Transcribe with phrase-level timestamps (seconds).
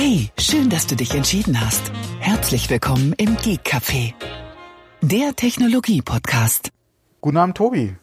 [0.00, 1.90] Hey, schön, dass du dich entschieden hast.
[2.20, 4.14] Herzlich willkommen im Geek Café,
[5.02, 6.70] der Technologie-Podcast.
[7.20, 7.96] Guten Abend, Tobi.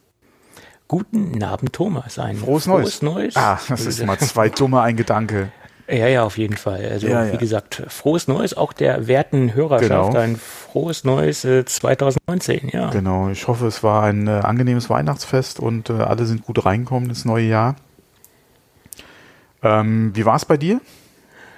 [0.89, 2.19] Guten Abend, Thomas.
[2.19, 3.37] Ein frohes, frohes Neues.
[3.37, 5.53] Ah, das ist mal zwei dumme ein Gedanke.
[5.87, 6.85] Ja, ja, auf jeden Fall.
[6.85, 7.31] Also ja, ja.
[7.31, 10.19] wie gesagt, frohes Neues, auch der werten Hörerschaft, genau.
[10.19, 12.89] ein frohes Neues äh, 2019, ja.
[12.89, 17.07] Genau, ich hoffe, es war ein äh, angenehmes Weihnachtsfest und äh, alle sind gut reingekommen
[17.07, 17.77] ins neue Jahr.
[19.63, 20.81] Ähm, wie war es bei dir?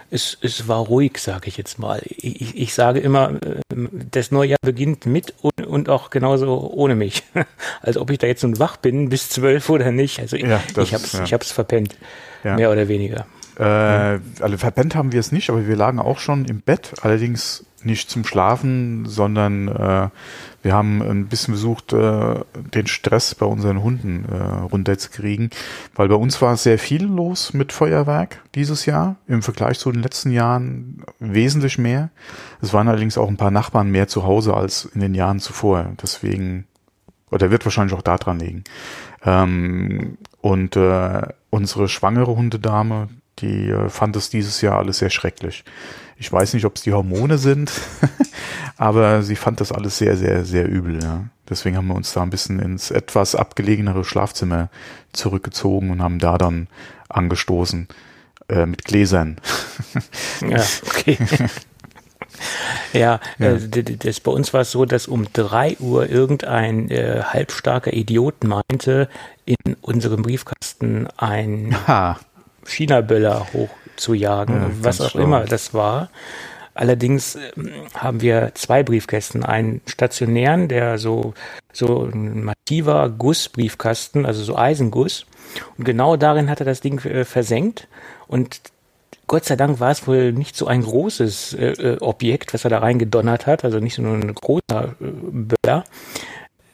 [0.10, 2.02] Es, es war ruhig, sage ich jetzt mal.
[2.06, 6.96] Ich, ich sage immer, äh, das neue Jahr beginnt mit und, und auch genauso ohne
[6.96, 7.24] mich.
[7.82, 10.20] Als ob ich da jetzt nun wach bin bis zwölf oder nicht.
[10.20, 11.24] Also ja, ich, ich habe es ja.
[11.24, 11.98] Ich hab's verpennt,
[12.44, 12.56] ja.
[12.56, 13.26] mehr oder weniger.
[13.58, 17.66] Äh, also verpennt haben wir es nicht, aber wir lagen auch schon im Bett, allerdings
[17.84, 20.10] nicht zum Schlafen, sondern äh,
[20.62, 22.36] wir haben ein bisschen versucht, äh,
[22.74, 24.36] den Stress bei unseren Hunden äh,
[24.72, 25.50] runterzukriegen,
[25.96, 30.02] weil bei uns war sehr viel los mit Feuerwerk dieses Jahr, im Vergleich zu den
[30.02, 32.10] letzten Jahren wesentlich mehr.
[32.62, 35.94] Es waren allerdings auch ein paar Nachbarn mehr zu Hause als in den Jahren zuvor,
[36.02, 36.66] deswegen,
[37.32, 38.64] oder wird wahrscheinlich auch daran liegen.
[39.24, 45.64] Ähm, und äh, unsere schwangere Hundedame, die äh, fand es dieses Jahr alles sehr schrecklich.
[46.20, 47.72] Ich weiß nicht, ob es die Hormone sind,
[48.78, 51.02] aber sie fand das alles sehr, sehr, sehr übel.
[51.02, 51.26] Ja.
[51.50, 54.70] Deswegen haben wir uns da ein bisschen ins etwas abgelegenere Schlafzimmer
[55.14, 56.68] zurückgezogen und haben da dann
[57.10, 57.88] angestoßen
[58.50, 59.38] äh, mit Gläsern.
[60.42, 61.18] ja, okay.
[62.94, 63.54] Ja, ja.
[63.54, 68.44] Äh, das, bei uns war es so, dass um drei Uhr irgendein äh, halbstarker Idiot
[68.44, 69.10] meinte,
[69.46, 71.76] in unserem Briefkasten ein
[72.68, 75.24] China-Böller hochzujagen, ja, was auch schlau.
[75.24, 76.10] immer das war.
[76.74, 81.34] Allerdings ähm, haben wir zwei Briefkästen, einen stationären, der so,
[81.74, 85.26] so ein massiver Gussbriefkasten, also so Eisenguss.
[85.78, 87.88] Und genau darin hat er das Ding äh, versenkt.
[88.28, 88.62] Und
[89.26, 92.70] Gott sei Dank war es wohl nicht so ein großes äh, äh Objekt, was er
[92.70, 95.84] da reingedonnert hat, also nicht so ein großer äh, Böller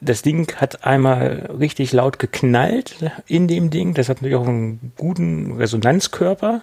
[0.04, 3.94] das Ding hat einmal richtig laut geknallt in dem Ding.
[3.94, 6.62] Das hat natürlich auch einen guten Resonanzkörper.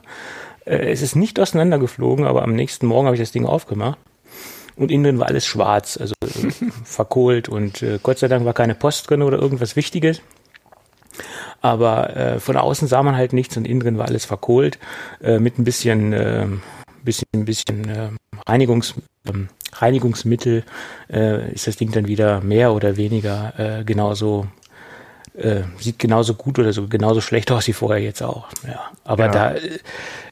[0.66, 3.98] Äh, es ist nicht auseinandergeflogen, aber am nächsten Morgen habe ich das Ding aufgemacht.
[4.76, 6.52] Und innen war alles schwarz, also äh,
[6.84, 7.50] verkohlt.
[7.50, 10.22] Und äh, Gott sei Dank war keine Post drin oder irgendwas Wichtiges.
[11.64, 14.80] Aber von außen sah man halt nichts und innen drin war alles verkohlt.
[15.20, 16.60] Mit ein bisschen,
[17.04, 18.96] bisschen, bisschen Reinigungs,
[19.28, 20.64] ähm, Reinigungsmittel
[21.12, 24.48] äh, ist das Ding dann wieder mehr oder weniger äh, genauso
[25.34, 28.48] äh, sieht genauso gut oder so genauso schlecht aus wie vorher jetzt auch.
[28.68, 29.32] Ja, aber ja.
[29.32, 29.56] da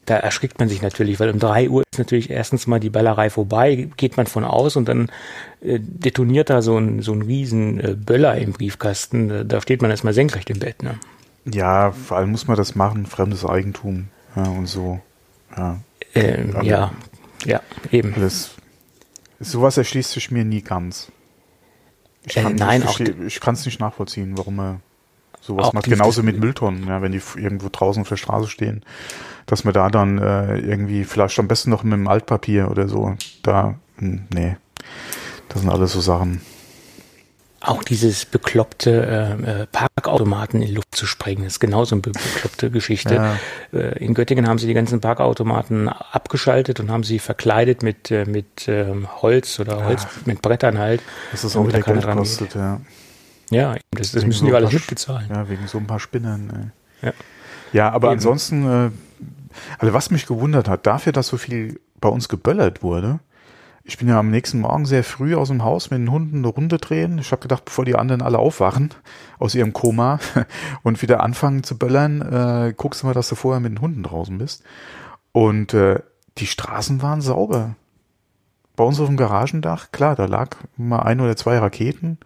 [0.05, 3.29] da erschrickt man sich natürlich, weil um drei Uhr ist natürlich erstens mal die Ballerei
[3.29, 5.09] vorbei, geht man von aus und dann
[5.61, 9.47] äh, detoniert da so ein so ein riesen äh, Böller im Briefkasten.
[9.47, 10.83] Da, steht man erstmal senkrecht im Bett.
[10.83, 10.99] Ne?
[11.45, 14.99] Ja, vor allem muss man das machen, fremdes Eigentum ja, und so.
[15.55, 15.79] Ja,
[16.15, 16.91] ähm, ja,
[17.45, 17.61] ja,
[17.91, 18.13] eben.
[18.19, 18.51] Das
[19.39, 21.11] Sowas erschließt sich mir nie ganz.
[22.25, 24.79] Ich kann äh, nein, auch ich kann es nicht nachvollziehen, warum er
[25.41, 25.85] sowas macht.
[25.85, 28.83] Genauso mit Mülltonnen, ja, wenn die irgendwo draußen auf der Straße stehen,
[29.45, 33.15] dass man da dann äh, irgendwie vielleicht am besten noch mit dem Altpapier oder so,
[33.41, 34.57] da, hm, nee,
[35.47, 36.41] das sind alles so Sachen
[37.61, 43.15] auch dieses bekloppte äh, äh, Parkautomaten in Luft zu sprengen, ist genauso eine bekloppte Geschichte.
[43.15, 43.35] Ja.
[43.73, 48.25] Äh, in Göttingen haben sie die ganzen Parkautomaten abgeschaltet und haben sie verkleidet mit, äh,
[48.25, 50.09] mit ähm, Holz oder Holz ja.
[50.25, 51.01] mit Brettern halt.
[51.31, 52.79] Das ist auch wieder Geld kostet, ja.
[53.51, 55.27] Ja, das, das müssen so die alles mitbezahlen.
[55.29, 56.71] Ja, wegen so ein paar Spinnern.
[57.01, 57.13] Ja.
[57.73, 58.17] ja, aber Eben.
[58.17, 58.91] ansonsten, äh,
[59.79, 63.19] also was mich gewundert hat, dafür, dass so viel bei uns geböllert wurde,
[63.89, 66.47] ich bin ja am nächsten Morgen sehr früh aus dem Haus mit den Hunden eine
[66.47, 67.17] Runde drehen.
[67.17, 68.91] Ich habe gedacht, bevor die anderen alle aufwachen
[69.39, 70.19] aus ihrem Koma
[70.83, 74.03] und wieder anfangen zu böllern, äh, guckst du mal, dass du vorher mit den Hunden
[74.03, 74.63] draußen bist.
[75.31, 76.01] Und äh,
[76.37, 77.75] die Straßen waren sauber.
[78.75, 82.19] Bei uns auf dem Garagendach, klar, da lag mal ein oder zwei Raketen.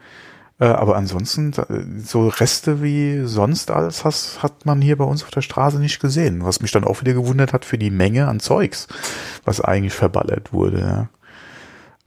[0.59, 1.53] Äh, aber ansonsten,
[2.03, 6.01] so Reste wie sonst alles has, hat man hier bei uns auf der Straße nicht
[6.01, 6.43] gesehen.
[6.43, 8.89] Was mich dann auch wieder gewundert hat für die Menge an Zeugs,
[9.45, 10.81] was eigentlich verballert wurde.
[10.81, 11.09] Ja.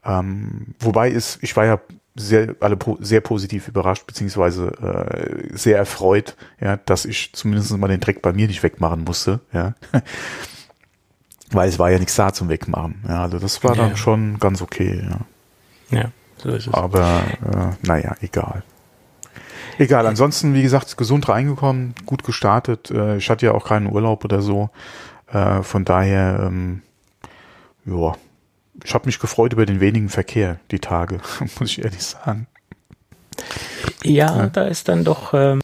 [0.06, 1.81] Ähm, wobei ist, ich war ja
[2.14, 7.88] sehr, alle po sehr positiv überrascht, beziehungsweise äh, sehr erfreut, ja, dass ich zumindest mal
[7.88, 9.75] den Dreck bei mir nicht wegmachen musste, ja.
[11.53, 13.05] Weil es war ja nichts da zum Wegmachen.
[13.06, 13.97] Ja, also das war dann ja.
[13.97, 15.97] schon ganz okay, ja.
[15.97, 16.75] Ja, so ist es.
[16.75, 18.64] Aber äh, naja, egal.
[19.79, 22.91] Egal, ansonsten, wie gesagt, gesund reingekommen, gut gestartet.
[22.91, 24.70] Äh, ich hatte ja auch keinen Urlaub oder so.
[25.31, 26.82] Äh, von daher, ähm,
[27.85, 28.14] ja,
[28.84, 31.20] ich habe mich gefreut über den wenigen Verkehr die Tage,
[31.58, 32.46] muss ich ehrlich sagen.
[34.02, 34.46] Ja, ja.
[34.46, 35.61] da ist dann doch, ähm,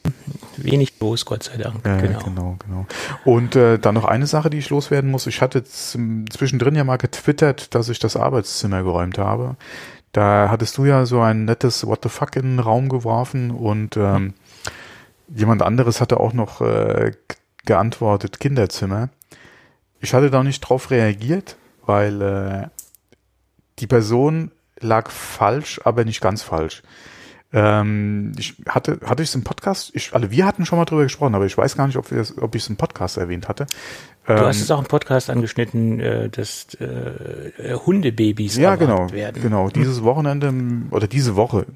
[0.56, 1.84] wenig los, Gott sei Dank.
[1.84, 2.18] Ja, genau.
[2.20, 2.86] genau, genau.
[3.24, 5.26] Und äh, dann noch eine Sache, die ich loswerden muss.
[5.26, 9.56] Ich hatte zwischendrin ja mal getwittert, dass ich das Arbeitszimmer geräumt habe.
[10.12, 13.96] Da hattest du ja so ein nettes What the fuck in den Raum geworfen und
[13.96, 14.34] ähm,
[15.34, 17.12] jemand anderes hatte auch noch äh,
[17.64, 19.08] geantwortet Kinderzimmer.
[20.00, 21.56] Ich hatte da nicht drauf reagiert,
[21.86, 22.81] weil äh,
[23.78, 26.82] die Person lag falsch, aber nicht ganz falsch.
[27.54, 31.02] Ähm, ich hatte, hatte ich es im Podcast, ich, also wir hatten schon mal drüber
[31.02, 33.66] gesprochen, aber ich weiß gar nicht, ob, wir ob ich es im Podcast erwähnt hatte.
[34.26, 39.42] Du ähm, hast es auch im Podcast angeschnitten, äh, dass äh, Hundebabys ja, genau, werden.
[39.42, 40.52] Genau, dieses Wochenende
[40.90, 41.66] oder diese Woche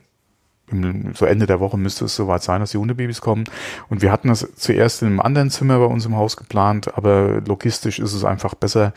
[1.14, 3.44] so Ende der Woche müsste es soweit sein, dass die Hundebabys kommen.
[3.88, 7.40] Und wir hatten das zuerst in einem anderen Zimmer bei uns im Haus geplant, aber
[7.46, 8.92] logistisch ist es einfach besser,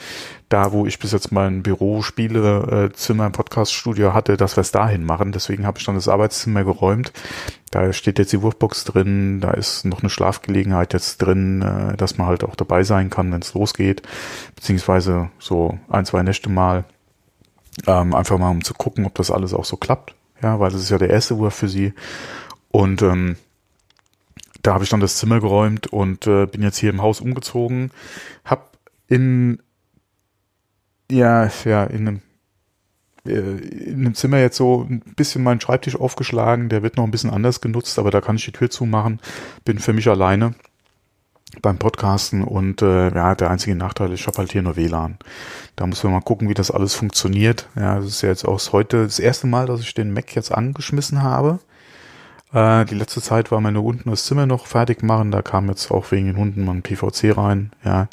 [0.49, 4.71] da wo ich bis jetzt mein Büro, Spiele, äh, Zimmer, Podcaststudio hatte, dass wir es
[4.71, 5.31] dahin machen.
[5.31, 7.13] Deswegen habe ich dann das Arbeitszimmer geräumt.
[7.69, 12.17] Da steht jetzt die Wurfbox drin, da ist noch eine Schlafgelegenheit jetzt drin, äh, dass
[12.17, 14.01] man halt auch dabei sein kann, wenn es losgeht,
[14.55, 16.83] beziehungsweise so ein, zwei Nächte mal.
[17.87, 20.81] Ähm, einfach mal um zu gucken, ob das alles auch so klappt ja, weil das
[20.81, 21.93] ist ja der erste Wurf für sie.
[22.71, 23.35] Und ähm,
[24.61, 27.91] da habe ich dann das Zimmer geräumt und äh, bin jetzt hier im Haus umgezogen.
[28.45, 28.77] Hab
[29.07, 29.61] in
[31.11, 32.21] ja, ja, in einem
[33.25, 37.11] äh, in einem Zimmer jetzt so ein bisschen meinen Schreibtisch aufgeschlagen, der wird noch ein
[37.11, 39.19] bisschen anders genutzt, aber da kann ich die Tür zumachen,
[39.65, 40.53] bin für mich alleine
[41.61, 45.17] beim Podcasten und äh, ja, der einzige Nachteil ist, ich habe halt hier nur WLAN.
[45.75, 47.67] Da muss man mal gucken, wie das alles funktioniert.
[47.75, 50.51] Ja, das ist ja jetzt auch heute das erste Mal, dass ich den Mac jetzt
[50.51, 51.59] angeschmissen habe.
[52.53, 55.31] Äh, die letzte Zeit war meine unten das Zimmer noch fertig machen.
[55.31, 58.07] Da kam jetzt auch wegen den Hunden mal ein PVC rein, ja,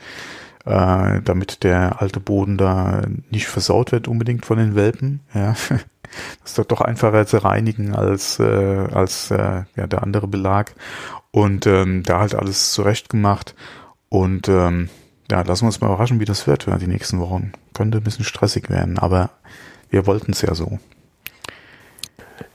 [0.65, 5.21] äh, damit der alte Boden da nicht versaut wird unbedingt von den Welpen.
[5.35, 5.55] Ja,
[6.43, 10.75] das ist doch einfacher zu reinigen als äh, als äh, ja der andere Belag.
[11.37, 13.55] Und ähm, da halt alles zurecht gemacht.
[14.09, 14.88] Und ähm,
[15.31, 17.53] ja, lassen wir uns mal überraschen, wie das wird ja, die nächsten Wochen.
[17.75, 19.29] Könnte ein bisschen stressig werden, aber
[19.91, 20.79] wir wollten es ja so.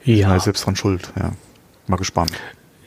[0.04, 0.40] Ja.
[0.40, 1.34] selbst dran schuld, ja.
[1.86, 2.32] Mal gespannt.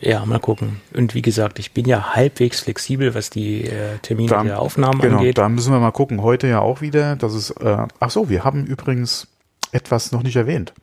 [0.00, 0.80] Ja, mal gucken.
[0.94, 5.00] Und wie gesagt, ich bin ja halbwegs flexibel, was die äh, Termine da, der Aufnahmen
[5.00, 5.38] genau, angeht.
[5.38, 6.22] Da müssen wir mal gucken.
[6.22, 9.28] Heute ja auch wieder, dass es, äh, ach so, wir haben übrigens
[9.70, 10.74] etwas noch nicht erwähnt.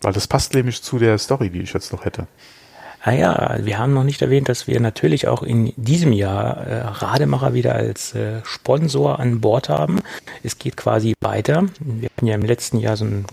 [0.00, 2.26] Weil das passt nämlich zu der Story, die ich jetzt noch hätte.
[3.04, 6.80] Ah ja, wir haben noch nicht erwähnt, dass wir natürlich auch in diesem Jahr äh,
[6.82, 9.98] Rademacher wieder als äh, Sponsor an Bord haben.
[10.44, 11.64] Es geht quasi weiter.
[11.80, 13.26] Wir hatten ja im letzten Jahr so einen,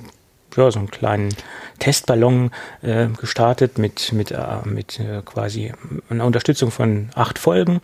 [0.56, 1.30] ja, so einen kleinen
[1.78, 2.50] Testballon
[2.82, 5.72] äh, gestartet mit, mit, äh, mit äh, quasi
[6.10, 7.80] einer Unterstützung von acht Folgen.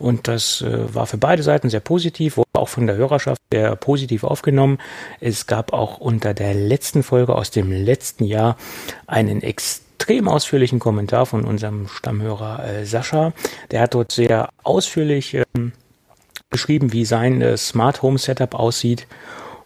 [0.00, 3.76] Und das äh, war für beide Seiten sehr positiv, wurde auch von der Hörerschaft sehr
[3.76, 4.78] positiv aufgenommen.
[5.20, 8.56] Es gab auch unter der letzten Folge aus dem letzten Jahr
[9.06, 13.34] einen extrem extrem ausführlichen Kommentar von unserem Stammhörer äh, Sascha.
[13.70, 15.72] Der hat dort sehr ausführlich ähm,
[16.48, 19.06] beschrieben, wie sein äh, Smart Home Setup aussieht.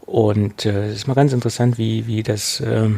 [0.00, 2.88] Und äh, es äh, ist mal ganz interessant, wie, wie das äh,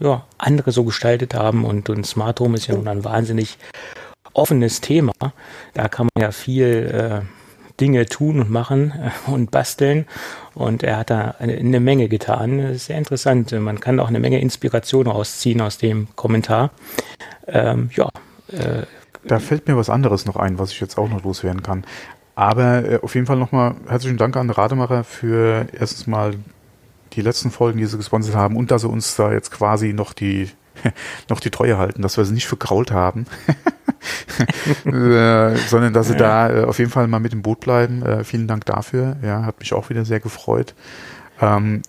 [0.00, 1.64] ja, andere so gestaltet haben.
[1.64, 3.58] Und, und Smart Home ist ja nun ein wahnsinnig
[4.32, 5.12] offenes Thema.
[5.72, 7.35] Da kann man ja viel äh,
[7.80, 10.06] Dinge tun und machen äh, und basteln.
[10.54, 12.76] Und er hat da eine, eine Menge getan.
[12.78, 13.52] Sehr interessant.
[13.52, 16.70] Man kann auch eine Menge Inspiration rausziehen aus dem Kommentar.
[17.46, 18.08] Ähm, ja.
[18.48, 18.82] Äh,
[19.24, 21.84] da fällt mir was anderes noch ein, was ich jetzt auch noch loswerden kann.
[22.34, 26.34] Aber äh, auf jeden Fall nochmal herzlichen Dank an Rademacher für erstens mal
[27.14, 30.12] die letzten Folgen, die sie gesponsert haben und dass sie uns da jetzt quasi noch
[30.12, 30.50] die
[31.28, 33.26] noch die Treue halten, dass wir sie nicht verkrault haben,
[34.84, 36.48] äh, sondern dass sie ja.
[36.48, 38.02] da äh, auf jeden Fall mal mit dem Boot bleiben.
[38.02, 39.16] Äh, vielen Dank dafür.
[39.22, 40.74] Ja, hat mich auch wieder sehr gefreut.
[41.40, 41.82] Ähm,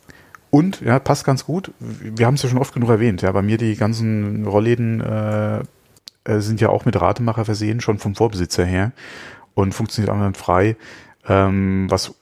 [0.49, 1.71] und, ja, passt ganz gut.
[1.79, 3.21] Wir haben es ja schon oft genug erwähnt.
[3.21, 5.59] Ja, bei mir die ganzen Rollläden äh,
[6.23, 8.91] äh sind ja auch mit Ratemacher versehen, schon vom Vorbesitzer her
[9.53, 10.77] und funktioniert frei.
[11.27, 12.15] Ähm, was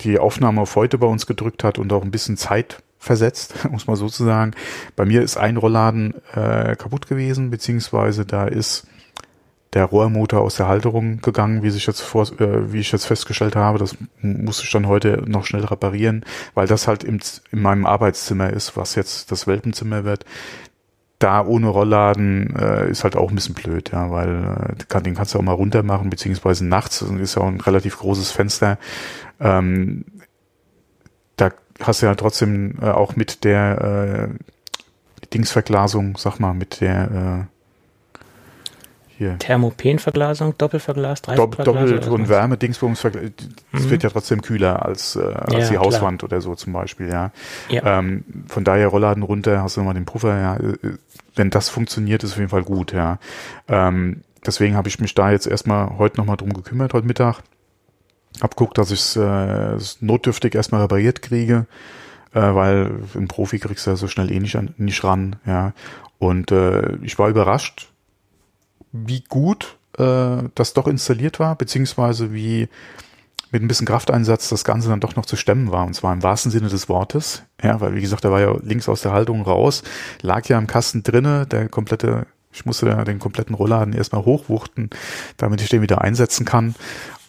[0.00, 3.86] die Aufnahme auf heute bei uns gedrückt hat und auch ein bisschen Zeit versetzt, muss
[3.86, 4.52] man sozusagen.
[4.96, 8.86] Bei mir ist ein Rollladen äh, kaputt gewesen, beziehungsweise da ist
[9.72, 13.56] der Rohrmotor aus der Halterung gegangen, wie sich jetzt vor, äh, wie ich jetzt festgestellt
[13.56, 13.78] habe.
[13.78, 17.20] Das musste ich dann heute noch schnell reparieren, weil das halt im,
[17.52, 20.24] in meinem Arbeitszimmer ist, was jetzt das Welpenzimmer wird.
[21.18, 25.14] Da ohne Rollladen äh, ist halt auch ein bisschen blöd, ja, weil äh, kann, den
[25.14, 28.78] kannst du auch mal runter machen, beziehungsweise nachts ist ja auch ein relativ großes Fenster.
[29.40, 30.04] Ähm,
[31.36, 37.48] da hast du ja trotzdem äh, auch mit der äh, Dingsverglasung, sag mal, mit der
[37.48, 37.56] äh,
[39.18, 39.38] hier.
[39.38, 41.90] Thermopenverglasung, Doppelverglas, Dreifachverglas?
[41.90, 43.90] Doppel- und Wärme, Dingsbums, das mhm.
[43.90, 46.30] wird ja trotzdem kühler als, äh, als ja, die Hauswand klar.
[46.30, 47.30] oder so zum Beispiel, ja.
[47.68, 47.98] ja.
[47.98, 50.56] Ähm, von daher Rollladen runter, hast du nochmal den Puffer, ja.
[50.56, 50.98] Äh,
[51.34, 53.18] wenn das funktioniert, ist auf jeden Fall gut, ja.
[53.68, 57.42] Ähm, deswegen habe ich mich da jetzt erstmal heute nochmal drum gekümmert, heute Mittag.
[58.40, 61.66] Hab guckt, dass ich es äh, notdürftig erstmal repariert kriege,
[62.32, 65.72] äh, weil ein Profi kriegst du ja so schnell eh nicht, an, nicht ran, ja.
[66.18, 67.88] Und äh, ich war überrascht,
[68.92, 72.68] wie gut äh, das doch installiert war, beziehungsweise wie
[73.50, 75.86] mit ein bisschen Krafteinsatz das Ganze dann doch noch zu stemmen war.
[75.86, 77.42] Und zwar im wahrsten Sinne des Wortes.
[77.62, 79.82] Ja, weil wie gesagt, da war ja links aus der Haltung raus,
[80.20, 84.90] lag ja im Kasten drinne, der komplette, ich musste ja den kompletten Rollladen erstmal hochwuchten,
[85.36, 86.74] damit ich den wieder einsetzen kann.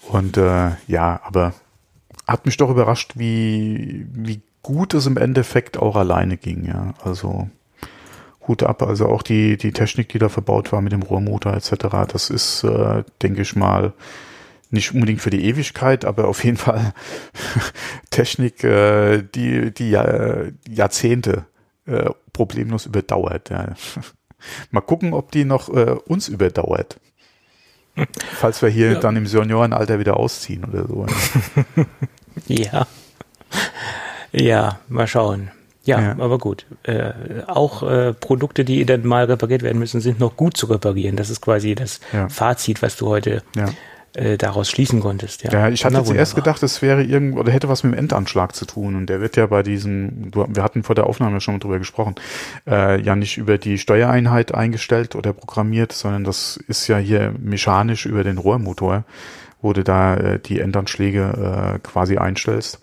[0.09, 1.53] Und äh, ja, aber
[2.27, 6.93] hat mich doch überrascht, wie, wie gut es im Endeffekt auch alleine ging, ja.
[7.03, 7.49] Also
[8.47, 11.87] Hut ab, also auch die, die Technik, die da verbaut war mit dem Rohrmotor etc.,
[12.11, 13.93] das ist, äh, denke ich mal,
[14.69, 16.93] nicht unbedingt für die Ewigkeit, aber auf jeden Fall
[18.09, 21.45] Technik, äh, die die Jahr, Jahrzehnte
[21.85, 23.49] äh, problemlos überdauert.
[23.49, 23.73] Ja.
[24.71, 26.99] Mal gucken, ob die noch äh, uns überdauert.
[28.33, 28.99] Falls wir hier ja.
[28.99, 31.05] dann im Seniorenalter wieder ausziehen oder so.
[32.47, 32.87] ja.
[34.31, 35.51] Ja, mal schauen.
[35.85, 36.11] Ja, ja.
[36.19, 36.65] aber gut.
[36.83, 37.13] Äh,
[37.47, 41.15] auch äh, Produkte, die dann mal repariert werden müssen, sind noch gut zu reparieren.
[41.15, 42.27] Das ist quasi das ja.
[42.27, 43.41] Fazit, was du heute
[44.17, 45.43] äh, daraus schließen konntest.
[45.43, 48.55] Ja, ja ich hatte zuerst gedacht, es wäre irgendwo oder hätte was mit dem Endanschlag
[48.55, 48.95] zu tun.
[48.95, 52.15] Und der wird ja bei diesem, wir hatten vor der Aufnahme schon mal drüber gesprochen,
[52.65, 58.07] äh, ja nicht über die Steuereinheit eingestellt oder programmiert, sondern das ist ja hier mechanisch
[58.07, 59.03] über den Rohrmotor,
[59.61, 62.79] wo du da äh, die Endanschläge äh, quasi einstellst.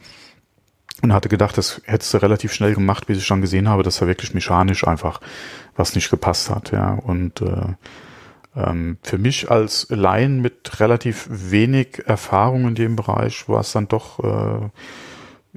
[1.02, 3.98] Und hatte gedacht, das hättest du relativ schnell gemacht, bis ich dann gesehen habe, dass
[3.98, 5.20] da wirklich mechanisch einfach
[5.76, 6.92] was nicht gepasst hat, ja.
[6.92, 7.74] Und äh,
[8.56, 13.88] ähm, für mich als Laien mit relativ wenig Erfahrung in dem Bereich war es dann
[13.88, 14.68] doch äh,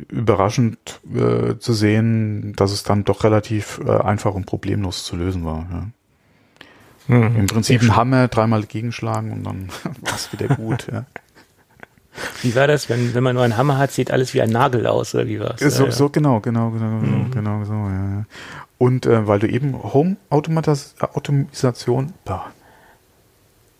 [0.09, 5.45] überraschend äh, zu sehen, dass es dann doch relativ äh, einfach und problemlos zu lösen
[5.45, 5.65] war.
[5.71, 5.85] Ja.
[7.07, 9.69] Mhm, Im Prinzip ein Hammer, dreimal gegenschlagen und dann
[10.01, 10.87] war es wieder gut.
[10.91, 11.05] ja.
[12.41, 14.87] Wie war das, wenn, wenn man nur einen Hammer hat, sieht alles wie ein Nagel
[14.87, 15.75] aus, oder wie war es?
[15.75, 17.29] So, so, genau, genau, genau, mhm.
[17.31, 18.25] genau, so, ja.
[18.79, 22.13] Und äh, weil du eben Home-Automatisation,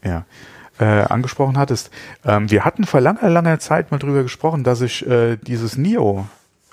[0.03, 0.25] ja,
[0.79, 1.91] äh, angesprochen hattest.
[2.25, 6.27] Ähm, wir hatten vor langer, langer Zeit mal drüber gesprochen, dass ich äh, dieses Neo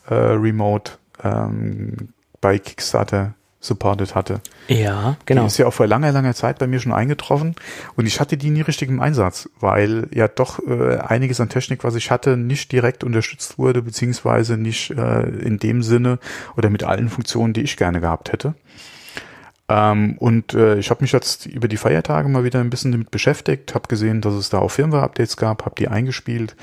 [0.09, 2.09] äh, Remote ähm,
[2.41, 4.41] bei Kickstarter supported hatte.
[4.69, 5.43] Ja, genau.
[5.43, 7.55] Die ist ja auch vor langer, langer Zeit bei mir schon eingetroffen
[7.97, 11.83] und ich hatte die nie richtig im Einsatz, weil ja doch äh, einiges an Technik,
[11.83, 16.19] was ich hatte, nicht direkt unterstützt wurde, beziehungsweise nicht äh, in dem Sinne
[16.57, 18.55] oder mit allen Funktionen, die ich gerne gehabt hätte.
[19.69, 23.11] Ähm, und äh, ich habe mich jetzt über die Feiertage mal wieder ein bisschen damit
[23.11, 26.55] beschäftigt, habe gesehen, dass es da auch Firmware-Updates gab, habe die eingespielt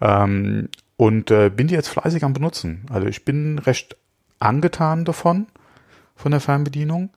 [0.00, 2.86] ähm, und äh, bin die jetzt fleißig am benutzen.
[2.90, 3.96] Also ich bin recht
[4.40, 5.46] angetan davon,
[6.16, 7.10] von der Fernbedienung.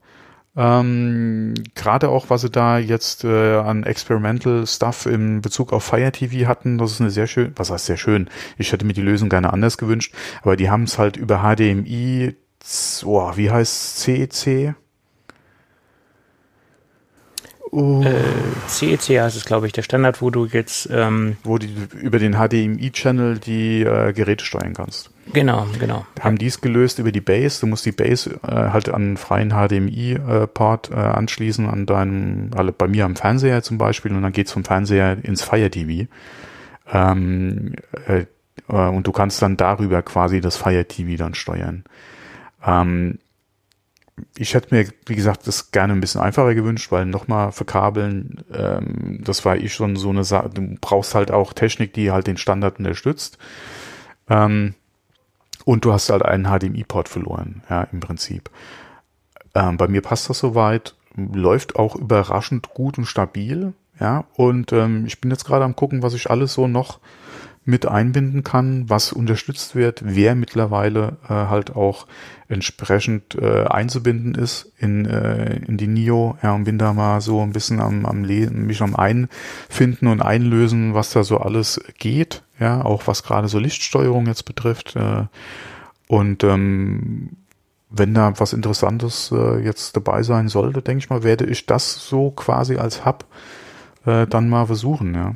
[0.56, 6.12] Ähm, Gerade auch, was sie da jetzt äh, an Experimental Stuff in Bezug auf Fire
[6.12, 9.02] TV hatten, das ist eine sehr schön, was heißt sehr schön, ich hätte mir die
[9.02, 10.14] Lösung gerne anders gewünscht,
[10.44, 12.36] aber die haben es halt über HDMI,
[13.04, 14.76] oh, wie heißt CEC?
[17.76, 18.04] Oh.
[18.04, 18.14] Äh,
[18.68, 21.66] CEC heißt es, glaube ich, der Standard, wo du jetzt ähm, wo du
[22.00, 25.10] über den HDMI-Channel die äh, Geräte steuern kannst.
[25.34, 26.06] Genau, genau.
[26.20, 27.60] Haben dies gelöst über die Base.
[27.62, 32.72] Du musst die Base äh, halt an einen freien HDMI-Port äh, anschließen, an deinem, also
[32.78, 36.08] bei mir am Fernseher zum Beispiel, und dann geht's vom Fernseher ins Fire TV.
[36.92, 37.74] Ähm,
[38.06, 38.26] äh,
[38.70, 41.86] äh, und du kannst dann darüber quasi das Fire TV dann steuern.
[42.64, 43.18] Ähm,
[44.38, 49.20] ich hätte mir, wie gesagt, das gerne ein bisschen einfacher gewünscht, weil nochmal verkabeln, ähm,
[49.24, 52.38] das war ich schon so eine Sache, du brauchst halt auch Technik, die halt den
[52.38, 53.38] Standard unterstützt.
[54.30, 54.76] Ähm,
[55.66, 58.50] und du hast halt einen HDMI-Port verloren, ja, im Prinzip.
[59.56, 65.06] Ähm, bei mir passt das soweit, läuft auch überraschend gut und stabil, ja, und ähm,
[65.06, 67.00] ich bin jetzt gerade am gucken, was ich alles so noch
[67.66, 72.08] mit einbinden kann, was unterstützt wird, wer mittlerweile äh, halt auch
[72.50, 76.38] entsprechend äh, einzubinden ist in, äh, in die NIO.
[76.44, 80.22] Ja, und bin da mal so ein bisschen am, am Lesen, mich am Einfinden und
[80.22, 82.44] Einlösen, was da so alles geht.
[82.60, 84.96] Ja, auch was gerade so Lichtsteuerung jetzt betrifft.
[84.96, 85.26] Äh,
[86.08, 87.32] und ähm,
[87.90, 92.08] wenn da was Interessantes äh, jetzt dabei sein sollte, denke ich mal, werde ich das
[92.08, 93.26] so quasi als Hub
[94.06, 95.36] äh, dann mal versuchen, ja.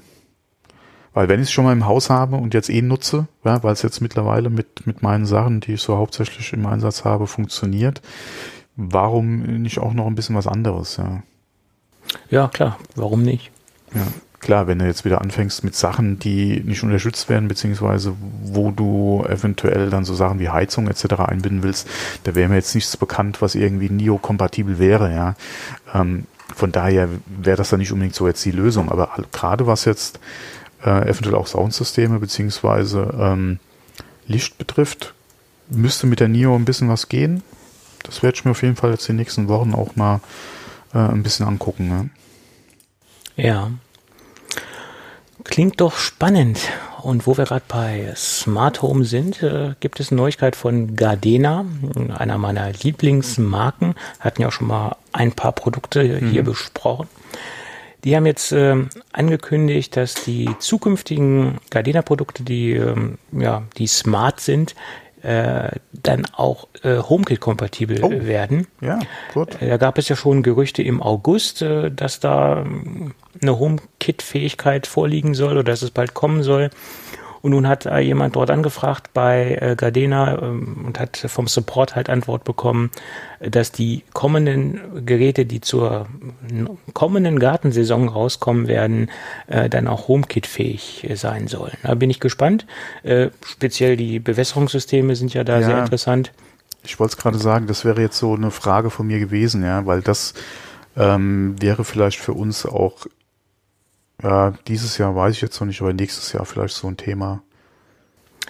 [1.18, 3.74] Weil wenn ich es schon mal im Haus habe und jetzt eh nutze, ja, weil
[3.74, 8.04] es jetzt mittlerweile mit, mit meinen Sachen, die ich so hauptsächlich im Einsatz habe, funktioniert,
[8.76, 11.24] warum nicht auch noch ein bisschen was anderes, ja.
[12.30, 13.50] Ja, klar, warum nicht?
[13.96, 14.06] Ja,
[14.42, 19.26] klar, wenn du jetzt wieder anfängst mit Sachen, die nicht unterstützt werden, beziehungsweise wo du
[19.28, 21.16] eventuell dann so Sachen wie Heizung etc.
[21.16, 21.90] einbinden willst,
[22.26, 25.34] da wäre mir jetzt nichts bekannt, was irgendwie NIO-kompatibel wäre, ja.
[25.96, 29.86] Ähm, von daher wäre das dann nicht unbedingt so jetzt die Lösung, aber gerade was
[29.86, 30.20] jetzt
[30.84, 33.60] äh, eventuell auch Soundsysteme beziehungsweise ähm,
[34.28, 35.14] Licht betrifft,
[35.70, 37.44] müsste mit der NIO ein bisschen was gehen.
[38.04, 40.22] Das werde ich mir auf jeden Fall jetzt in den nächsten Wochen auch mal
[40.94, 41.90] äh, ein bisschen angucken.
[41.90, 42.10] Ne?
[43.36, 43.72] Ja.
[45.44, 46.60] Klingt doch spannend.
[47.04, 51.66] Und wo wir gerade bei Smart Home sind, äh, gibt es eine Neuigkeit von Gardena,
[52.18, 53.96] einer meiner Lieblingsmarken.
[54.20, 56.30] Hatten ja auch schon mal ein paar Produkte mhm.
[56.30, 57.08] hier besprochen.
[58.04, 58.76] Die haben jetzt äh,
[59.12, 64.76] angekündigt, dass die zukünftigen Gardena-Produkte, die, ähm, ja, die smart sind,
[65.24, 68.68] äh, dann auch äh, HomeKit-kompatibel oh, werden.
[68.82, 69.00] Ja,
[69.34, 69.62] gut.
[69.62, 74.86] Äh, da gab es ja schon Gerüchte im August, äh, dass da ähm, eine HomeKit-Fähigkeit
[74.86, 76.70] vorliegen soll oder dass es bald kommen soll.
[77.42, 81.96] Und nun hat äh, jemand dort angefragt bei äh, Gardena ähm, und hat vom Support
[81.96, 82.92] halt Antwort bekommen,
[83.40, 86.08] dass die kommenden Geräte, die zur
[86.94, 89.10] kommenden Gartensaison rauskommen werden,
[89.48, 91.78] äh, dann auch HomeKit-fähig sein sollen.
[91.84, 92.66] Da bin ich gespannt.
[93.04, 96.32] Äh, speziell die Bewässerungssysteme sind ja da ja, sehr interessant.
[96.84, 99.86] Ich wollte es gerade sagen, das wäre jetzt so eine Frage von mir gewesen, ja,
[99.86, 100.34] weil das
[100.96, 103.06] ähm, wäre vielleicht für uns auch
[104.22, 107.42] ja, dieses Jahr weiß ich jetzt noch nicht, aber nächstes Jahr vielleicht so ein Thema.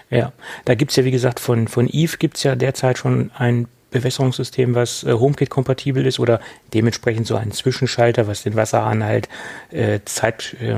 [0.09, 0.31] Ja,
[0.65, 5.03] da gibt's ja, wie gesagt, von, von Eve gibt's ja derzeit schon ein Bewässerungssystem, was
[5.03, 6.39] äh, HomeKit-kompatibel ist oder
[6.73, 9.27] dementsprechend so ein Zwischenschalter, was den Wasserhahn halt
[9.71, 10.77] äh, Zeit, äh,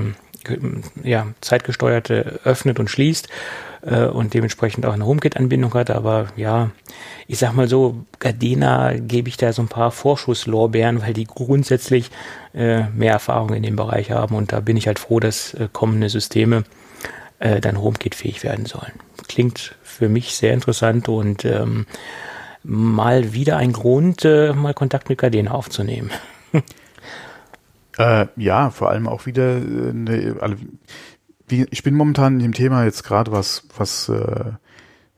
[1.03, 3.27] ja, zeitgesteuerte öffnet und schließt
[3.81, 5.91] äh, und dementsprechend auch eine HomeKit-Anbindung hat.
[5.91, 6.71] Aber ja,
[7.27, 12.11] ich sag mal so, Gardena gebe ich da so ein paar Vorschusslorbeeren, weil die grundsätzlich
[12.53, 15.67] äh, mehr Erfahrung in dem Bereich haben und da bin ich halt froh, dass äh,
[15.71, 16.63] kommende Systeme
[17.39, 18.93] äh, dann HomeKit-fähig werden sollen.
[19.27, 21.85] Klingt für mich sehr interessant und ähm,
[22.63, 26.11] mal wieder ein Grund, äh, mal Kontakt mit Gardena aufzunehmen.
[27.97, 30.55] Äh, ja, vor allem auch wieder äh, also,
[31.49, 34.51] wie, ich bin momentan in dem Thema jetzt gerade was, was äh,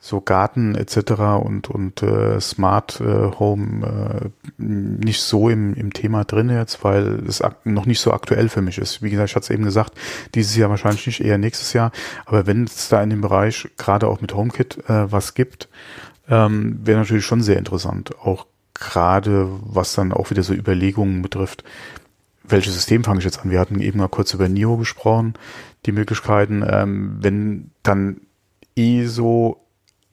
[0.03, 1.11] so Garten etc.
[1.43, 7.23] und und äh, Smart äh, Home äh, nicht so im, im Thema drin jetzt, weil
[7.27, 9.03] es noch nicht so aktuell für mich ist.
[9.03, 9.93] Wie gesagt, ich hatte es eben gesagt,
[10.33, 11.91] dieses Jahr wahrscheinlich nicht, eher nächstes Jahr.
[12.25, 15.69] Aber wenn es da in dem Bereich gerade auch mit HomeKit äh, was gibt,
[16.27, 18.17] ähm, wäre natürlich schon sehr interessant.
[18.23, 21.63] Auch gerade was dann auch wieder so Überlegungen betrifft.
[22.43, 23.51] Welches System fange ich jetzt an?
[23.51, 25.35] Wir hatten eben mal kurz über NIO gesprochen,
[25.85, 26.63] die Möglichkeiten.
[26.67, 28.21] Ähm, wenn dann
[28.75, 29.65] eh so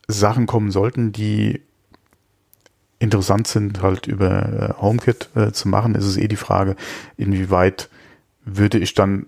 [0.07, 1.63] Sachen kommen sollten, die
[2.99, 6.75] interessant sind, halt über äh, HomeKit äh, zu machen, ist es eh die Frage,
[7.17, 7.89] inwieweit
[8.45, 9.27] würde ich dann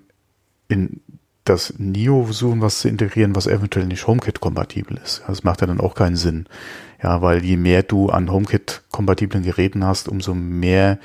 [0.68, 1.00] in
[1.44, 5.22] das NIO versuchen, was zu integrieren, was eventuell nicht HomeKit-kompatibel ist.
[5.26, 6.46] Das macht ja dann auch keinen Sinn.
[7.02, 10.98] Ja, weil je mehr du an HomeKit-kompatiblen Geräten hast, umso mehr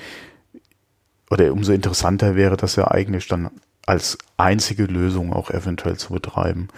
[1.29, 3.49] oder umso interessanter wäre das ja eigentlich dann
[3.85, 6.69] als einzige Lösung auch eventuell zu betreiben.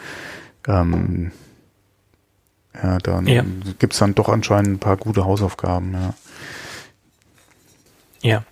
[0.68, 1.32] Ähm,
[2.82, 3.44] ja, dann ja.
[3.80, 6.14] gibt es dann doch anscheinend ein paar gute Hausaufgaben, ja.
[8.24, 8.44] Ja,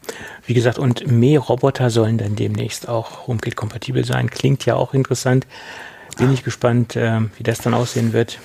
[0.45, 4.29] wie gesagt, und Mähroboter sollen dann demnächst auch HomeKit-kompatibel sein.
[4.29, 5.47] Klingt ja auch interessant.
[6.17, 8.39] Bin ich gespannt, äh, wie das dann aussehen wird.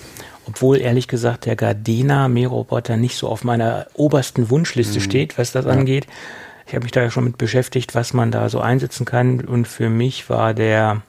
[0.47, 5.05] Obwohl, ehrlich gesagt, der Gardena Mähroboter nicht so auf meiner obersten Wunschliste mhm.
[5.05, 5.71] steht, was das ja.
[5.71, 6.07] angeht.
[6.71, 9.41] Ich habe mich da ja schon mit beschäftigt, was man da so einsetzen kann.
[9.41, 11.03] Und für mich war der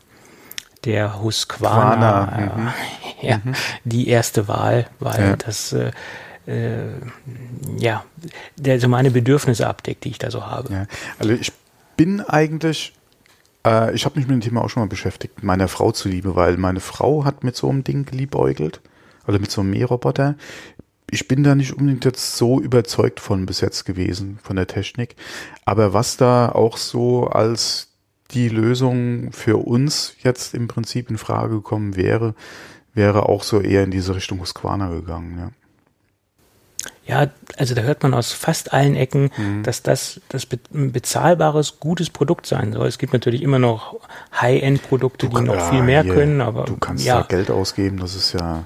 [0.86, 2.74] der Husqvarna, äh, mhm.
[3.22, 3.54] ja, mhm.
[3.84, 5.36] die erste Wahl, weil ja.
[5.36, 5.92] das äh,
[6.48, 6.96] äh,
[7.78, 8.04] ja,
[8.56, 10.74] der so meine Bedürfnisse abdeckt, die ich da so habe.
[10.74, 10.88] Ja.
[11.20, 11.54] Also ich
[11.96, 12.94] bin eigentlich,
[13.64, 16.58] äh, ich habe mich mit dem Thema auch schon mal beschäftigt, meiner Frau zuliebe, weil
[16.58, 18.82] meine Frau hat mit so einem Ding geliebäugelt,
[19.28, 20.34] also mit so einem Mähroboter.
[21.12, 25.16] Ich bin da nicht unbedingt jetzt so überzeugt von bis jetzt gewesen, von der Technik.
[25.66, 27.90] Aber was da auch so als
[28.32, 32.34] die Lösung für uns jetzt im Prinzip in Frage gekommen wäre,
[32.94, 35.38] wäre auch so eher in diese Richtung Husqvarna gegangen.
[35.38, 35.52] Ja.
[37.06, 39.64] Ja, also da hört man aus fast allen Ecken, mhm.
[39.64, 42.88] dass das, das ein bezahlbares, gutes Produkt sein soll.
[42.88, 44.00] Es gibt natürlich immer noch
[44.40, 48.16] High-End-Produkte, die noch viel mehr hier, können, aber du kannst ja, da Geld ausgeben, das
[48.16, 48.64] ist ja.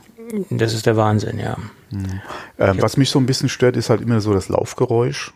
[0.50, 1.58] Das ist der Wahnsinn, ja.
[1.92, 2.22] Mhm.
[2.58, 5.34] Äh, was mich so ein bisschen stört, ist halt immer so das Laufgeräusch.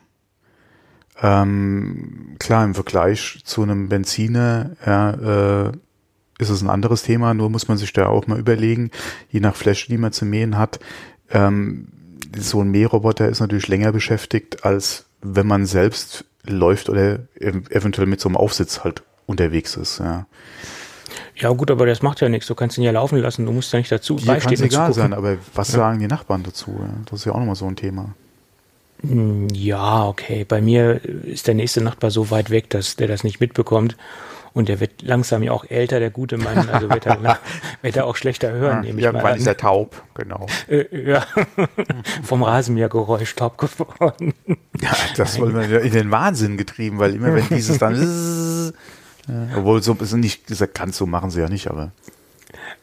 [1.21, 5.71] Ähm, klar, im Vergleich zu einem Benziner ja, äh,
[6.39, 8.91] ist es ein anderes Thema, nur muss man sich da auch mal überlegen,
[9.29, 10.79] je nach Fläche, die man zu mähen hat.
[11.29, 11.89] Ähm,
[12.37, 18.21] so ein Mähroboter ist natürlich länger beschäftigt, als wenn man selbst läuft oder eventuell mit
[18.21, 19.99] so einem Aufsitz halt unterwegs ist.
[19.99, 20.25] Ja.
[21.35, 22.47] Ja gut, aber das macht ja nichts.
[22.47, 23.45] Du kannst ihn ja laufen lassen.
[23.45, 25.79] Du musst ja nicht dazu Dir kann es egal sein, aber was ja.
[25.79, 26.79] sagen die Nachbarn dazu?
[27.09, 28.13] Das ist ja auch nochmal so ein Thema.
[29.01, 30.45] Hm, ja, okay.
[30.45, 33.95] Bei mir ist der nächste Nachbar so weit weg, dass der das nicht mitbekommt.
[34.53, 36.69] Und der wird langsam ja auch älter, der gute Mann.
[36.69, 37.39] Also wird er,
[37.81, 39.37] wird er auch schlechter hören, ja, nehme ich ja, mal an.
[39.37, 40.47] ist er taub, genau.
[40.67, 41.25] Äh, ja,
[42.23, 44.33] vom Rasenmähergeräusch taub geworden.
[44.81, 48.73] Ja, das wollen wir ja in den Wahnsinn getrieben, weil immer wenn dieses dann...
[49.55, 51.91] obwohl so ist nicht ganz so machen sie ja nicht, aber...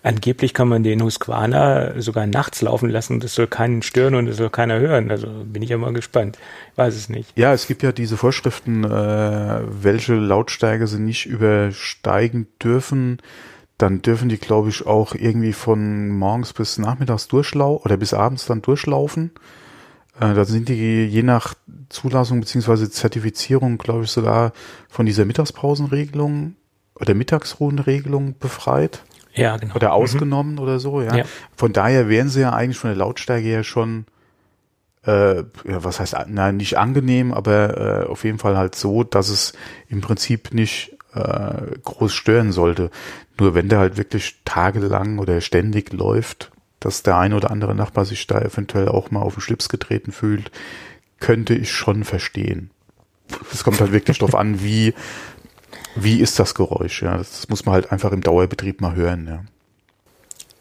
[0.03, 3.19] Angeblich kann man den Husqvarna sogar nachts laufen lassen.
[3.19, 5.11] Das soll keinen stören und das soll keiner hören.
[5.11, 6.39] Also bin ich ja mal gespannt.
[6.77, 7.37] Weiß es nicht.
[7.37, 13.19] Ja, es gibt ja diese Vorschriften, äh, welche Lautstärke sie nicht übersteigen dürfen.
[13.79, 18.47] Dann dürfen die, glaube ich, auch irgendwie von morgens bis nachmittags durchlaufen oder bis abends
[18.47, 19.33] dann durchlaufen.
[20.21, 21.55] Äh, da sind die je nach
[21.89, 24.53] Zulassung beziehungsweise Zertifizierung, glaube ich, sogar
[24.89, 26.57] von dieser Mittagspausenregelung
[26.95, 29.03] oder Mittagsruhenregelung befreit.
[29.35, 29.75] Ja, genau.
[29.75, 29.95] Oder mhm.
[29.95, 30.61] ausgenommen mhm.
[30.61, 31.15] oder so, ja?
[31.15, 31.25] ja.
[31.55, 34.07] Von daher wären sie ja eigentlich von der Lautstärke her schon,
[35.05, 35.45] äh, ja,
[35.85, 39.53] was heißt, nein, nicht angenehm, aber äh, auf jeden Fall halt so, dass es
[39.89, 42.91] im Prinzip nicht äh, groß stören sollte.
[43.39, 46.51] Nur wenn der halt wirklich tagelang oder ständig läuft,
[46.87, 50.13] dass der eine oder andere Nachbar sich da eventuell auch mal auf den Schlips getreten
[50.13, 50.53] fühlt,
[51.19, 52.71] könnte ich schon verstehen.
[53.53, 54.95] Es kommt halt wirklich darauf an, wie
[55.97, 57.03] wie ist das Geräusch?
[57.03, 59.27] Ja, das muss man halt einfach im Dauerbetrieb mal hören.
[59.27, 59.45] Ja.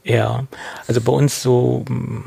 [0.08, 0.46] Ja,
[0.88, 1.84] also bei uns so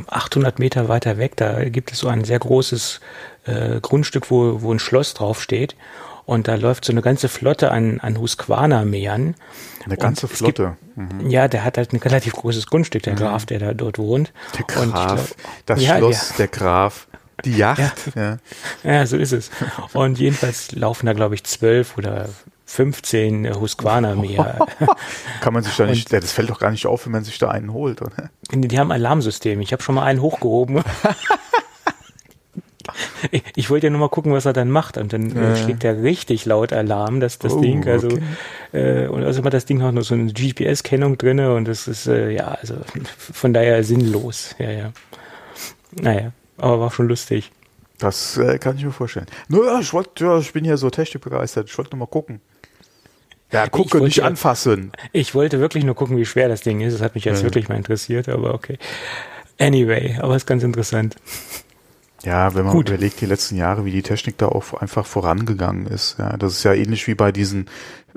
[0.09, 3.01] 800 hm, Meter weiter weg, da gibt es so ein sehr großes
[3.47, 5.77] äh, Grundstück, wo, wo ein Schloss draufsteht.
[6.29, 9.35] Und da läuft so eine ganze Flotte an, an Husqvarna-Mähern.
[9.87, 10.77] Eine ganze und Flotte?
[10.95, 11.31] Gibt, mhm.
[11.31, 13.19] Ja, der hat halt ein relativ großes Grundstück, der mhm.
[13.19, 14.35] Graf, der da dort wohnt.
[14.59, 15.27] Der Graf, glaub,
[15.65, 17.09] das ja, Schloss, der, der Graf.
[17.47, 18.23] Die Yacht, ja.
[18.23, 18.39] ja.
[18.85, 19.51] Ja, so ist es.
[19.95, 22.29] Und jedenfalls laufen da, glaube ich, zwölf oder
[22.67, 24.59] 15 Husqvarna mehr.
[25.41, 27.39] Kann man sich da nicht, und, das fällt doch gar nicht auf, wenn man sich
[27.39, 28.29] da einen holt, oder?
[28.53, 29.63] Die haben ein Alarmsystem.
[29.63, 30.83] Ich habe schon mal einen hochgehoben.
[33.31, 34.97] ich, ich wollte ja nur mal gucken, was er dann macht.
[34.97, 35.57] Und dann äh.
[35.57, 39.05] schlägt er richtig laut Alarm, dass das oh, Ding, also, okay.
[39.05, 42.07] äh, und also hat das Ding auch noch so eine GPS-Kennung drinne und das ist,
[42.07, 42.75] äh, ja, also
[43.19, 44.55] von daher sinnlos.
[44.59, 44.93] Ja, ja.
[46.01, 47.51] Naja, aber war schon lustig.
[47.99, 49.27] Das äh, kann ich mir vorstellen.
[49.49, 51.69] Nur, ja, ich wollte, ja, ich bin ja so technikbegeistert.
[51.69, 52.41] Ich wollte nur mal gucken.
[53.51, 54.93] Ja, gucke, nicht anfassen.
[55.13, 56.95] Ich wollte wirklich nur gucken, wie schwer das Ding ist.
[56.95, 57.45] Das hat mich jetzt ja.
[57.45, 58.79] wirklich mal interessiert, aber okay.
[59.59, 61.17] Anyway, aber ist ganz interessant.
[62.23, 62.89] Ja, wenn man Gut.
[62.89, 66.17] überlegt, die letzten Jahre, wie die Technik da auch einfach vorangegangen ist.
[66.19, 67.67] Ja, das ist ja ähnlich wie bei diesen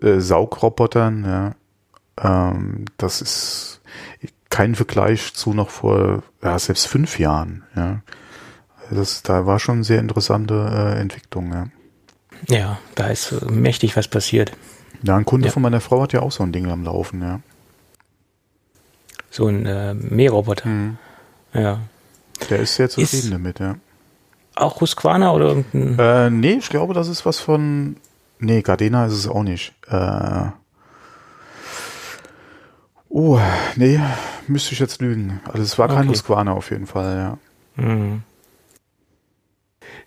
[0.02, 1.24] äh, Saugrobotern.
[1.24, 1.56] Ja,
[2.20, 3.82] ähm, das ist
[4.50, 7.64] kein Vergleich zu noch vor ja, selbst fünf Jahren.
[7.76, 8.02] Ja,
[8.90, 11.54] das da war schon eine sehr interessante äh, Entwicklung.
[11.54, 11.68] Ja.
[12.48, 14.52] ja, da ist mächtig was passiert.
[15.04, 15.52] Ja, ein Kunde ja.
[15.52, 17.40] von meiner Frau hat ja auch so ein Ding am Laufen, ja.
[19.30, 20.68] So ein äh, Mähroboter.
[20.68, 20.98] Mhm.
[21.54, 21.80] Ja.
[22.50, 23.76] Der ist sehr zufrieden ist damit, ja.
[24.56, 25.98] Auch Husqvarna oder irgendein?
[26.00, 27.96] Äh, nee, ich glaube, das ist was von.
[28.40, 29.74] Nee, Gardena ist es auch nicht.
[29.88, 30.46] Äh,
[33.10, 33.40] oh,
[33.76, 34.00] nee,
[34.48, 35.40] müsste ich jetzt lügen.
[35.46, 36.10] Also es war kein okay.
[36.10, 37.38] Husqvarna auf jeden Fall,
[37.78, 37.84] ja.
[37.84, 38.24] Mhm.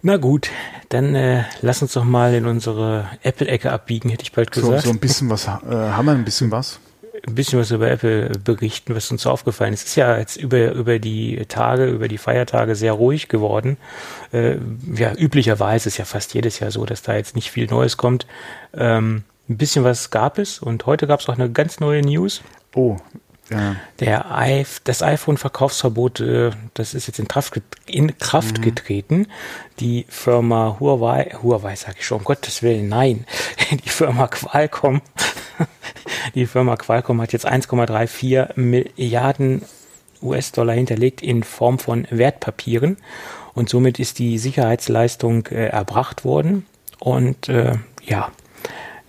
[0.03, 0.51] Na gut,
[0.91, 4.83] dann äh, lass uns doch mal in unsere Apple-Ecke abbiegen, hätte ich bald gesagt.
[4.83, 6.79] So, so ein bisschen was, äh, haben wir ein bisschen was?
[7.27, 9.83] Ein bisschen was über Apple berichten, was uns so aufgefallen ist.
[9.83, 13.77] Es ist ja jetzt über, über die Tage, über die Feiertage sehr ruhig geworden.
[14.33, 14.57] Äh,
[14.95, 18.27] ja, üblicherweise ist ja fast jedes Jahr so, dass da jetzt nicht viel Neues kommt.
[18.75, 22.43] Ähm, ein bisschen was gab es und heute gab es auch eine ganz neue News.
[22.75, 22.97] Oh,
[23.51, 23.77] ja.
[24.01, 28.63] Der I das iPhone-Verkaufsverbot, äh, das ist jetzt in Kraft, in Kraft mhm.
[28.63, 29.27] getreten.
[29.81, 33.27] Die Firma Huawei, Huawei sage ich schon, um Gottes Willen, nein,
[33.71, 35.03] die Firma Qualcomm,
[36.35, 39.63] die Firma Qualcomm hat jetzt 1,34 Milliarden
[40.23, 42.97] US-Dollar hinterlegt in Form von Wertpapieren
[43.55, 46.67] und somit ist die Sicherheitsleistung äh, erbracht worden
[46.99, 48.31] und äh, ja,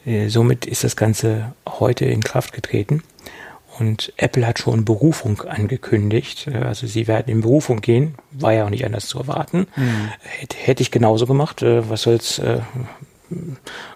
[0.06, 3.04] äh, somit ist das Ganze heute in Kraft getreten.
[3.80, 6.48] Und Apple hat schon Berufung angekündigt.
[6.48, 8.16] Äh, also sie werden in Berufung gehen.
[8.32, 9.68] War ja auch nicht anders zu erwarten.
[9.76, 10.10] Mhm.
[10.22, 11.62] Hätte, hätte ich genauso gemacht.
[11.62, 12.60] Äh, was soll's, äh,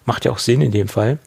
[0.05, 1.19] macht ja auch Sinn in dem Fall.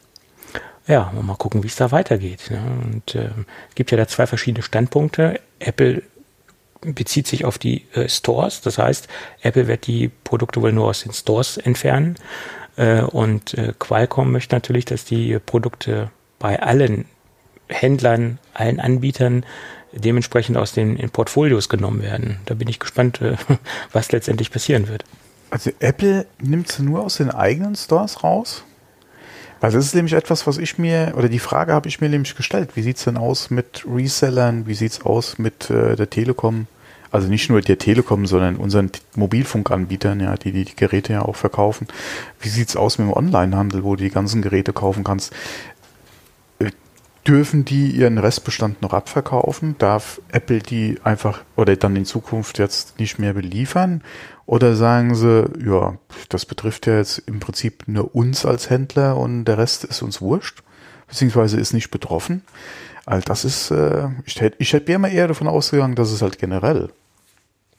[0.87, 2.51] Ja, mal gucken, wie es da weitergeht.
[2.51, 2.61] Ne?
[2.83, 3.29] Und äh,
[3.75, 5.39] gibt ja da zwei verschiedene Standpunkte.
[5.59, 6.03] Apple
[6.81, 8.61] bezieht sich auf die äh, Stores.
[8.61, 9.07] Das heißt,
[9.41, 12.15] Apple wird die Produkte wohl nur aus den Stores entfernen.
[12.75, 17.05] Äh, und äh, Qualcomm möchte natürlich, dass die Produkte bei allen
[17.69, 19.45] Händlern, allen Anbietern
[19.93, 22.39] dementsprechend aus den Portfolios genommen werden.
[22.45, 23.37] Da bin ich gespannt, äh,
[23.93, 25.05] was letztendlich passieren wird.
[25.49, 28.63] Also Apple nimmt sie nur aus den eigenen Stores raus?
[29.63, 32.35] Weil das ist nämlich etwas, was ich mir, oder die Frage habe ich mir nämlich
[32.35, 32.71] gestellt.
[32.75, 34.67] Wie sieht es denn aus mit Resellern?
[34.67, 36.67] Wie sieht es aus mit äh, der Telekom?
[37.11, 41.35] also nicht nur der Telekom, sondern unseren Mobilfunkanbietern, ja, die, die die Geräte ja auch
[41.35, 41.87] verkaufen.
[42.41, 45.31] Wie sieht's aus mit dem Onlinehandel, wo du die ganzen Geräte kaufen kannst?
[46.59, 46.71] Äh,
[47.25, 49.75] dürfen die ihren Restbestand noch abverkaufen?
[49.77, 54.01] Darf Apple die einfach oder dann in Zukunft jetzt nicht mehr beliefern?
[54.45, 55.97] Oder sagen sie, ja,
[56.29, 60.21] das betrifft ja jetzt im Prinzip nur uns als Händler und der Rest ist uns
[60.21, 60.63] wurscht,
[61.07, 62.43] beziehungsweise ist nicht betroffen?
[63.05, 66.39] Also das ist, äh, ich hätte ich hätt mir eher davon ausgegangen, dass es halt
[66.39, 66.89] generell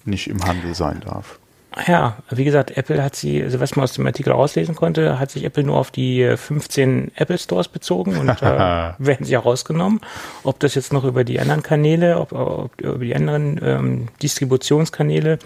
[0.04, 1.38] nicht im Handel sein darf.
[1.86, 5.30] Ja, wie gesagt, Apple hat sie, also was man aus dem Artikel auslesen konnte, hat
[5.30, 10.00] sich Apple nur auf die 15 Apple Stores bezogen und äh, werden sie auch rausgenommen.
[10.44, 15.38] Ob das jetzt noch über die anderen Kanäle, ob, ob über die anderen ähm, Distributionskanäle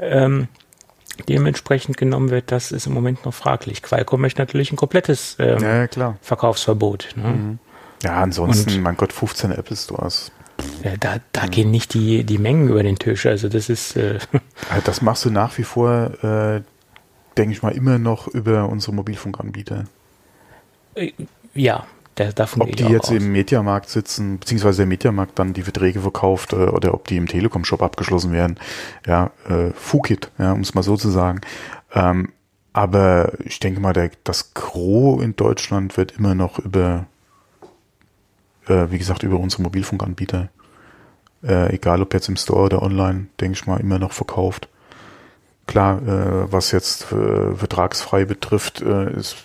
[0.00, 0.48] ähm,
[1.28, 3.82] dementsprechend genommen wird, das ist im Moment noch fraglich.
[3.82, 7.10] Qualcomm möchte natürlich ein komplettes ähm, ja, Verkaufsverbot.
[7.16, 7.28] Ne?
[7.28, 7.58] Mhm.
[8.02, 10.32] Ja, ansonsten, und, mein Gott, 15 Apple Stores.
[10.82, 11.50] Ja, da da mhm.
[11.50, 13.26] gehen nicht die, die Mengen über den Tisch.
[13.26, 13.96] Also das ist.
[13.96, 14.18] Äh
[14.84, 16.62] das machst du nach wie vor, äh,
[17.36, 19.84] denke ich mal, immer noch über unsere Mobilfunkanbieter.
[20.94, 21.12] Äh,
[21.54, 21.86] ja,
[22.18, 23.16] der, davon Ob die jetzt aus.
[23.16, 27.26] im Mediamarkt sitzen, beziehungsweise der Mediamarkt dann die Verträge verkauft äh, oder ob die im
[27.26, 28.58] Telekom-Shop abgeschlossen werden.
[29.06, 31.40] Ja, äh, Fukit, ja, um es mal so zu sagen.
[31.92, 32.32] Ähm,
[32.72, 37.06] aber ich denke mal, der, das Gros in Deutschland wird immer noch über
[38.68, 40.48] äh, wie gesagt, über unsere Mobilfunkanbieter,
[41.42, 44.68] äh, egal ob jetzt im Store oder online, denke ich mal, immer noch verkauft.
[45.66, 49.36] Klar, äh, was jetzt äh, vertragsfrei betrifft, äh, ist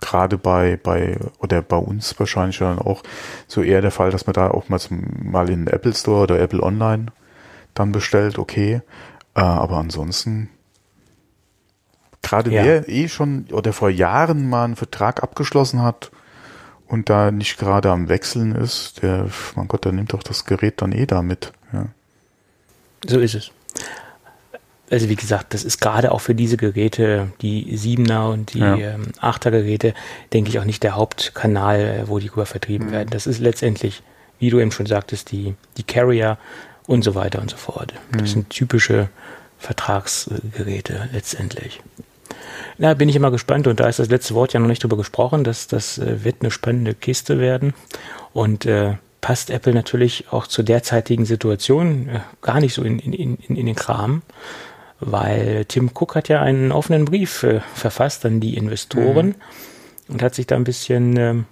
[0.00, 3.02] gerade bei, bei, oder bei uns wahrscheinlich dann auch
[3.46, 6.38] so eher der Fall, dass man da auch mal, mal in den Apple Store oder
[6.38, 7.06] Apple Online
[7.72, 8.82] dann bestellt, okay.
[9.34, 10.50] Äh, aber ansonsten,
[12.22, 12.64] gerade ja.
[12.64, 16.10] wer eh schon oder vor Jahren mal einen Vertrag abgeschlossen hat,
[16.88, 20.82] und da nicht gerade am Wechseln ist, der, mein Gott, der nimmt doch das Gerät
[20.82, 21.52] dann eh da mit.
[21.72, 21.86] Ja.
[23.06, 23.50] So ist es.
[24.90, 28.76] Also wie gesagt, das ist gerade auch für diese Geräte, die 7er und die ja.
[28.76, 29.94] ähm, 8er Geräte,
[30.32, 32.92] denke ich auch nicht der Hauptkanal, äh, wo die rüber vertrieben mhm.
[32.92, 33.08] werden.
[33.10, 34.02] Das ist letztendlich,
[34.38, 36.38] wie du eben schon sagtest, die, die Carrier
[36.86, 37.94] und so weiter und so fort.
[38.12, 38.26] Das mhm.
[38.26, 39.08] sind typische
[39.58, 41.80] Vertragsgeräte letztendlich.
[42.78, 44.96] Na, bin ich immer gespannt und da ist das letzte Wort ja noch nicht drüber
[44.96, 45.44] gesprochen.
[45.44, 47.74] Das, das äh, wird eine spannende Kiste werden
[48.32, 53.12] und äh, passt Apple natürlich auch zur derzeitigen Situation äh, gar nicht so in, in,
[53.12, 54.22] in, in den Kram,
[55.00, 59.34] weil Tim Cook hat ja einen offenen Brief äh, verfasst an die Investoren mhm.
[60.14, 61.46] und hat sich da ein bisschen, ähm,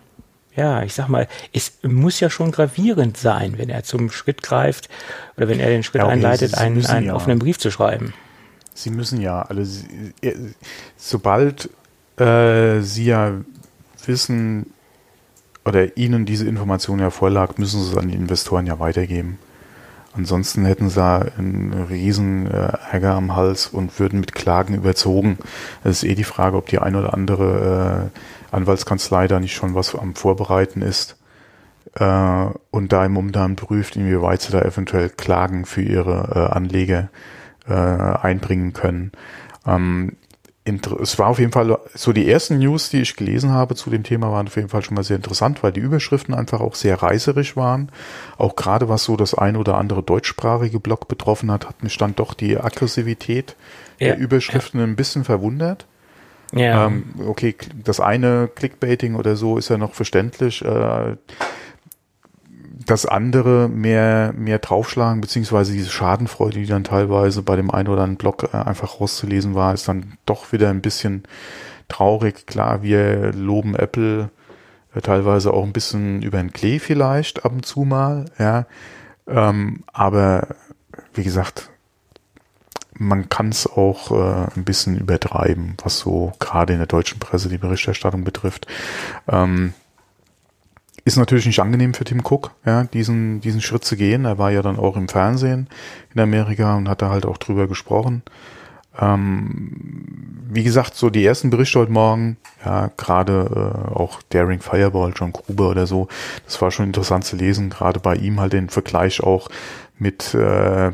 [0.54, 4.90] ja, ich sag mal, es muss ja schon gravierend sein, wenn er zum Schritt greift
[5.38, 8.12] oder wenn er den Schritt ja, okay, einleitet, einen, einen offenen Brief zu schreiben.
[8.74, 9.66] Sie müssen ja alle,
[10.96, 11.70] sobald
[12.16, 13.32] äh, Sie ja
[14.06, 14.66] wissen
[15.64, 19.38] oder Ihnen diese Information ja vorlag, müssen Sie es an die Investoren ja weitergeben.
[20.14, 25.38] Ansonsten hätten sie einen riesen äh, Ärger am Hals und würden mit Klagen überzogen.
[25.84, 29.74] Es ist eh die Frage, ob die ein oder andere äh, Anwaltskanzlei da nicht schon
[29.74, 31.16] was am Vorbereiten ist
[31.94, 37.08] äh, und da im Umgang prüft, inwieweit sie da eventuell Klagen für ihre äh, Anleger
[37.66, 39.12] äh, einbringen können.
[39.66, 40.16] Ähm,
[40.64, 44.04] es war auf jeden Fall so die ersten News, die ich gelesen habe zu dem
[44.04, 47.02] Thema, waren auf jeden Fall schon mal sehr interessant, weil die Überschriften einfach auch sehr
[47.02, 47.90] reißerisch waren.
[48.38, 52.14] Auch gerade was so das ein oder andere deutschsprachige Blog betroffen hat, hat mich dann
[52.14, 53.56] doch die Aggressivität
[53.98, 54.08] ja.
[54.08, 55.86] der Überschriften ein bisschen verwundert.
[56.52, 56.86] Ja.
[56.86, 60.64] Ähm, okay, das eine Clickbaiting oder so ist ja noch verständlich.
[60.64, 61.16] Äh,
[62.86, 68.02] das andere mehr, mehr draufschlagen, beziehungsweise diese Schadenfreude, die dann teilweise bei dem einen oder
[68.02, 71.24] anderen Blog äh, einfach rauszulesen war, ist dann doch wieder ein bisschen
[71.88, 72.46] traurig.
[72.46, 74.30] Klar, wir loben Apple
[74.94, 78.66] äh, teilweise auch ein bisschen über den Klee vielleicht ab und zu mal, ja.
[79.26, 80.48] Ähm, aber
[81.14, 81.70] wie gesagt,
[82.94, 87.48] man kann es auch äh, ein bisschen übertreiben, was so gerade in der deutschen Presse
[87.48, 88.66] die Berichterstattung betrifft.
[89.28, 89.74] Ähm,
[91.04, 94.24] ist natürlich nicht angenehm für Tim Cook, ja, diesen, diesen Schritt zu gehen.
[94.24, 95.68] Er war ja dann auch im Fernsehen
[96.14, 98.22] in Amerika und hat da halt auch drüber gesprochen.
[99.00, 105.12] Ähm, wie gesagt, so die ersten Berichte heute Morgen, ja, gerade äh, auch Daring Fireball,
[105.16, 106.08] John Gruber oder so,
[106.44, 109.48] das war schon interessant zu lesen, gerade bei ihm halt den Vergleich auch
[109.98, 110.92] mit äh,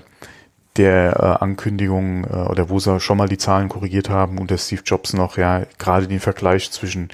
[0.77, 4.59] der äh, Ankündigung äh, oder wo sie schon mal die Zahlen korrigiert haben und der
[4.59, 7.09] Steve Jobs noch, ja, gerade den Vergleich zwischen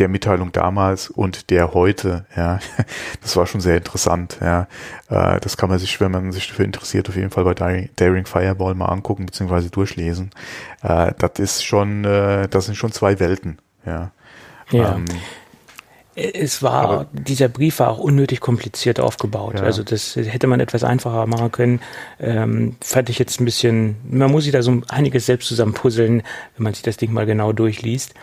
[0.00, 2.58] der Mitteilung damals und der heute, ja,
[3.22, 4.66] das war schon sehr interessant, ja.
[5.08, 8.26] Äh, das kann man sich, wenn man sich dafür interessiert, auf jeden Fall bei Daring
[8.26, 9.68] Fireball mal angucken bzw.
[9.68, 10.30] durchlesen.
[10.82, 14.10] Äh, das ist schon, äh, das sind schon zwei Welten, ja.
[14.70, 14.96] Ja.
[14.96, 15.04] Ähm,
[16.14, 19.60] Es war, Aber dieser Brief war auch unnötig kompliziert aufgebaut.
[19.60, 19.64] Ja.
[19.64, 21.80] Also das hätte man etwas einfacher machen können.
[22.18, 26.22] Ähm, fand ich jetzt ein bisschen, man muss sich da so einiges selbst zusammenpuzzeln,
[26.56, 28.14] wenn man sich das Ding mal genau durchliest.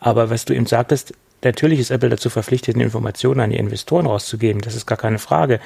[0.00, 4.62] Aber was du eben sagtest, natürlich ist Apple dazu verpflichtet, Informationen an die Investoren rauszugeben.
[4.62, 5.60] Das ist gar keine Frage.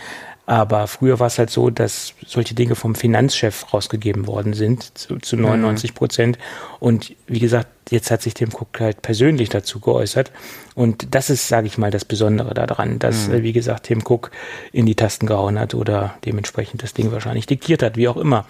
[0.48, 5.16] Aber früher war es halt so, dass solche Dinge vom Finanzchef rausgegeben worden sind, zu,
[5.16, 6.38] zu 99 Prozent.
[6.38, 6.76] Mhm.
[6.78, 10.30] Und wie gesagt, jetzt hat sich Tim Cook halt persönlich dazu geäußert.
[10.76, 13.42] Und das ist, sage ich mal, das Besondere daran, dass, mhm.
[13.42, 14.30] wie gesagt, Tim Cook
[14.70, 18.46] in die Tasten gehauen hat oder dementsprechend das Ding wahrscheinlich diktiert hat, wie auch immer.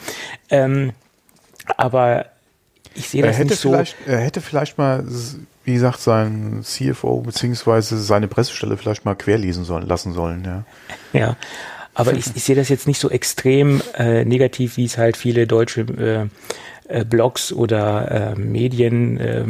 [0.50, 0.92] Ähm,
[1.78, 2.26] aber
[2.94, 3.72] ich sehe das nicht so.
[3.74, 5.04] Er hätte vielleicht mal,
[5.66, 10.64] wie gesagt, sein CFO beziehungsweise seine Pressestelle vielleicht mal querlesen sollen, lassen sollen, ja.
[11.12, 11.36] Ja,
[11.92, 15.46] aber ich, ich sehe das jetzt nicht so extrem äh, negativ, wie es halt viele
[15.46, 16.26] deutsche äh,
[16.88, 19.44] äh, Blogs oder äh, Medien, äh,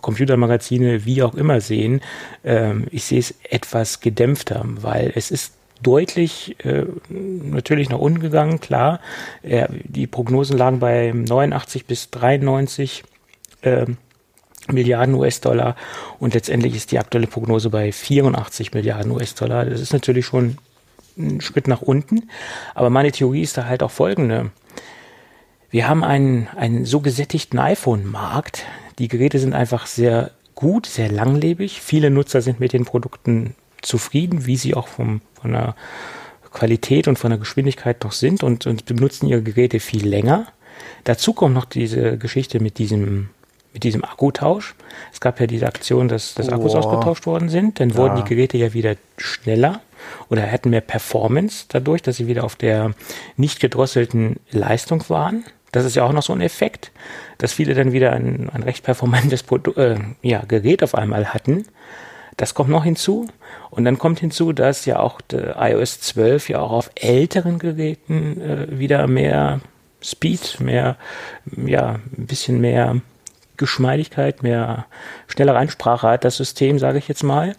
[0.00, 2.00] Computermagazine, wie auch immer sehen.
[2.44, 5.52] Äh, ich sehe es etwas gedämpfter, weil es ist
[5.82, 9.00] deutlich äh, natürlich nach unten gegangen, klar.
[9.42, 13.04] Äh, die Prognosen lagen bei 89 bis 93
[13.62, 13.86] äh,
[14.72, 15.76] Milliarden US-Dollar
[16.18, 19.64] und letztendlich ist die aktuelle Prognose bei 84 Milliarden US-Dollar.
[19.64, 20.58] Das ist natürlich schon
[21.18, 22.28] einen Schritt nach unten.
[22.74, 24.50] Aber meine Theorie ist da halt auch folgende.
[25.70, 28.64] Wir haben einen, einen so gesättigten iPhone-Markt.
[28.98, 31.80] Die Geräte sind einfach sehr gut, sehr langlebig.
[31.80, 35.74] Viele Nutzer sind mit den Produkten zufrieden, wie sie auch vom, von der
[36.52, 40.46] Qualität und von der Geschwindigkeit noch sind und, und benutzen ihre Geräte viel länger.
[41.04, 43.28] Dazu kommt noch diese Geschichte mit diesem
[43.72, 44.74] mit diesem Akkutausch.
[45.12, 46.78] Es gab ja diese Aktion, dass, dass Akkus oh.
[46.78, 47.80] ausgetauscht worden sind.
[47.80, 47.96] Dann ja.
[47.96, 49.80] wurden die Geräte ja wieder schneller
[50.28, 52.92] oder hätten mehr Performance dadurch, dass sie wieder auf der
[53.36, 55.44] nicht gedrosselten Leistung waren.
[55.72, 56.92] Das ist ja auch noch so ein Effekt,
[57.36, 61.66] dass viele dann wieder ein, ein recht performantes Produ äh, ja, Gerät auf einmal hatten.
[62.36, 63.28] Das kommt noch hinzu.
[63.70, 68.78] Und dann kommt hinzu, dass ja auch iOS 12 ja auch auf älteren Geräten äh,
[68.78, 69.60] wieder mehr
[70.02, 70.96] Speed, mehr,
[71.56, 73.00] ja, ein bisschen mehr
[73.58, 74.86] Geschmeidigkeit, mehr
[75.26, 77.54] schnellere Ansprache hat das System, sage ich jetzt mal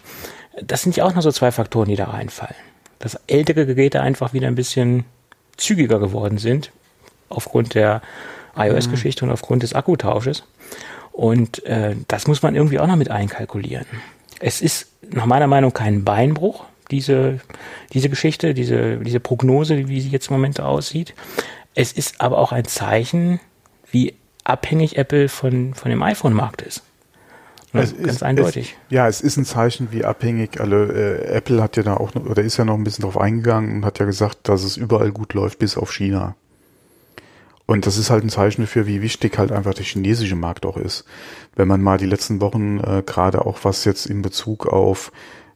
[0.61, 2.55] das sind ja auch noch so zwei Faktoren, die da reinfallen.
[2.99, 5.05] Dass ältere Geräte einfach wieder ein bisschen
[5.57, 6.71] zügiger geworden sind,
[7.29, 8.01] aufgrund der
[8.55, 10.43] iOS-Geschichte und aufgrund des Akkutausches.
[11.11, 13.85] Und äh, das muss man irgendwie auch noch mit einkalkulieren.
[14.39, 17.39] Es ist nach meiner Meinung kein Beinbruch, diese,
[17.93, 21.13] diese Geschichte, diese, diese Prognose, wie sie jetzt im Moment aussieht.
[21.75, 23.39] Es ist aber auch ein Zeichen,
[23.91, 26.83] wie abhängig Apple von, von dem iPhone-Markt ist.
[27.73, 28.75] Ja, es ganz ist, eindeutig.
[28.87, 31.21] Es, ja, es ist ein Zeichen, wie abhängig alle.
[31.21, 33.75] Äh, Apple hat ja da auch noch, oder ist ja noch ein bisschen drauf eingegangen
[33.75, 36.35] und hat ja gesagt, dass es überall gut läuft, bis auf China.
[37.67, 40.77] Und das ist halt ein Zeichen dafür, wie wichtig halt einfach der chinesische Markt auch
[40.77, 41.05] ist.
[41.55, 45.11] Wenn man mal die letzten Wochen äh, gerade auch was jetzt in Bezug auf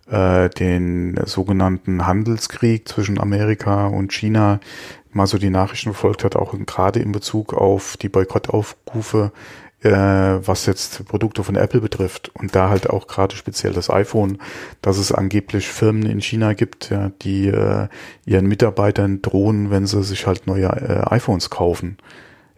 [0.10, 4.60] äh, den sogenannten Handelskrieg zwischen Amerika und China
[5.12, 9.32] mal so die Nachrichten verfolgt hat, auch gerade in Bezug auf die Boykottaufrufe
[9.84, 9.90] äh,
[10.48, 14.40] was jetzt Produkte von Apple betrifft und da halt auch gerade speziell das iPhone,
[14.82, 17.88] dass es angeblich Firmen in China gibt, ja, die äh,
[18.26, 21.98] ihren Mitarbeitern drohen, wenn sie sich halt neue äh, iPhones kaufen.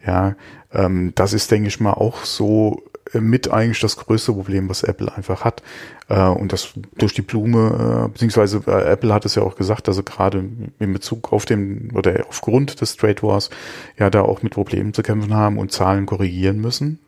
[0.05, 0.35] Ja,
[0.71, 5.13] ähm, das ist, denke ich mal, auch so mit eigentlich das größte Problem, was Apple
[5.15, 5.61] einfach hat.
[6.09, 9.87] Äh, und das durch die Blume, äh, beziehungsweise äh, Apple hat es ja auch gesagt,
[9.87, 10.43] dass sie gerade
[10.79, 13.49] in Bezug auf den oder aufgrund des Trade Wars
[13.97, 16.99] ja da auch mit Problemen zu kämpfen haben und Zahlen korrigieren müssen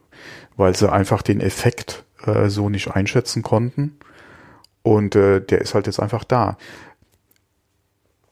[0.58, 3.98] weil sie einfach den Effekt äh, so nicht einschätzen konnten.
[4.82, 6.58] Und äh, der ist halt jetzt einfach da.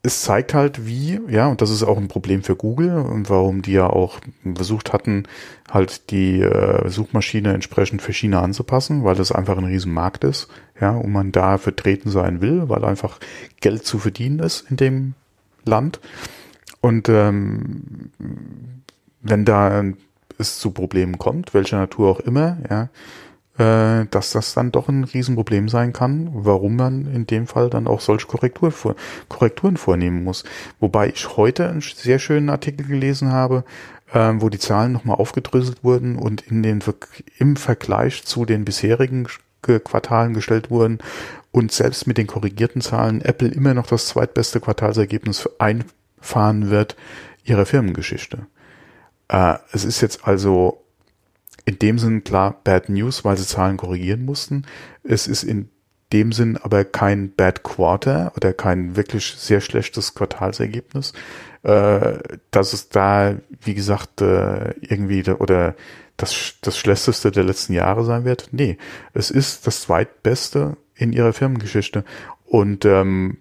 [0.05, 3.63] Es zeigt halt, wie, ja, und das ist auch ein Problem für Google und warum
[3.63, 4.19] die ja auch
[4.53, 5.23] versucht hatten,
[5.71, 10.47] halt die äh, Suchmaschine entsprechend für China anzupassen, weil das einfach ein Riesenmarkt ist,
[10.79, 13.19] ja, und man da vertreten sein will, weil einfach
[13.61, 15.13] Geld zu verdienen ist in dem
[15.65, 15.99] Land.
[16.81, 18.11] Und ähm,
[19.21, 19.83] wenn da
[20.37, 22.89] es zu Problemen kommt, welcher Natur auch immer, ja,
[23.57, 27.87] äh, dass das dann doch ein Riesenproblem sein kann, warum man in dem Fall dann
[27.87, 28.95] auch solche Korrektur vor,
[29.29, 30.43] Korrekturen vornehmen muss.
[30.79, 33.63] Wobei ich heute einen sehr schönen Artikel gelesen habe,
[34.11, 36.83] äh, wo die Zahlen nochmal aufgedröselt wurden und in den,
[37.37, 39.27] im Vergleich zu den bisherigen
[39.61, 40.99] Quartalen gestellt wurden
[41.51, 46.95] und selbst mit den korrigierten Zahlen Apple immer noch das zweitbeste Quartalsergebnis einfahren wird
[47.45, 48.47] ihrer Firmengeschichte.
[49.27, 50.84] Äh, es ist jetzt also
[51.65, 54.65] in dem Sinn klar Bad News, weil sie Zahlen korrigieren mussten.
[55.03, 55.69] Es ist in
[56.13, 61.13] dem Sinn aber kein Bad Quarter oder kein wirklich sehr schlechtes Quartalsergebnis,
[61.63, 62.19] äh,
[62.51, 65.75] dass es da, wie gesagt, äh, irgendwie oder
[66.17, 68.49] das, das schlechteste der letzten Jahre sein wird.
[68.51, 68.77] Nee,
[69.13, 72.05] es ist das zweitbeste in ihrer Firmengeschichte.
[72.45, 73.37] Und ähm,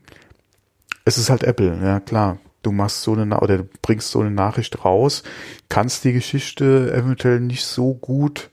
[1.04, 2.38] es ist halt Apple, ja klar.
[2.64, 5.22] Du machst so eine oder du bringst so eine Nachricht raus,
[5.68, 8.50] kannst die Geschichte eventuell nicht so gut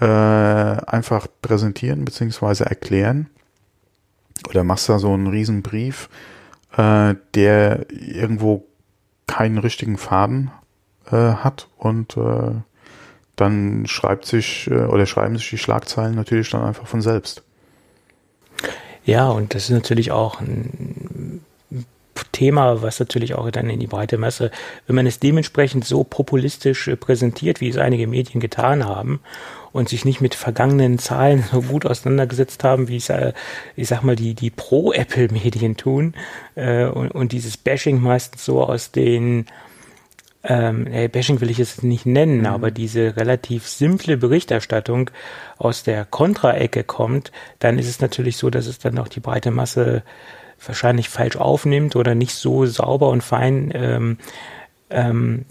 [0.00, 3.28] äh, einfach präsentieren beziehungsweise erklären.
[4.48, 6.08] Oder machst da so einen riesen Brief,
[6.76, 8.66] äh, der irgendwo
[9.26, 10.50] keinen richtigen Faden
[11.10, 12.52] äh, hat und äh,
[13.36, 17.42] dann schreibt sich äh, oder schreiben sich die Schlagzeilen natürlich dann einfach von selbst.
[19.04, 21.08] Ja, und das ist natürlich auch ein
[22.32, 24.50] Thema, was natürlich auch dann in die breite Masse,
[24.86, 29.20] wenn man es dementsprechend so populistisch äh, präsentiert, wie es einige Medien getan haben
[29.72, 33.32] und sich nicht mit vergangenen Zahlen so gut auseinandergesetzt haben, wie es, äh,
[33.76, 36.14] ich sag mal, die, die Pro-Apple-Medien tun
[36.54, 39.46] äh, und, und dieses Bashing meistens so aus den
[40.44, 42.46] ähm, äh, Bashing will ich es nicht nennen, mhm.
[42.46, 45.10] aber diese relativ simple Berichterstattung
[45.56, 49.50] aus der Kontraecke kommt, dann ist es natürlich so, dass es dann auch die breite
[49.50, 50.02] Masse
[50.64, 54.18] wahrscheinlich falsch aufnimmt oder nicht so sauber und fein ähm,
[54.90, 55.46] ähm,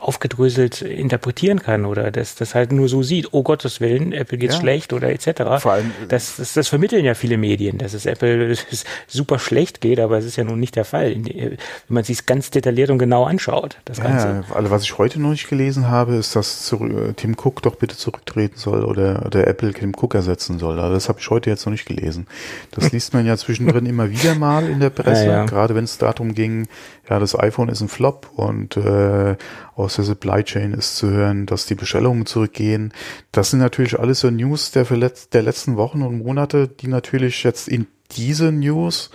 [0.00, 4.54] aufgedröselt interpretieren kann oder das, das halt nur so sieht, oh Gottes Willen, Apple geht's
[4.54, 4.60] ja.
[4.60, 5.60] schlecht oder etc.
[5.60, 8.56] Vor allem, äh, das, das, das vermitteln ja viele Medien, dass es Apple
[9.06, 12.50] super schlecht geht, aber es ist ja nun nicht der Fall, wenn man sich ganz
[12.50, 13.76] detailliert und genau anschaut.
[13.84, 14.44] Das ja, Ganze.
[14.54, 16.74] Also was ich heute noch nicht gelesen habe, ist, dass
[17.16, 20.80] Tim Cook doch bitte zurücktreten soll oder, oder Apple Tim Cook ersetzen soll.
[20.80, 22.26] Also das habe ich heute jetzt noch nicht gelesen.
[22.70, 25.98] Das liest man ja zwischendrin immer wieder mal in der Presse, ja, gerade wenn es
[25.98, 26.68] darum ging,
[27.08, 29.36] ja, das iPhone ist ein Flop und äh,
[29.74, 32.92] aus der Supply Chain ist zu hören, dass die Bestellungen zurückgehen.
[33.32, 37.68] Das sind natürlich alles so News der, der letzten Wochen und Monate, die natürlich jetzt
[37.68, 39.10] in diese News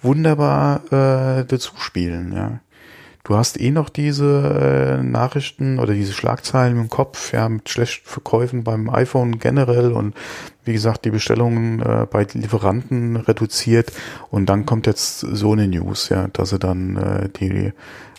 [0.00, 2.32] wunderbar äh, dazu spielen.
[2.32, 2.60] Ja.
[3.28, 8.08] Du hast eh noch diese äh, Nachrichten oder diese Schlagzeilen im Kopf, ja, mit schlechten
[8.08, 10.14] Verkäufen beim iPhone generell und
[10.64, 13.92] wie gesagt, die Bestellungen äh, bei Lieferanten reduziert
[14.30, 17.72] und dann kommt jetzt so eine News, ja, dass sie dann äh, die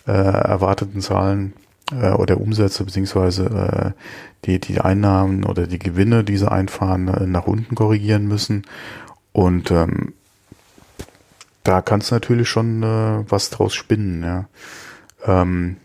[0.06, 1.54] äh, erwarteten Zahlen
[1.92, 4.00] äh, oder Umsätze beziehungsweise äh,
[4.46, 8.66] die, die Einnahmen oder die Gewinne, die sie einfahren, äh, nach unten korrigieren müssen.
[9.32, 10.14] Und ähm,
[11.64, 14.48] da kannst du natürlich schon äh, was draus spinnen, ja.
[15.24, 15.76] Ähm,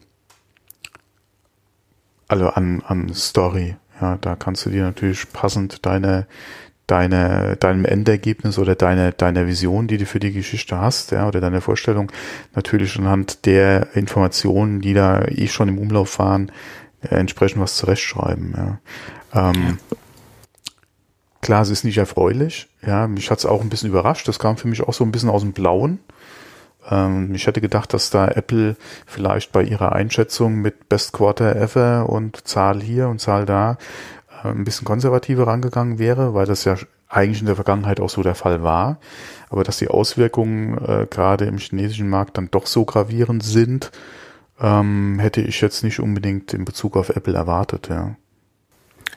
[2.28, 6.28] also an, an Story, ja, da kannst du dir natürlich passend deine
[6.88, 11.42] deine, deinem Endergebnis oder deine, deiner Vision, die du für die Geschichte hast, ja, oder
[11.42, 12.12] deine Vorstellung,
[12.54, 16.52] natürlich anhand der Informationen, die da eh schon im Umlauf waren,
[17.02, 18.80] äh, entsprechend was zurechtschreiben, ja.
[19.34, 19.80] Ähm,
[21.42, 24.58] klar, es ist nicht erfreulich, ja, mich hat es auch ein bisschen überrascht, das kam
[24.58, 26.00] für mich auch so ein bisschen aus dem Blauen.
[26.90, 28.76] Ähm, ich hätte gedacht, dass da Apple
[29.06, 33.78] vielleicht bei ihrer Einschätzung mit Best Quarter Ever und Zahl hier und Zahl da
[34.52, 36.76] ein bisschen konservativer rangegangen wäre, weil das ja
[37.08, 39.00] eigentlich in der Vergangenheit auch so der Fall war.
[39.50, 43.92] Aber dass die Auswirkungen äh, gerade im chinesischen Markt dann doch so gravierend sind,
[44.60, 48.16] ähm, hätte ich jetzt nicht unbedingt in Bezug auf Apple erwartet, ja.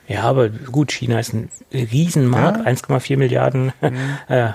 [0.07, 2.65] Ja, aber gut, China ist ein Riesenmarkt, ja.
[2.65, 4.17] 1,4 Milliarden mhm.
[4.27, 4.49] äh,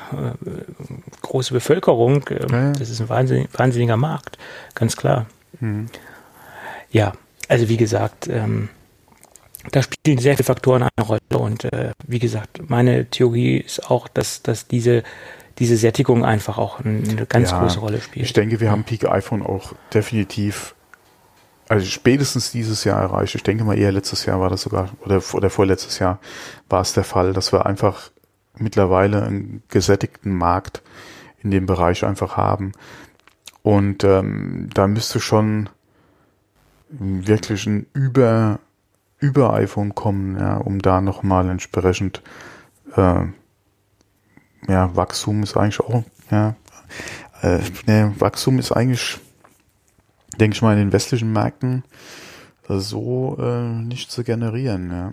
[1.23, 2.27] große Bevölkerung.
[2.27, 2.73] Äh, ja.
[2.73, 4.37] Das ist ein wahnsinnig, wahnsinniger Markt,
[4.75, 5.27] ganz klar.
[5.61, 5.87] Mhm.
[6.91, 7.13] Ja,
[7.49, 8.69] also wie gesagt, ähm,
[9.71, 11.21] da spielen sehr viele Faktoren eine Rolle.
[11.37, 15.03] Und äh, wie gesagt, meine Theorie ist auch, dass, dass diese,
[15.59, 18.27] diese Sättigung einfach auch eine ganz ja, große Rolle spielt.
[18.27, 20.75] Ich denke, wir haben Peak iPhone auch definitiv,
[21.69, 23.35] also spätestens dieses Jahr erreicht.
[23.35, 26.19] Ich denke mal eher letztes Jahr war das sogar, oder, oder vorletztes Jahr
[26.69, 28.11] war es der Fall, dass wir einfach
[28.57, 30.83] mittlerweile einen gesättigten Markt
[31.43, 32.73] in dem Bereich einfach haben.
[33.63, 35.69] Und ähm, da müsste schon
[36.89, 38.61] wirklich ein über
[39.25, 42.21] über iPhone kommen, ja, um da nochmal entsprechend
[42.95, 43.25] äh,
[44.69, 46.57] ja, Wachstum ist eigentlich auch, ja,
[47.43, 49.19] äh, ne, Wachstum ist eigentlich,
[50.39, 51.85] denke ich mal, in den westlichen Märkten
[52.69, 55.13] so äh, nicht zu generieren, ja.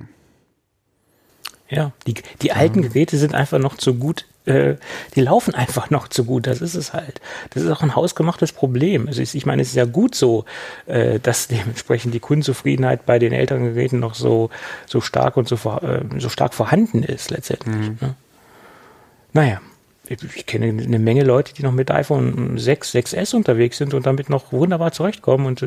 [1.69, 4.75] Ja, die, die alten Geräte sind einfach noch zu gut äh,
[5.15, 6.47] die laufen einfach noch zu gut.
[6.47, 7.21] Das ist es halt.
[7.51, 9.07] Das ist auch ein hausgemachtes Problem.
[9.07, 10.45] Also ich, meine, es ist ja gut so,
[10.87, 14.49] äh, dass dementsprechend die Kundenzufriedenheit bei den älteren Geräten noch so,
[14.87, 17.75] so stark und so, äh, so stark vorhanden ist letztendlich.
[17.75, 17.97] Mhm.
[18.01, 18.15] Ne?
[19.33, 19.61] Naja.
[20.07, 24.05] Ich, ich kenne eine Menge Leute, die noch mit iPhone 6, 6S unterwegs sind und
[24.05, 25.63] damit noch wunderbar zurechtkommen und,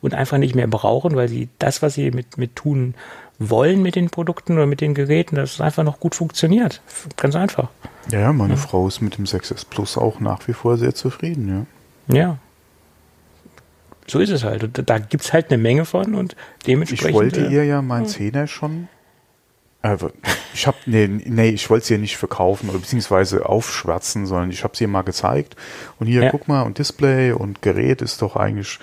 [0.00, 2.94] und einfach nicht mehr brauchen, weil sie das, was sie mit, mit tun
[3.38, 6.82] wollen mit den Produkten oder mit den Geräten, dass es einfach noch gut funktioniert.
[7.16, 7.68] Ganz einfach.
[8.10, 8.60] Ja, meine ja.
[8.60, 11.66] Frau ist mit dem 6S Plus auch nach wie vor sehr zufrieden,
[12.08, 12.16] ja.
[12.16, 12.38] Ja.
[14.06, 14.64] So ist es halt.
[14.64, 16.34] Und da gibt es halt eine Menge von und
[16.66, 17.08] dementsprechend.
[17.08, 18.10] Ich wollte äh, ihr ja mein ja.
[18.10, 18.88] 10er schon
[19.82, 20.10] Also,
[20.54, 24.64] ich habe nee, nee, ich wollte sie ja nicht verkaufen oder beziehungsweise aufschwatzen, sondern ich
[24.64, 25.56] habe sie mal gezeigt.
[26.00, 26.30] Und hier, ja.
[26.30, 28.78] guck mal, und Display und Gerät ist doch eigentlich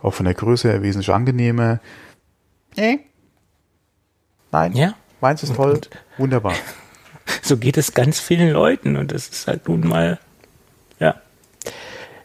[0.00, 1.80] auch von der Größe her wesentlich angenehmer.
[2.76, 3.00] Nee.
[4.52, 4.72] Nein.
[4.74, 4.94] Ja.
[5.20, 5.72] Meins ist toll.
[5.72, 6.54] Und, Wunderbar.
[7.42, 10.18] So geht es ganz vielen Leuten und das ist halt nun mal,
[10.98, 11.14] ja,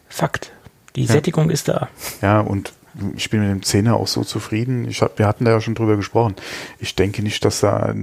[0.08, 0.50] Fakt.
[0.96, 1.12] Die ja.
[1.12, 1.88] Sättigung ist da.
[2.22, 2.72] Ja, und
[3.14, 4.88] ich bin mit dem Zehner auch so zufrieden.
[4.88, 6.34] Ich hab, wir hatten da ja schon drüber gesprochen.
[6.78, 7.94] Ich denke nicht, dass da,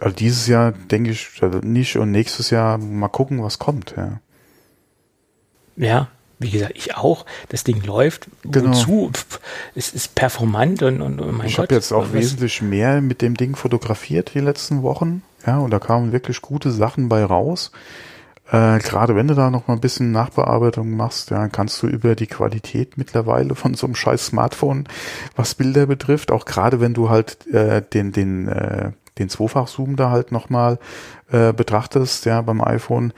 [0.00, 1.28] also dieses Jahr denke ich
[1.62, 3.94] nicht und nächstes Jahr mal gucken, was kommt.
[3.96, 4.20] Ja,
[5.76, 6.08] ja
[6.38, 7.26] wie gesagt, ich auch.
[7.48, 8.28] Das Ding läuft.
[8.44, 8.70] Genau.
[8.70, 9.10] Wozu?
[9.74, 13.36] Es ist performant und, und oh mein Ich habe jetzt auch wesentlich mehr mit dem
[13.36, 15.22] Ding fotografiert die letzten Wochen.
[15.46, 17.72] Ja, und da kamen wirklich gute Sachen bei raus.
[18.50, 22.14] Äh, Gerade wenn du da noch mal ein bisschen Nachbearbeitung machst, ja, kannst du über
[22.14, 24.84] die Qualität mittlerweile von so einem scheiß Smartphone,
[25.36, 30.10] was Bilder betrifft, auch gerade wenn du halt äh, den, den, äh, den Zweifach-Zoom da
[30.10, 30.78] halt nochmal
[31.30, 33.12] äh, betrachtest, ja, beim iPhone,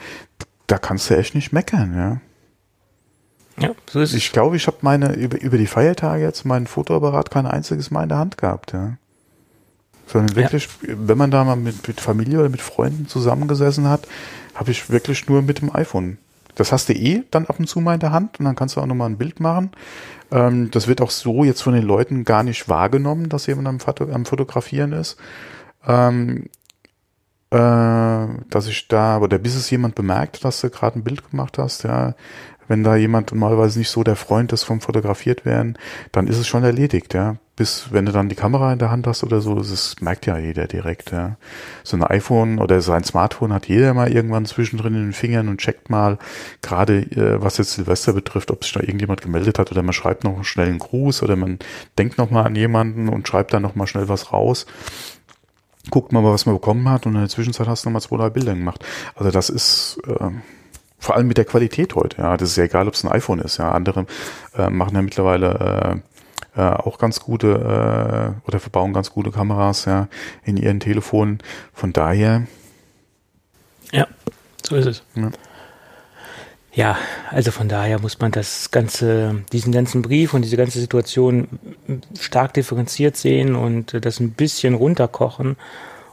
[0.67, 2.21] da kannst du echt nicht meckern, ja.
[3.61, 4.17] Ja, so ist es.
[4.17, 8.05] Ich glaube, ich habe meine, über, über die Feiertage jetzt meinen Fotoapparat kein einziges Mal
[8.05, 8.95] in der Hand gehabt, ja.
[10.07, 10.95] Sondern wirklich, ja.
[10.97, 14.09] wenn man da mal mit, mit Familie oder mit Freunden zusammengesessen hat,
[14.55, 16.19] habe ich wirklich nur mit dem iPhone.
[16.57, 18.77] Das hast du eh dann ab und zu mal in der Hand und dann kannst
[18.77, 19.71] du auch nochmal ein Bild machen.
[20.33, 23.81] Ähm, das wird auch so jetzt von den Leuten gar nicht wahrgenommen, dass jemand am,
[23.81, 25.17] Foto am Fotografieren ist.
[25.87, 26.49] Ähm,
[27.51, 31.59] äh, dass ich da, oder bis es jemand bemerkt, dass du gerade ein Bild gemacht
[31.59, 32.15] hast, ja,
[32.71, 35.77] wenn da jemand normalerweise nicht so der Freund ist vom fotografiert werden,
[36.13, 37.35] dann ist es schon erledigt, ja.
[37.57, 40.39] Bis wenn du dann die Kamera in der Hand hast oder so, das merkt ja
[40.39, 41.37] jeder direkt, ja.
[41.83, 45.59] So ein iPhone oder sein Smartphone hat jeder mal irgendwann zwischendrin in den Fingern und
[45.59, 46.19] checkt mal,
[46.63, 50.23] gerade äh, was jetzt Silvester betrifft, ob sich da irgendjemand gemeldet hat oder man schreibt
[50.23, 51.59] noch schnell einen Gruß oder man
[51.99, 54.67] denkt noch mal an jemanden und schreibt dann noch mal schnell was raus
[55.91, 58.31] guckt mal, was man bekommen hat und in der Zwischenzeit hast du nochmal zwei, drei
[58.31, 58.85] Bilder gemacht.
[59.17, 60.31] Also das ist, äh,
[61.01, 62.19] vor allem mit der Qualität heute.
[62.19, 63.57] Ja, das ist ja egal, ob es ein iPhone ist.
[63.57, 64.07] Ja, andere
[64.57, 66.03] äh, machen ja mittlerweile
[66.57, 70.09] äh, äh, auch ganz gute äh, oder verbauen ganz gute Kameras ja
[70.45, 71.39] in ihren Telefonen.
[71.73, 72.47] Von daher.
[73.93, 74.07] Ja,
[74.63, 75.03] so ist es.
[75.17, 75.31] Ja.
[76.73, 76.97] Ja,
[77.31, 81.49] also von daher muss man das ganze, diesen ganzen Brief und diese ganze Situation
[82.19, 85.57] stark differenziert sehen und das ein bisschen runterkochen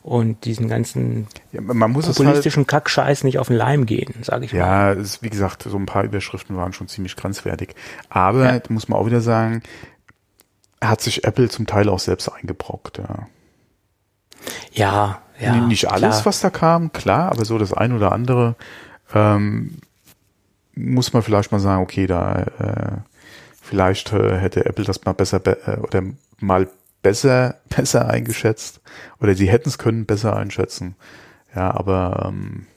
[0.07, 4.45] und diesen ganzen ja, man muss populistischen halt, Kackscheiß nicht auf den Leim gehen, sage
[4.45, 4.97] ich ja, mal.
[4.97, 7.75] Ja, wie gesagt, so ein paar Überschriften waren schon ziemlich grenzwertig.
[8.07, 8.61] Aber ja.
[8.69, 9.63] muss man auch wieder sagen,
[10.79, 13.27] hat sich Apple zum Teil auch selbst eingebrockt, ja.
[14.71, 15.55] Ja, ja.
[15.67, 16.25] Nicht alles, klar.
[16.25, 18.55] was da kam, klar, aber so das ein oder andere
[19.13, 19.79] ähm,
[20.73, 22.97] muss man vielleicht mal sagen, okay, da äh,
[23.61, 26.01] vielleicht äh, hätte Apple das mal besser be äh, oder
[26.39, 26.69] mal
[27.01, 28.81] besser, besser eingeschätzt
[29.19, 30.95] oder sie hätten es können besser einschätzen.
[31.55, 32.67] Ja, aber ähm,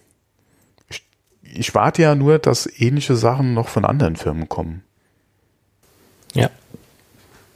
[0.89, 1.07] ich,
[1.43, 4.83] ich warte ja nur, dass ähnliche Sachen noch von anderen Firmen kommen.
[6.35, 6.51] Ja.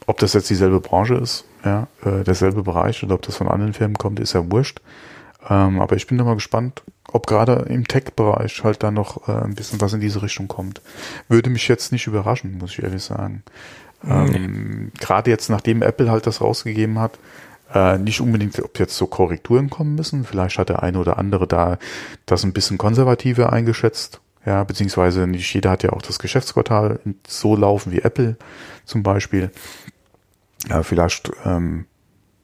[0.07, 3.73] Ob das jetzt dieselbe Branche ist, ja, äh, derselbe Bereich oder ob das von anderen
[3.73, 4.81] Firmen kommt, ist ja wurscht.
[5.49, 9.31] Ähm, aber ich bin da mal gespannt, ob gerade im Tech-Bereich halt da noch äh,
[9.31, 10.81] ein bisschen was in diese Richtung kommt.
[11.27, 13.43] Würde mich jetzt nicht überraschen, muss ich ehrlich sagen.
[14.07, 17.17] Ähm, Gerade jetzt, nachdem Apple halt das rausgegeben hat,
[17.73, 20.23] äh, nicht unbedingt, ob jetzt so Korrekturen kommen müssen.
[20.23, 21.77] Vielleicht hat der eine oder andere da
[22.25, 24.21] das ein bisschen konservativer eingeschätzt.
[24.45, 28.37] Ja, beziehungsweise nicht jeder hat ja auch das Geschäftsquartal so laufen wie Apple
[28.85, 29.51] zum Beispiel.
[30.69, 31.85] Ja, vielleicht ähm,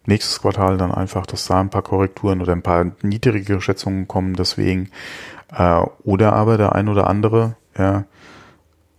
[0.06, 4.36] nächstes Quartal dann einfach, dass da ein paar Korrekturen oder ein paar niedrigere Schätzungen kommen,
[4.36, 4.90] deswegen.
[5.56, 8.06] Äh, oder aber der ein oder andere, ja,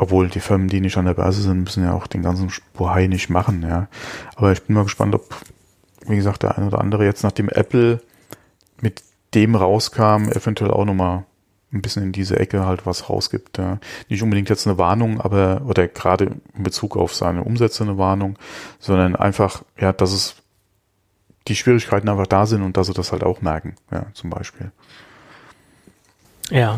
[0.03, 3.07] obwohl die Firmen, die nicht an der Börse sind, müssen ja auch den ganzen Bohai
[3.07, 3.87] nicht machen, ja.
[4.35, 5.33] Aber ich bin mal gespannt, ob,
[6.09, 8.01] wie gesagt, der eine oder andere jetzt, nachdem Apple
[8.81, 11.23] mit dem rauskam, eventuell auch nochmal
[11.73, 13.59] ein bisschen in diese Ecke halt was rausgibt.
[13.59, 13.79] Ja.
[14.09, 18.37] Nicht unbedingt jetzt eine Warnung, aber, oder gerade in Bezug auf seine Umsätze eine Warnung,
[18.81, 20.35] sondern einfach, ja, dass es
[21.47, 24.73] die Schwierigkeiten einfach da sind und dass sie das halt auch merken, ja, zum Beispiel.
[26.51, 26.77] Ja.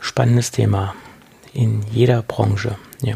[0.00, 0.94] Spannendes Thema
[1.54, 2.76] in jeder Branche.
[3.00, 3.14] Ja,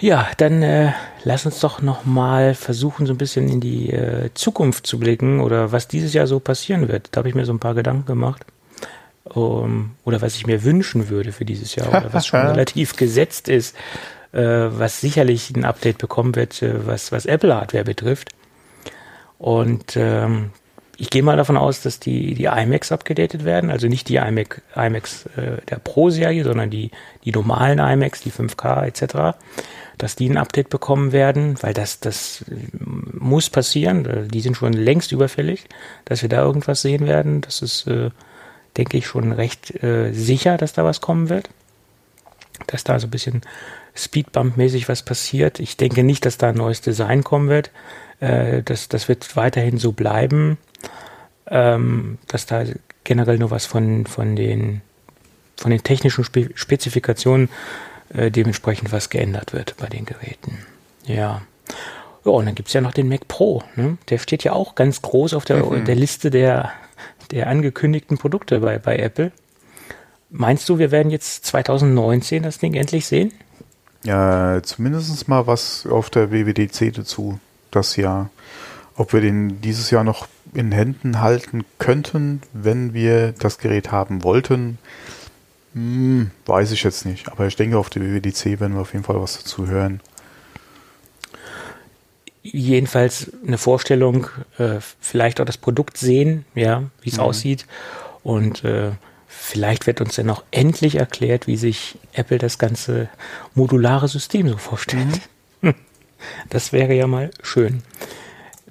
[0.00, 4.30] ja dann äh, lass uns doch noch mal versuchen, so ein bisschen in die äh,
[4.34, 7.08] Zukunft zu blicken oder was dieses Jahr so passieren wird.
[7.12, 8.44] Da habe ich mir so ein paar Gedanken gemacht.
[9.24, 13.48] Um, oder was ich mir wünschen würde für dieses Jahr oder was schon relativ gesetzt
[13.48, 13.74] ist,
[14.32, 18.28] äh, was sicherlich ein Update bekommen wird, äh, was, was Apple Hardware betrifft.
[19.38, 20.50] Und ähm,
[20.96, 24.62] ich gehe mal davon aus, dass die, die iMacs abgedatet werden, also nicht die iMac,
[24.76, 26.90] iMacs äh, der Pro-Serie, sondern die,
[27.24, 29.36] die normalen iMacs, die 5K etc.,
[29.98, 32.44] dass die ein Update bekommen werden, weil das, das
[32.80, 34.28] muss passieren.
[34.28, 35.66] Die sind schon längst überfällig,
[36.04, 37.40] dass wir da irgendwas sehen werden.
[37.42, 38.10] Das ist, äh,
[38.76, 41.48] denke ich, schon recht äh, sicher, dass da was kommen wird.
[42.66, 43.42] Dass da so ein bisschen
[43.96, 45.60] Speedbump-mäßig was passiert.
[45.60, 47.70] Ich denke nicht, dass da ein neues Design kommen wird.
[48.20, 50.58] Äh, das, das wird weiterhin so bleiben,
[51.46, 52.64] ähm, dass da
[53.04, 54.80] generell nur was von, von, den,
[55.56, 57.48] von den technischen Spe Spezifikationen
[58.12, 60.58] äh, dementsprechend was geändert wird bei den Geräten.
[61.06, 61.42] Ja.
[62.24, 63.62] Ja, und dann gibt es ja noch den Mac Pro.
[63.76, 63.98] Ne?
[64.08, 65.84] Der steht ja auch ganz groß auf der, mhm.
[65.84, 66.72] der Liste der,
[67.30, 69.30] der angekündigten Produkte bei, bei Apple.
[70.30, 73.32] Meinst du, wir werden jetzt 2019 das Ding endlich sehen?
[74.04, 77.40] Ja, zumindest mal was auf der WWDC dazu,
[77.70, 78.30] das Jahr.
[78.96, 84.22] Ob wir den dieses Jahr noch in Händen halten könnten, wenn wir das Gerät haben
[84.22, 84.78] wollten,
[85.72, 87.28] hm, weiß ich jetzt nicht.
[87.28, 90.00] Aber ich denke, auf der WWDC werden wir auf jeden Fall was dazu hören.
[92.42, 94.28] Jedenfalls eine Vorstellung,
[94.58, 97.22] äh, vielleicht auch das Produkt sehen, ja, wie es mhm.
[97.22, 97.66] aussieht.
[98.22, 98.92] Und äh,
[99.36, 103.08] Vielleicht wird uns dann auch endlich erklärt, wie sich Apple das ganze
[103.54, 105.20] modulare System so vorstellt.
[105.60, 105.74] Mhm.
[106.48, 107.82] Das wäre ja mal schön.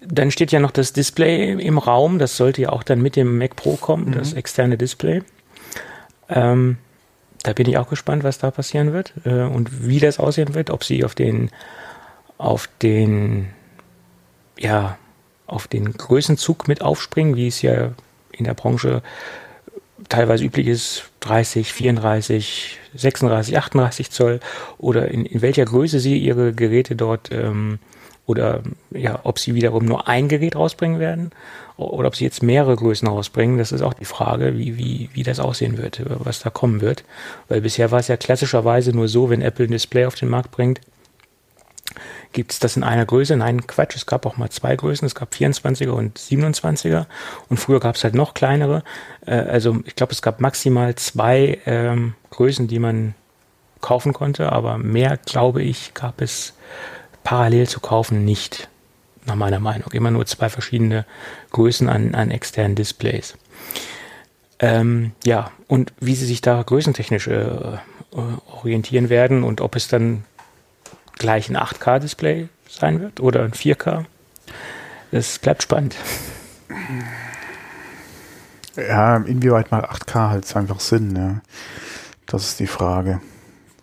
[0.02, 2.18] Dann steht ja noch das Display im Raum.
[2.18, 4.14] Das sollte ja auch dann mit dem Mac Pro kommen, mhm.
[4.14, 5.22] das externe Display.
[6.30, 6.78] Ähm,
[7.44, 10.72] da bin ich auch gespannt, was da passieren wird äh, und wie das aussehen wird.
[10.72, 11.52] Ob sie auf den,
[12.40, 13.50] auf den,
[14.58, 14.98] ja,
[15.46, 17.92] auf den Größenzug mit aufspringen, wie es ja
[18.32, 19.04] in der Branche
[20.10, 24.40] teilweise üblich ist, 30, 34, 36, 38 Zoll
[24.78, 27.80] oder in, in welcher Größe Sie Ihre Geräte dort ähm,
[28.26, 31.32] oder ja, ob Sie wiederum nur ein Gerät rausbringen werden
[31.78, 35.24] oder ob Sie jetzt mehrere Größen rausbringen, das ist auch die Frage, wie, wie, wie
[35.24, 37.04] das aussehen wird, was da kommen wird.
[37.50, 40.52] Weil bisher war es ja klassischerweise nur so, wenn Apple ein Display auf den Markt
[40.52, 40.82] bringt,
[42.34, 43.38] gibt es das in einer Größe.
[43.38, 47.06] Nein, Quatsch, es gab auch mal zwei Größen, es gab 24er und 27er
[47.50, 48.84] und früher gab es halt noch kleinere.
[49.26, 53.16] Äh, also ich glaube, es gab maximal zwei ähm, Größen, die man
[53.82, 56.54] kaufen konnte, aber mehr, glaube ich, gab es
[57.24, 58.70] parallel zu kaufen nicht,
[59.26, 59.92] nach meiner Meinung.
[59.92, 61.06] Immer nur zwei verschiedene
[61.52, 63.36] Größen an, an externen Displays.
[64.60, 67.78] Ähm, ja, und wie sie sich da größentechnisch äh, äh
[68.62, 70.24] orientieren werden und ob es dann
[71.24, 74.04] gleich ein 8K-Display sein wird oder ein 4K.
[75.12, 75.96] Das bleibt spannend.
[78.76, 81.42] Ja, inwieweit macht 8K halt einfach Sinn, ja.
[82.26, 83.22] Das ist die Frage.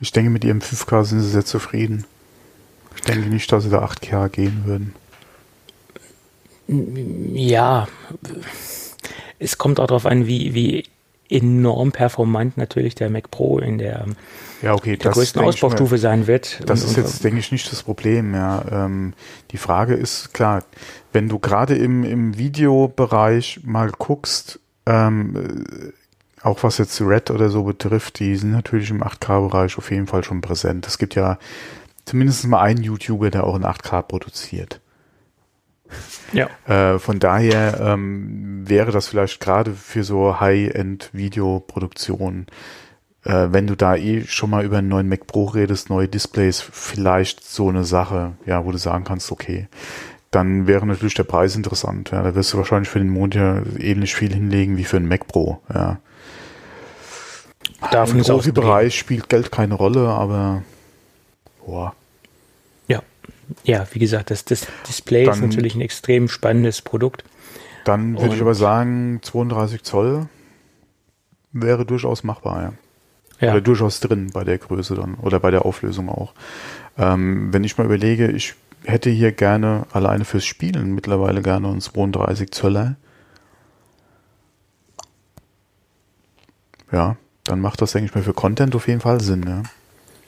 [0.01, 2.05] Ich denke, mit ihrem 5K sind sie sehr zufrieden.
[2.95, 4.95] Ich denke nicht, dass sie da 8K gehen würden.
[7.35, 7.89] Ja,
[9.39, 10.85] es kommt auch darauf an, wie, wie
[11.31, 14.07] enorm performant natürlich der Mac Pro in der,
[14.63, 16.61] ja, okay, der größten Ausbaustufe sein wird.
[16.69, 18.35] Das und, ist jetzt, denke ich, nicht das Problem.
[18.35, 18.65] Ja.
[18.71, 19.15] Ähm,
[19.51, 20.65] die Frage ist, klar,
[21.13, 25.93] wenn du gerade im, im Videobereich mal guckst, ähm, äh,
[26.43, 30.25] auch was jetzt Red oder so betrifft, die sind natürlich im 8K-Bereich auf jeden Fall
[30.25, 30.87] schon präsent.
[30.87, 31.39] Es gibt ja
[32.07, 34.81] zumindest mal einen YouTuber, der auch in 8K produziert.
[36.33, 36.49] Ja.
[36.67, 42.47] Äh, von daher ähm, wäre das vielleicht gerade für so High-End-Videoproduktion,
[43.25, 46.61] äh, wenn du da eh schon mal über einen neuen Mac Pro redest, neue Displays,
[46.61, 49.69] vielleicht so eine Sache, ja, wo du sagen kannst, okay,
[50.31, 52.11] dann wäre natürlich der Preis interessant.
[52.13, 55.27] Ja, da wirst du wahrscheinlich für den Monitor ähnlich viel hinlegen wie für einen Mac
[55.27, 55.61] Pro.
[55.75, 55.99] Ja.
[57.91, 60.63] Davon Im Profi-Bereich spielt Geld keine Rolle, aber
[61.65, 61.95] boah,
[63.65, 67.25] ja, wie gesagt, das, das Display dann, ist natürlich ein extrem spannendes Produkt.
[67.85, 70.29] Dann würde ich aber sagen, 32 Zoll
[71.53, 73.47] wäre durchaus machbar, ja.
[73.47, 73.53] ja.
[73.53, 76.35] Oder durchaus drin bei der Größe dann oder bei der Auflösung auch.
[76.99, 81.81] Ähm, wenn ich mal überlege, ich hätte hier gerne alleine fürs Spielen mittlerweile gerne einen
[81.81, 82.97] 32 Zöller.
[86.93, 89.63] Ja, dann macht das, denke ich mal, für Content auf jeden Fall Sinn, ja.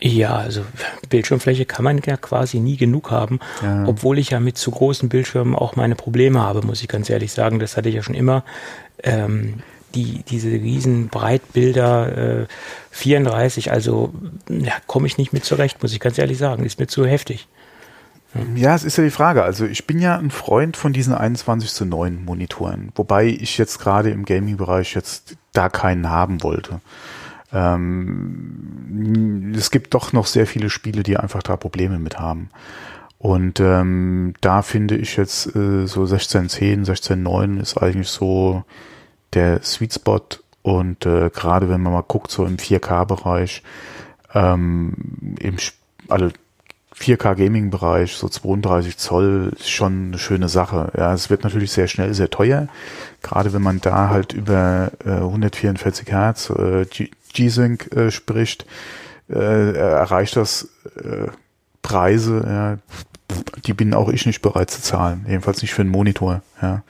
[0.05, 0.63] Ja, also
[1.11, 3.85] Bildschirmfläche kann man ja quasi nie genug haben, ja.
[3.87, 7.31] obwohl ich ja mit zu großen Bildschirmen auch meine Probleme habe, muss ich ganz ehrlich
[7.31, 7.61] sagen.
[7.61, 8.43] Das hatte ich ja schon immer.
[9.05, 9.63] Ähm,
[9.95, 12.47] die, diese riesen Breitbilder, äh,
[12.91, 14.13] 34, also
[14.49, 16.65] ja, komme ich nicht mit zurecht, muss ich ganz ehrlich sagen.
[16.65, 17.47] Ist mir zu heftig.
[18.57, 19.45] Ja, es ist ja die Frage.
[19.45, 23.79] Also ich bin ja ein Freund von diesen 21 zu 9 Monitoren, wobei ich jetzt
[23.79, 26.81] gerade im Gaming-Bereich jetzt da keinen haben wollte.
[27.53, 32.51] Ähm, es gibt doch noch sehr viele Spiele, die einfach da Probleme mit haben.
[33.19, 38.65] Und ähm, da finde ich jetzt äh, so 16.10, 16.9 ist eigentlich so
[39.33, 40.21] der Sweet Spot.
[40.63, 43.63] Und äh, gerade wenn man mal guckt, so im 4K-Bereich,
[44.35, 44.95] ähm,
[45.39, 45.57] im
[46.09, 46.31] also
[46.97, 50.93] 4K Gaming Bereich, so 32 Zoll, ist schon eine schöne Sache.
[50.97, 52.69] Ja, es wird natürlich sehr schnell, sehr teuer.
[53.23, 56.87] Gerade wenn man da halt über äh, 144 Hertz äh,
[57.33, 58.67] G-Sync äh, spricht,
[59.29, 61.29] äh, erreicht das äh,
[61.83, 62.79] Preise, ja,
[63.65, 65.25] die bin auch ich nicht bereit zu zahlen.
[65.29, 66.43] Jedenfalls nicht für einen Monitor.
[66.61, 66.83] Ja.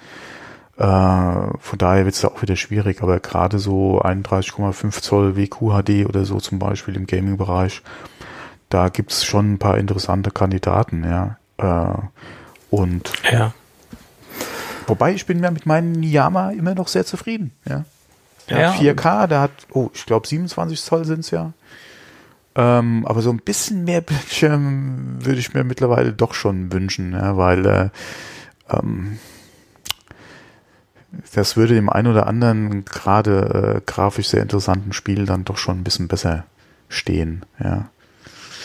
[0.77, 6.07] Äh, von daher wird es da auch wieder schwierig, aber gerade so 31,5 Zoll WQHD
[6.09, 7.83] oder so zum Beispiel im Gaming-Bereich,
[8.69, 11.37] da gibt es schon ein paar interessante Kandidaten, ja.
[11.59, 11.99] Äh,
[12.71, 13.53] und ja.
[14.87, 17.85] wobei ich bin ja mit meinem Niyama immer noch sehr zufrieden, ja.
[18.49, 21.53] Ja 4K, der hat, oh, ich glaube 27 Zoll sind es ja.
[22.55, 27.37] Ähm, aber so ein bisschen mehr Bildschirm würde ich mir mittlerweile doch schon wünschen, ja,
[27.37, 27.89] weil äh,
[28.69, 29.19] ähm,
[31.35, 35.81] das würde dem einen oder anderen gerade äh, grafisch sehr interessanten Spiel dann doch schon
[35.81, 36.45] ein bisschen besser
[36.89, 37.89] stehen, ja.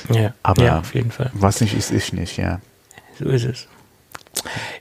[0.10, 1.32] Ja, aber ja, auf jeden Fall.
[1.34, 2.60] Was nicht ist, ist nicht, ja.
[3.18, 3.68] So ist es.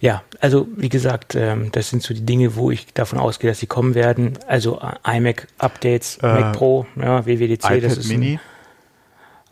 [0.00, 3.60] Ja, also wie gesagt, ähm, das sind so die Dinge, wo ich davon ausgehe, dass
[3.60, 4.38] sie kommen werden.
[4.46, 8.38] Also äh, iMac-Updates, äh, Mac Pro, ja, WWDC, iPad das ist Mini.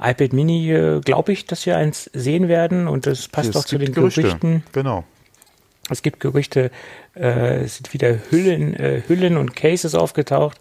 [0.01, 3.79] iPad Mini, äh, glaube ich, dass wir eins sehen werden und das passt auch zu
[3.79, 4.23] den Gerüchte.
[4.23, 4.63] Gerüchten.
[4.73, 5.05] Genau.
[5.91, 6.71] Es gibt Gerüchte,
[7.15, 10.59] äh, es sind wieder Hüllen, äh, Hüllen und Cases aufgetaucht,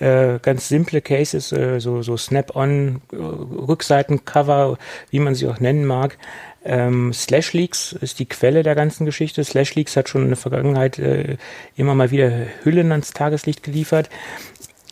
[0.00, 4.78] äh, ganz simple Cases, äh, so, so Snap-on, äh, Rückseitencover,
[5.10, 6.16] wie man sie auch nennen mag.
[6.64, 9.44] Ähm, Slash Leaks ist die Quelle der ganzen Geschichte.
[9.44, 11.36] Slash Leaks hat schon in der Vergangenheit äh,
[11.76, 12.30] immer mal wieder
[12.62, 14.08] Hüllen ans Tageslicht geliefert.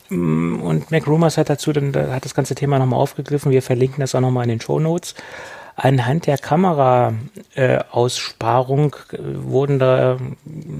[0.09, 3.51] Mm, Und Mac Rumors hat dazu dann da hat das ganze Thema nochmal aufgegriffen.
[3.51, 5.15] Wir verlinken das auch nochmal in den Show Notes.
[5.75, 10.17] Anhand der Kamera-Aussparung äh, wurden da,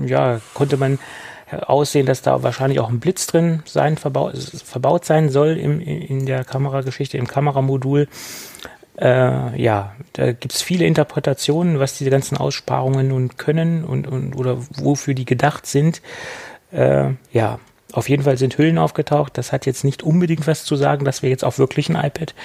[0.05, 0.99] ja, konnte man
[1.51, 6.25] aussehen, dass da wahrscheinlich auch ein Blitz drin sein, verbaut, verbaut sein soll im, in
[6.25, 8.07] der Kamerageschichte, im Kameramodul.
[9.01, 14.35] Äh, ja, da gibt es viele Interpretationen, was diese ganzen Aussparungen nun können und, und
[14.35, 16.01] oder wofür die gedacht sind.
[16.71, 17.59] Äh, ja,
[17.93, 19.37] auf jeden Fall sind Hüllen aufgetaucht.
[19.37, 22.35] Das hat jetzt nicht unbedingt was zu sagen, dass wir jetzt auch wirklich ein iPad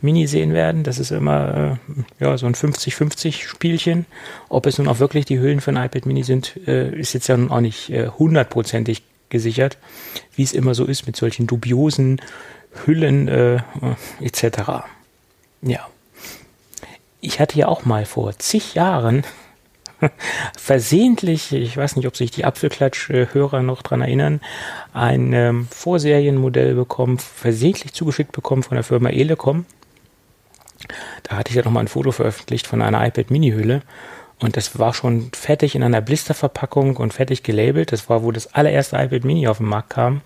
[0.00, 0.84] Mini sehen werden.
[0.84, 1.78] Das ist immer
[2.18, 4.06] äh, ja, so ein 50-50 Spielchen.
[4.48, 7.28] Ob es nun auch wirklich die Hüllen für ein iPad Mini sind, äh, ist jetzt
[7.28, 9.76] ja nun auch nicht äh, hundertprozentig gesichert,
[10.34, 12.22] wie es immer so ist mit solchen dubiosen
[12.86, 13.58] Hüllen äh,
[14.20, 14.86] etc.
[15.60, 15.86] Ja.
[17.26, 19.24] Ich hatte ja auch mal vor zig Jahren
[20.56, 24.40] versehentlich, ich weiß nicht, ob sich die Apfelklatsch-Hörer noch dran erinnern,
[24.92, 29.66] ein ähm, Vorserienmodell bekommen, versehentlich zugeschickt bekommen von der Firma Elecom.
[31.24, 33.82] Da hatte ich ja nochmal ein Foto veröffentlicht von einer iPad Mini-Hülle.
[34.38, 37.90] Und das war schon fertig in einer Blisterverpackung und fertig gelabelt.
[37.90, 40.20] Das war, wo das allererste iPad Mini auf den Markt kam.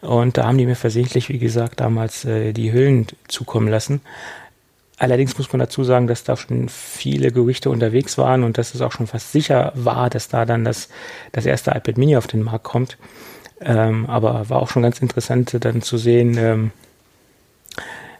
[0.00, 4.00] Und da haben die mir versehentlich, wie gesagt, damals äh, die Hüllen zukommen lassen.
[4.98, 8.80] Allerdings muss man dazu sagen, dass da schon viele Gerüchte unterwegs waren und dass es
[8.80, 10.88] auch schon fast sicher war, dass da dann das,
[11.32, 12.96] das erste iPad Mini auf den Markt kommt.
[13.60, 16.70] Ähm, aber war auch schon ganz interessant dann zu sehen, ähm,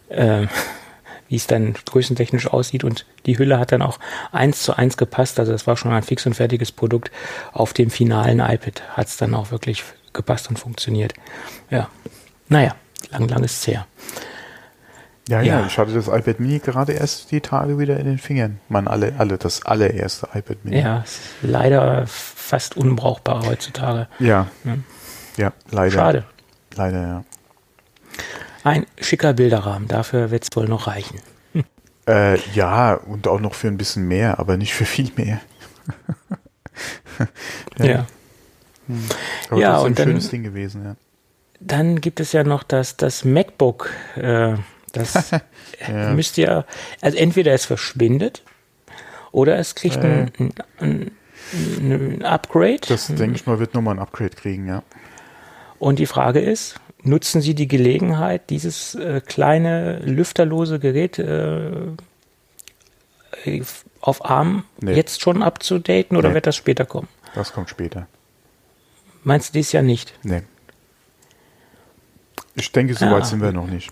[0.08, 0.46] äh,
[1.28, 2.82] wie es dann größentechnisch aussieht.
[2.82, 4.00] Und die Hülle hat dann auch
[4.32, 5.38] eins zu eins gepasst.
[5.38, 7.12] Also es war schon ein fix und fertiges Produkt.
[7.52, 11.14] Auf dem finalen iPad hat es dann auch wirklich gepasst und funktioniert.
[11.70, 11.88] Ja,
[12.48, 12.74] naja,
[13.10, 13.86] lang, lang ist es her.
[15.28, 18.18] Ja, ja, ja, ich hatte das iPad Mini gerade erst die Tage wieder in den
[18.18, 18.60] Fingern.
[18.68, 20.80] Man alle, alle das allererste iPad Mini.
[20.80, 24.06] Ja, ist leider fast unbrauchbar heutzutage.
[24.18, 24.48] Ja.
[24.64, 24.76] Ja,
[25.38, 25.92] ja leider.
[25.92, 26.24] Schade.
[26.74, 27.24] Leider, ja.
[28.64, 31.20] Ein schicker Bilderrahmen, dafür wird es wohl noch reichen.
[31.52, 31.64] Hm.
[32.06, 35.40] Äh, ja, und auch noch für ein bisschen mehr, aber nicht für viel mehr.
[37.78, 37.86] ja.
[37.86, 38.06] Ja,
[38.86, 39.08] hm.
[39.48, 40.96] aber ja das ist ein und dann, schönes Ding gewesen, ja.
[41.60, 43.88] Dann gibt es ja noch das, das MacBook.
[44.16, 44.56] Äh,
[44.94, 45.30] das
[45.88, 46.12] Ja.
[46.14, 46.64] müsst ihr,
[47.02, 48.42] also entweder es verschwindet
[49.32, 51.10] oder es kriegt ein, ein, ein,
[51.52, 52.80] ein Upgrade.
[52.88, 54.82] Das denke ich mal, wird nochmal ein Upgrade kriegen, ja.
[55.78, 61.70] Und die Frage ist, nutzen Sie die Gelegenheit, dieses äh, kleine lüfterlose Gerät äh,
[64.00, 64.92] auf ARM Nee.
[64.94, 66.34] jetzt schon abzudaten oder Nee.
[66.36, 67.08] wird das später kommen?
[67.34, 68.06] Das kommt später.
[69.24, 70.14] Meinst du dies Jahr nicht?
[70.22, 70.42] Nee.
[72.54, 73.24] Ich denke, so weit Ah.
[73.24, 73.90] sind wir noch nicht.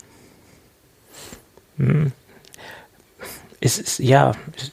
[3.59, 4.71] Es ist, ja, es,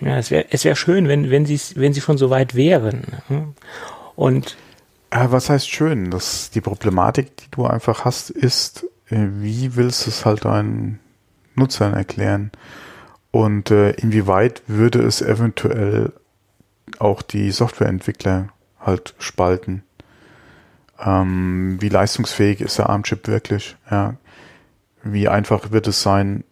[0.00, 3.02] ja, es wäre es wär schön, wenn, wenn, sie, wenn sie schon so weit wären.
[3.28, 3.54] hm?
[4.16, 4.56] Und
[5.10, 6.10] Äh, was heißt schön?
[6.10, 11.00] Das, die Problematik, die du einfach hast, ist, äh, wie willst du es halt deinen
[11.54, 12.50] Nutzern erklären?
[13.30, 16.12] Und äh, inwieweit würde es eventuell
[16.98, 18.48] auch die Softwareentwickler
[18.80, 19.82] halt spalten?
[21.00, 23.76] Ähm, wie leistungsfähig ist der ARM-Chip wirklich?
[23.90, 24.14] Ja.
[25.12, 26.44] Wie einfach wird es sein,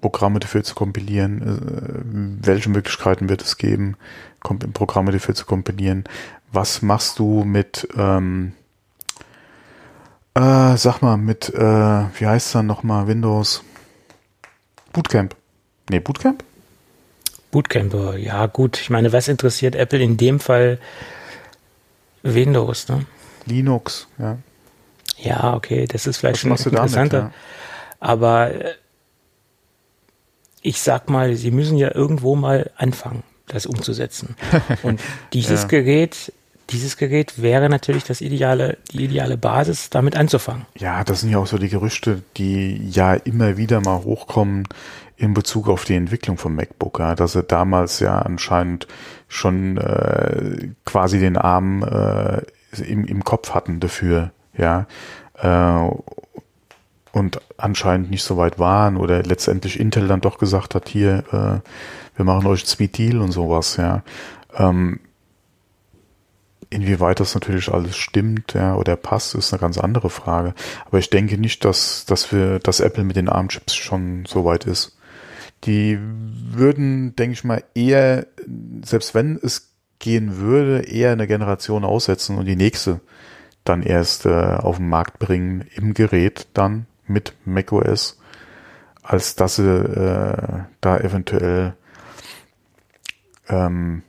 [0.00, 1.42] Programme dafür zu kompilieren?
[1.42, 3.96] Äh, welche Möglichkeiten wird es geben,
[4.72, 6.04] Programme dafür zu kompilieren?
[6.52, 8.52] Was machst du mit, ähm,
[10.34, 13.62] äh, sag mal, mit, äh, wie heißt es dann nochmal, Windows?
[14.92, 15.34] Bootcamp.
[15.90, 16.44] Nee, Bootcamp?
[17.50, 18.78] Bootcamp, ja gut.
[18.80, 20.78] Ich meine, was interessiert Apple in dem Fall
[22.22, 23.06] Windows, ne?
[23.46, 24.38] Linux, ja.
[25.16, 27.18] Ja, okay, das ist vielleicht was schon interessanter.
[27.18, 27.38] Damit, ja.
[28.00, 28.74] Aber äh,
[30.62, 34.36] ich sag mal, sie müssen ja irgendwo mal anfangen, das umzusetzen.
[34.82, 35.00] Und
[35.32, 35.68] dieses ja.
[35.68, 36.32] Gerät,
[36.70, 40.66] dieses Gerät wäre natürlich das ideale, die ideale Basis, damit anzufangen.
[40.76, 44.64] Ja, das sind ja auch so die Gerüchte, die ja immer wieder mal hochkommen
[45.16, 48.86] in Bezug auf die Entwicklung vom MacBook, ja, dass sie damals ja anscheinend
[49.26, 52.42] schon äh, quasi den Arm äh,
[52.82, 54.86] im, im Kopf hatten dafür, ja,
[55.34, 55.90] äh,
[57.18, 61.68] und anscheinend nicht so weit waren oder letztendlich Intel dann doch gesagt hat, hier, äh,
[62.16, 64.02] wir machen euch Sweet Deal und sowas, ja.
[64.54, 65.00] Ähm,
[66.70, 70.54] inwieweit das natürlich alles stimmt, ja, oder passt, ist eine ganz andere Frage.
[70.86, 74.64] Aber ich denke nicht, dass, dass wir, dass Apple mit den ARM-Chips schon so weit
[74.64, 74.96] ist.
[75.64, 78.26] Die würden, denke ich mal, eher,
[78.84, 83.00] selbst wenn es gehen würde, eher eine Generation aussetzen und die nächste
[83.64, 88.18] dann erst äh, auf den Markt bringen im Gerät dann mit macOS,
[89.02, 91.74] als dass sie äh, da eventuell
[93.48, 94.02] ähm,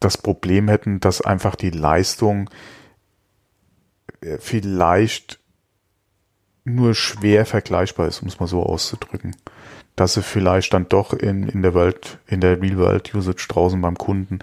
[0.00, 2.50] das Problem hätten, dass einfach die Leistung
[4.20, 5.40] äh, vielleicht
[6.64, 9.34] nur schwer vergleichbar ist, um es mal so auszudrücken.
[9.96, 14.40] Dass sie vielleicht dann doch in, in der Welt, in der Real-World-Usage draußen beim Kunden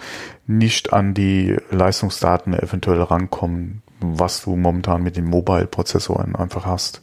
[0.47, 3.81] nicht an die Leistungsdaten eventuell rankommen,
[4.13, 7.01] was du momentan mit den Mobile-Prozessoren einfach hast.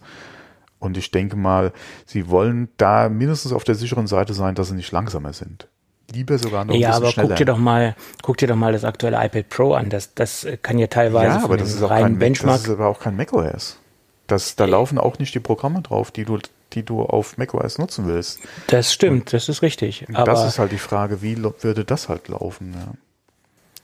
[0.79, 1.73] Und ich denke mal,
[2.07, 5.69] sie wollen da mindestens auf der sicheren Seite sein, dass sie nicht langsamer sind.
[6.13, 7.29] Lieber sogar noch ja, ein bisschen aber schneller.
[7.29, 9.89] guck dir doch mal, guck dir doch mal das aktuelle iPad Pro an.
[9.89, 12.59] Das, das kann ja teilweise ja, aber das ist auch kein, Benchmark.
[12.59, 13.79] Das ist aber auch kein macOS.
[14.27, 16.39] Das, da laufen auch nicht die Programme drauf, die du
[16.75, 18.41] die du auf macOS nutzen willst.
[18.69, 20.07] Das stimmt, und das ist richtig.
[20.13, 22.75] Aber das ist halt die Frage, wie würde das halt laufen?
[22.75, 22.95] Ja.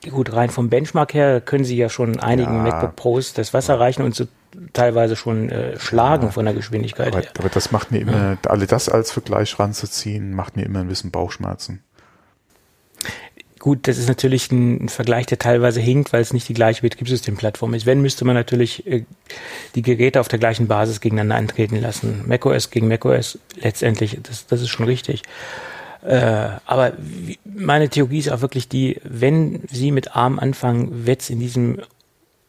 [0.07, 2.63] Gut, rein vom Benchmark her können sie ja schon einigen ja.
[2.63, 4.25] MacBook Pros das Wasser reichen und so
[4.71, 6.31] teilweise schon äh, schlagen ja.
[6.31, 7.31] von der Geschwindigkeit aber, her.
[7.37, 11.11] Aber das macht mir immer, alle das als Vergleich ranzuziehen, macht mir immer ein bisschen
[11.11, 11.83] Bauchschmerzen.
[13.59, 17.73] Gut, das ist natürlich ein, Vergleich, der teilweise hinkt, weil es nicht die gleiche Betriebssystemplattform
[17.73, 17.85] ist.
[17.85, 19.03] Wenn, müsste man natürlich äh,
[19.75, 22.23] die Geräte auf der gleichen Basis gegeneinander antreten lassen.
[22.25, 25.23] macOS gegen macOS, letztendlich, das, das ist schon richtig.
[26.03, 26.93] Äh, aber
[27.43, 31.79] meine Theorie ist auch wirklich die, wenn Sie mit ARM anfangen, wird es in diesem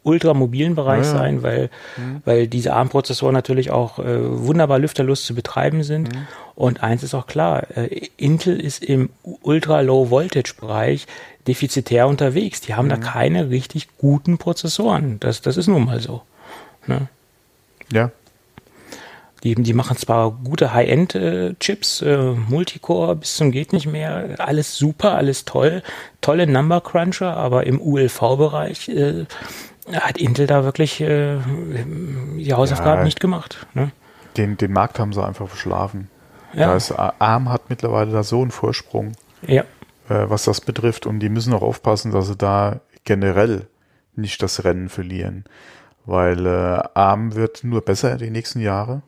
[0.03, 2.23] ultramobilen Bereich ja, sein, weil, mhm.
[2.25, 6.15] weil diese ARM-Prozessoren natürlich auch äh, wunderbar lüfterlos zu betreiben sind.
[6.15, 6.27] Mhm.
[6.55, 9.11] Und eins ist auch klar, äh, Intel ist im
[9.43, 11.07] Ultra-Low-Voltage-Bereich
[11.47, 12.61] defizitär unterwegs.
[12.63, 12.91] Die haben mhm.
[12.91, 15.21] da keine richtig guten Prozessoren.
[15.21, 16.23] Das, das ist nun mal so.
[16.87, 17.09] Ne?
[17.93, 18.11] Ja.
[19.43, 25.15] Die, die machen zwar gute High-End-Chips, äh, Multicore bis zum geht nicht mehr, alles super,
[25.15, 25.83] alles toll,
[26.21, 29.25] tolle Number Cruncher, aber im ULV-Bereich äh,
[29.93, 31.39] hat Intel da wirklich äh,
[32.37, 33.67] die Hausaufgaben ja, nicht gemacht.
[33.75, 33.91] Ne?
[34.37, 36.09] Den, den Markt haben sie einfach verschlafen.
[36.53, 36.67] Ja.
[36.67, 39.13] Da ist, ARM hat mittlerweile da so einen Vorsprung,
[39.47, 39.63] ja.
[40.09, 41.07] äh, was das betrifft.
[41.07, 43.67] Und die müssen auch aufpassen, dass sie da generell
[44.17, 45.45] nicht das Rennen verlieren.
[46.07, 49.03] Weil äh, ARM wird nur besser die nächsten Jahre.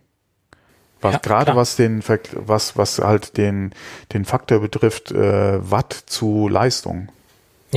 [1.02, 1.56] Was, ja, gerade klar.
[1.56, 2.02] was den
[2.34, 3.72] was was halt den
[4.12, 7.08] den Faktor betrifft äh, Watt zu Leistung.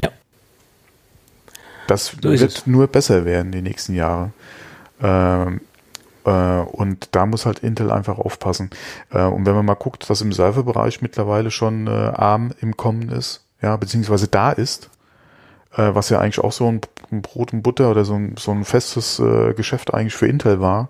[0.02, 0.10] Ja.
[1.88, 4.32] Das so wird nur besser werden die nächsten Jahre.
[5.02, 5.62] Ähm,
[6.26, 8.70] äh, und da muss halt Intel einfach aufpassen.
[9.12, 13.10] Äh, und wenn man mal guckt, dass im Serverbereich mittlerweile schon äh, ARM im Kommen
[13.10, 14.90] ist, ja, beziehungsweise da ist,
[15.74, 18.52] äh, was ja eigentlich auch so ein, ein, Brot und Butter oder so ein, so
[18.52, 20.90] ein festes äh, Geschäft eigentlich für Intel war,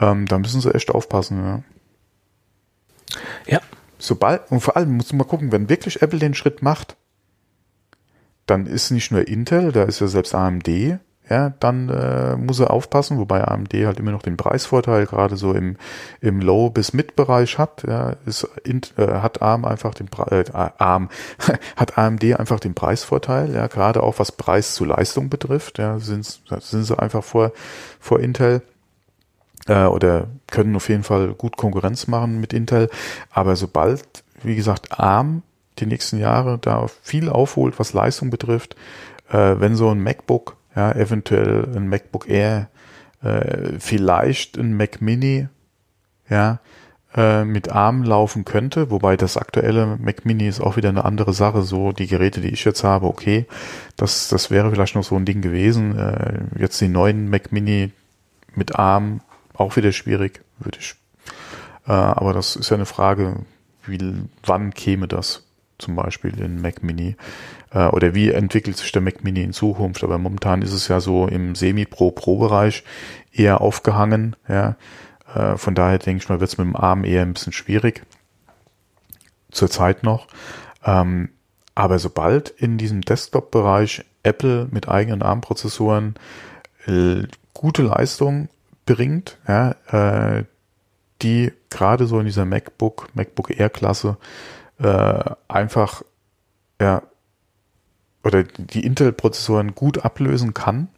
[0.00, 1.62] ähm, da müssen sie echt aufpassen, ja.
[3.46, 3.60] Ja.
[3.98, 6.96] Sobald, und vor allem muss man gucken, wenn wirklich Apple den Schritt macht,
[8.46, 10.98] dann ist nicht nur Intel, da ist ja selbst AMD,
[11.30, 15.52] ja, dann äh, muss er aufpassen, wobei AMD halt immer noch den Preisvorteil gerade so
[15.52, 15.76] im,
[16.20, 21.08] im Low- bis Mid-Bereich hat, ja, ist, äh, hat ARM einfach den äh, ARM,
[21.76, 26.42] hat AMD einfach den Preisvorteil, ja, gerade auch was Preis zu Leistung betrifft, ja, sind,
[26.58, 27.52] sind sie einfach vor,
[28.00, 28.62] vor Intel
[29.68, 32.88] äh, oder können auf jeden Fall gut Konkurrenz machen mit Intel,
[33.30, 35.42] aber sobald wie gesagt, ARM
[35.78, 38.76] die nächsten Jahre da viel aufholt, was Leistung betrifft,
[39.30, 42.68] äh, wenn so ein MacBook, ja, eventuell ein MacBook Air,
[43.22, 45.48] äh, vielleicht ein Mac Mini,
[46.28, 46.60] ja,
[47.14, 51.32] äh, mit ARM laufen könnte, wobei das aktuelle Mac Mini ist auch wieder eine andere
[51.32, 51.62] Sache.
[51.62, 53.46] So die Geräte, die ich jetzt habe, okay,
[53.96, 55.98] das das wäre vielleicht noch so ein Ding gewesen.
[55.98, 57.92] Äh, jetzt die neuen Mac Mini
[58.54, 59.20] mit ARM
[59.54, 60.94] auch wieder schwierig, würde ich.
[61.86, 63.36] Äh, aber das ist ja eine Frage,
[63.84, 63.98] wie
[64.44, 65.44] wann käme das
[65.78, 67.16] zum Beispiel in Mac Mini
[67.72, 70.04] äh, oder wie entwickelt sich der Mac Mini in Zukunft?
[70.04, 72.84] Aber momentan ist es ja so im Semi-Pro-Pro-Bereich
[73.32, 74.76] eher aufgehangen, ja.
[75.34, 78.02] Äh, von daher denke ich mal, wird es mit dem ARM eher ein bisschen schwierig.
[79.50, 80.28] Zurzeit noch.
[80.84, 81.30] Ähm,
[81.74, 86.14] aber sobald in diesem Desktop-Bereich Apple mit eigenen ARM-Prozessoren
[87.54, 88.48] gute Leistung
[88.86, 90.44] bringt, ja, äh,
[91.22, 94.16] die gerade so in dieser MacBook, MacBook Air-Klasse
[94.78, 96.02] äh, einfach
[96.80, 97.02] ja,
[98.24, 100.88] oder die Intel-Prozessoren gut ablösen kann,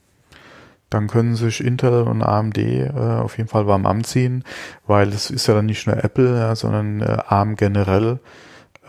[0.91, 4.45] dann können sich Intel und AMD äh, auf jeden Fall warm anziehen,
[4.87, 8.21] weil es ist ja dann nicht nur Apple, ja, sondern äh, ARM generell,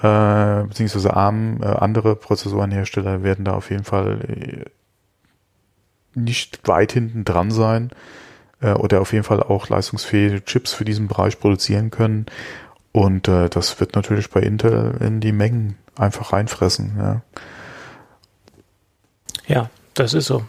[0.01, 4.65] äh, beziehungsweise ARM, äh, andere Prozessorenhersteller werden da auf jeden Fall äh,
[6.13, 7.91] nicht weit hinten dran sein
[8.61, 12.25] äh, oder auf jeden Fall auch leistungsfähige Chips für diesen Bereich produzieren können.
[12.91, 16.95] Und äh, das wird natürlich bei Intel in die Mengen einfach reinfressen.
[16.97, 17.21] Ja,
[19.47, 20.43] ja das ist so.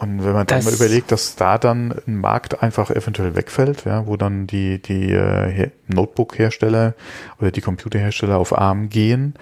[0.00, 3.84] Und wenn man das dann mal überlegt, dass da dann ein Markt einfach eventuell wegfällt,
[3.84, 6.94] ja, wo dann die, die äh, Notebook-Hersteller
[7.38, 9.34] oder die Computerhersteller auf ARM gehen,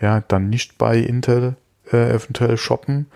[0.00, 1.56] ja, dann nicht bei Intel
[1.92, 3.06] äh, eventuell shoppen,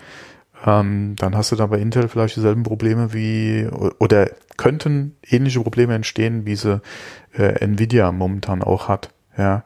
[0.65, 3.67] ähm, dann hast du da bei Intel vielleicht dieselben Probleme wie,
[3.99, 6.81] oder könnten ähnliche Probleme entstehen, wie sie
[7.33, 9.63] äh, Nvidia momentan auch hat, ja.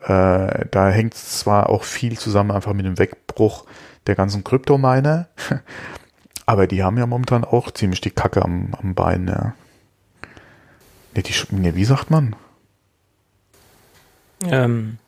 [0.00, 3.66] Äh, da hängt zwar auch viel zusammen einfach mit dem Wegbruch
[4.08, 5.28] der ganzen Kryptominer,
[6.46, 9.54] Aber die haben ja momentan auch ziemlich die Kacke am, am Bein, ja.
[11.14, 12.34] Ne, die, ne, wie sagt man?
[14.44, 14.98] Ähm,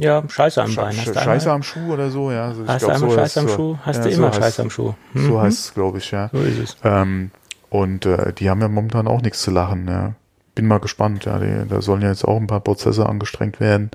[0.00, 0.96] ja, Scheiße am Bein.
[0.96, 2.46] Hast Scheiße am Schuh oder so, ja.
[2.46, 4.70] Also hast du einmal so Scheiße am Schuh, hast ja, du immer so Scheiße am
[4.70, 4.94] Schuh.
[5.12, 5.26] Mhm.
[5.26, 6.30] So heißt es, glaube ich, ja.
[6.32, 6.76] So ist es.
[6.84, 7.30] Ähm,
[7.70, 10.14] und äh, die haben ja momentan auch nichts zu lachen, ja.
[10.54, 11.38] Bin mal gespannt, ja.
[11.38, 13.90] Die, da sollen ja jetzt auch ein paar Prozesse angestrengt werden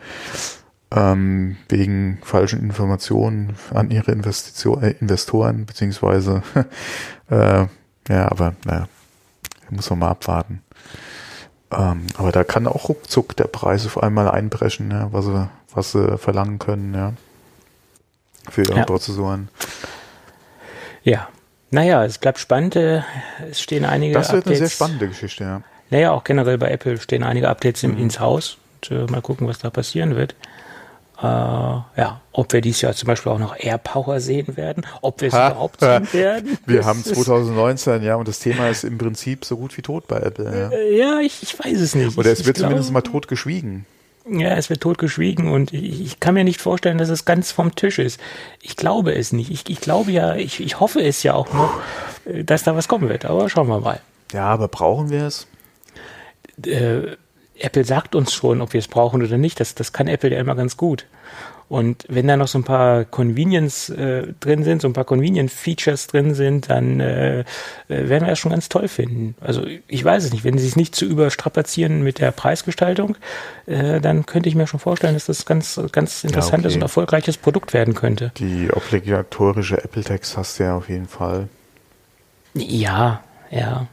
[0.95, 6.43] ähm, wegen falschen Informationen an ihre Investition, äh, Investoren, beziehungsweise,
[7.29, 7.65] äh,
[8.09, 8.87] ja, aber naja,
[9.69, 10.61] muss man mal abwarten.
[11.71, 15.91] Ähm, aber da kann auch ruckzuck der Preis auf einmal einbrechen, ja, was sie, was
[15.91, 17.13] sie verlangen können, ja.
[18.49, 18.85] Für ihre ja.
[18.85, 19.49] Prozessoren.
[21.03, 21.29] Ja.
[21.71, 22.75] Naja, es bleibt spannend.
[22.75, 23.01] Äh,
[23.49, 24.59] es stehen einige Das wird Updates.
[24.59, 25.61] eine sehr spannende Geschichte, ja.
[25.89, 27.97] Naja, auch generell bei Apple stehen einige Updates mhm.
[27.97, 28.57] ins Haus.
[28.75, 30.35] Und, äh, mal gucken, was da passieren wird.
[31.19, 35.21] Äh, ja, ob wir dieses Jahr zum Beispiel auch noch Air Power sehen werden, ob
[35.21, 36.57] wir es ha, überhaupt sehen werden.
[36.65, 40.17] Wir haben 2019, ja, und das Thema ist im Prinzip so gut wie tot bei
[40.17, 40.45] Apple.
[40.45, 42.17] Ja, äh, ja ich, ich weiß es nicht.
[42.17, 43.85] Oder es ich, wird ich zumindest glaube, mal tot geschwiegen.
[44.25, 47.51] Ja, es wird tot geschwiegen und ich, ich, kann mir nicht vorstellen, dass es ganz
[47.51, 48.21] vom Tisch ist.
[48.61, 49.51] Ich glaube es nicht.
[49.51, 51.81] Ich, ich glaube ja, ich, ich hoffe es ja auch noch,
[52.25, 53.25] äh, dass da was kommen wird.
[53.25, 53.99] Aber schauen wir mal.
[54.31, 55.47] Ja, aber brauchen wir es?
[56.65, 57.17] Äh,
[57.59, 59.59] Apple sagt uns schon, ob wir es brauchen oder nicht.
[59.59, 61.05] Das, das kann Apple ja immer ganz gut.
[61.73, 66.05] Und wenn da noch so ein paar Convenience äh, drin sind, so ein paar Convenient-Features
[66.05, 67.45] drin sind, dann äh, äh,
[67.87, 69.33] werden wir das schon ganz toll finden.
[69.41, 73.17] Also ich weiß es nicht, wenn sie es nicht zu überstrapazieren mit der Preisgestaltung,
[73.65, 76.77] äh, dann könnte ich mir schon vorstellen, dass das ganz, ganz interessantes ja, okay.
[76.77, 78.31] und erfolgreiches Produkt werden könnte.
[78.37, 81.49] Die obligatorische Apple-Text hast du ja auf jeden Fall.
[82.53, 83.87] Ja, ja.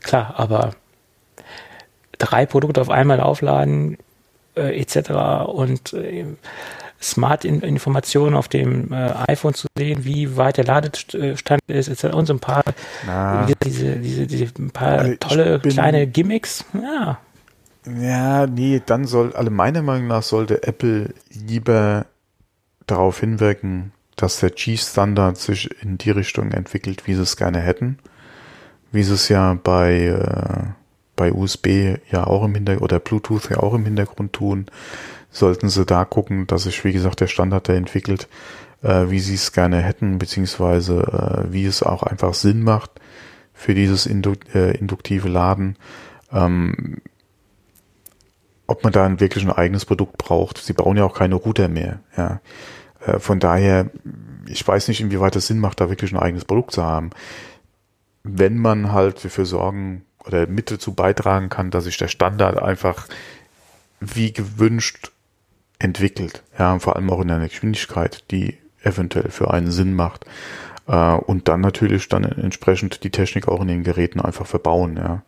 [0.00, 0.76] Klar, aber
[2.18, 3.98] drei Produkte auf einmal aufladen,
[4.54, 5.10] äh, etc.
[5.48, 6.24] und äh,
[7.02, 12.14] Smart-Informationen auf dem äh, iPhone zu sehen, wie weit der Ladestand ist, etc.
[12.14, 12.62] und so ein paar,
[13.06, 16.64] Na, diese, diese, diese paar also tolle kleine Gimmicks.
[16.74, 17.18] Ja.
[17.86, 22.04] Ja, nee, dann soll, also meiner Meinung nach sollte Apple lieber
[22.86, 27.98] darauf hinwirken, dass der G-Standard sich in die Richtung entwickelt, wie sie es gerne hätten.
[28.92, 30.72] Wie sie es ja bei äh,
[31.20, 34.66] bei USB ja auch im Hintergrund oder Bluetooth ja auch im Hintergrund tun,
[35.30, 38.28] sollten sie da gucken, dass sich, wie gesagt, der Standard da entwickelt,
[38.82, 42.90] äh, wie sie es gerne hätten, beziehungsweise äh, wie es auch einfach Sinn macht
[43.52, 45.76] für dieses Indu äh, induktive Laden.
[46.32, 46.98] Ähm,
[48.66, 50.58] ob man da wirklich ein eigenes Produkt braucht.
[50.58, 52.00] Sie bauen ja auch keine Router mehr.
[52.16, 52.40] Ja.
[53.04, 53.90] Äh, von daher,
[54.46, 57.10] ich weiß nicht, inwieweit es Sinn macht, da wirklich ein eigenes Produkt zu haben.
[58.22, 63.08] Wenn man halt dafür sorgen oder mit dazu beitragen kann, dass sich der Standard einfach
[63.98, 65.10] wie gewünscht
[65.80, 66.44] entwickelt.
[66.58, 70.24] Ja, vor allem auch in einer Geschwindigkeit, die eventuell für einen Sinn macht.
[70.86, 74.96] Äh, und dann natürlich dann entsprechend die Technik auch in den Geräten einfach verbauen.
[74.96, 75.22] Ja.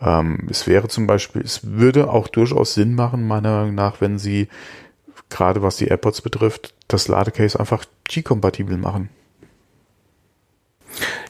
[0.00, 4.18] Ähm, es wäre zum Beispiel, es würde auch durchaus Sinn machen, meiner Meinung nach, wenn
[4.18, 4.48] sie
[5.28, 9.08] gerade was die AirPods betrifft, das Ladecase einfach G-kompatibel machen.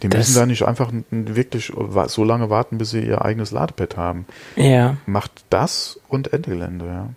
[0.03, 1.73] Die das müssen da nicht einfach wirklich
[2.09, 4.27] so lange warten, bis sie ihr eigenes Ladepad haben.
[4.57, 4.99] Ja.
[5.07, 7.09] Macht das und Endgelände, ja.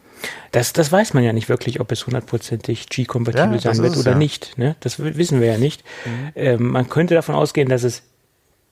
[0.52, 4.12] Das, das weiß man ja nicht wirklich, ob es hundertprozentig G-kompatibel ja, sein wird oder
[4.12, 4.18] ja.
[4.18, 4.58] nicht.
[4.58, 4.76] Ne?
[4.80, 5.84] Das wissen wir ja nicht.
[6.06, 6.32] Mhm.
[6.36, 8.04] Ähm, man könnte davon ausgehen, dass es,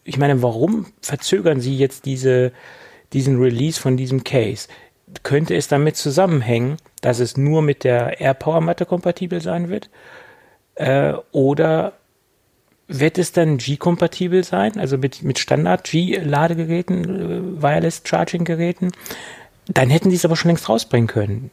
[0.04, 2.52] ich meine, warum verzögern Sie jetzt diese,
[3.14, 4.68] diesen Release von diesem Case?
[5.24, 9.90] Könnte es damit zusammenhängen, dass es nur mit der AirPower-Matte kompatibel sein wird?
[10.76, 11.94] Äh, oder
[12.88, 18.92] wird es dann G-kompatibel sein, also mit, mit Standard-G-Ladegeräten, äh, Wireless-Charging-Geräten?
[19.68, 21.52] Dann hätten sie es aber schon längst rausbringen können.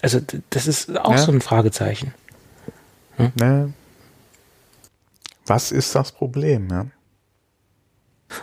[0.00, 0.20] Also
[0.50, 1.18] das ist auch ja.
[1.18, 2.14] so ein Fragezeichen.
[3.16, 3.32] Hm?
[3.34, 3.72] Ne.
[5.46, 6.68] Was ist das Problem?
[6.70, 6.86] Ja?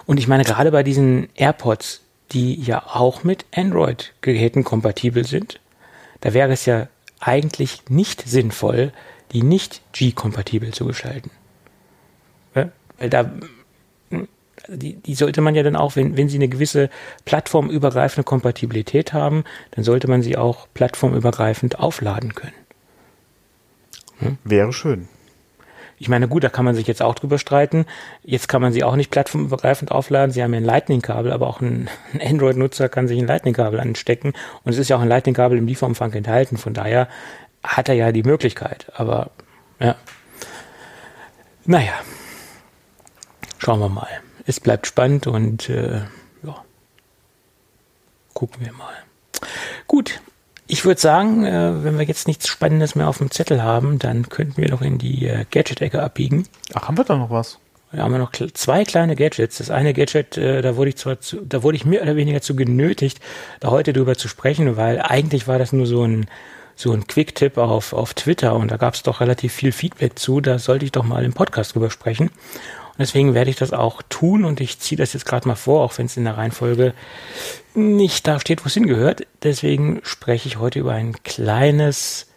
[0.05, 5.59] Und ich meine, gerade bei diesen AirPods, die ja auch mit Android-Geräten kompatibel sind,
[6.21, 6.87] da wäre es ja
[7.19, 8.93] eigentlich nicht sinnvoll,
[9.31, 11.31] die nicht G-kompatibel zu gestalten.
[12.55, 12.69] Ja?
[12.97, 13.31] Weil da
[14.67, 16.89] die, die sollte man ja dann auch, wenn, wenn sie eine gewisse
[17.25, 22.53] plattformübergreifende Kompatibilität haben, dann sollte man sie auch plattformübergreifend aufladen können.
[24.19, 24.37] Hm?
[24.43, 25.07] Wäre schön.
[26.01, 27.85] Ich meine, gut, da kann man sich jetzt auch drüber streiten.
[28.23, 30.31] Jetzt kann man sie auch nicht plattformübergreifend aufladen.
[30.31, 34.33] Sie haben ja ein Lightning-Kabel, aber auch ein, ein Android-Nutzer kann sich ein Lightning-Kabel anstecken.
[34.63, 36.57] Und es ist ja auch ein Lightning-Kabel im Lieferumfang enthalten.
[36.57, 37.09] Von daher
[37.63, 38.89] hat er ja die Möglichkeit.
[38.95, 39.31] Aber
[39.81, 39.95] ja.
[41.65, 41.93] Naja.
[43.57, 44.07] Schauen wir mal
[44.49, 46.01] es bleibt spannend und äh,
[46.43, 46.63] ja,
[48.33, 48.93] gucken wir mal.
[49.87, 50.19] Gut,
[50.67, 54.27] ich würde sagen, äh, wenn wir jetzt nichts Spannendes mehr auf dem Zettel haben, dann
[54.29, 56.47] könnten wir doch in die äh, Gadget-Ecke abbiegen.
[56.73, 57.59] Ach, haben wir da noch was?
[57.91, 59.57] Ja, haben wir noch zwei kleine Gadgets.
[59.57, 62.41] Das eine Gadget, äh, da wurde ich zwar zu, da wurde ich mehr oder weniger
[62.41, 63.19] zu genötigt,
[63.59, 66.27] da heute drüber zu sprechen, weil eigentlich war das nur so ein
[66.75, 70.39] so ein Quick-Tipp auf, auf Twitter und da gab es doch relativ viel Feedback zu.
[70.39, 72.31] Da sollte ich doch mal im Podcast drüber sprechen.
[72.99, 75.97] Deswegen werde ich das auch tun und ich ziehe das jetzt gerade mal vor, auch
[75.97, 76.93] wenn es in der Reihenfolge
[77.73, 79.25] nicht da steht, wo es hingehört.
[79.41, 82.27] Deswegen spreche ich heute über ein kleines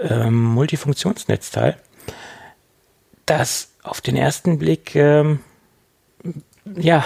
[0.00, 1.76] ähm, Multifunktionsnetzteil,
[3.26, 5.40] das auf den ersten Blick ähm,
[6.76, 7.04] ja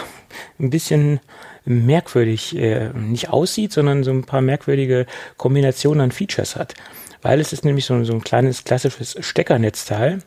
[0.61, 1.19] ein bisschen
[1.65, 6.75] merkwürdig äh, nicht aussieht, sondern so ein paar merkwürdige Kombinationen an Features hat.
[7.21, 10.23] Weil es ist nämlich so, so ein kleines klassisches Steckernetzteil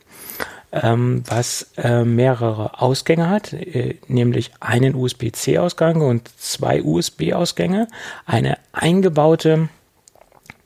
[0.75, 7.87] ähm, was äh, mehrere Ausgänge hat, äh, nämlich einen USB-C-Ausgang und zwei USB-Ausgänge,
[8.25, 9.69] eine eingebaute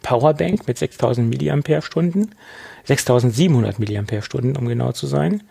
[0.02, 1.62] Powerbank mit 6000 mAh,
[2.86, 5.44] 6700 mAh, um genau zu sein.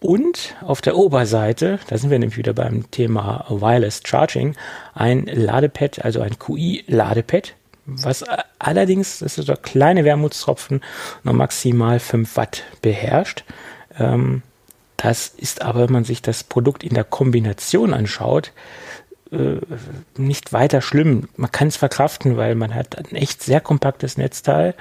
[0.00, 4.54] Und auf der Oberseite, da sind wir nämlich wieder beim Thema Wireless Charging,
[4.94, 7.54] ein Ladepad, also ein QI-Ladepad,
[7.86, 8.24] was
[8.58, 10.80] allerdings, das ist so kleine Wermutstropfen,
[11.22, 13.44] nur maximal 5 Watt beherrscht.
[13.98, 14.42] Ähm,
[14.96, 18.52] das ist aber, wenn man sich das Produkt in der Kombination anschaut,
[19.32, 19.56] äh,
[20.16, 21.28] nicht weiter schlimm.
[21.36, 24.74] Man kann es verkraften, weil man hat ein echt sehr kompaktes Netzteil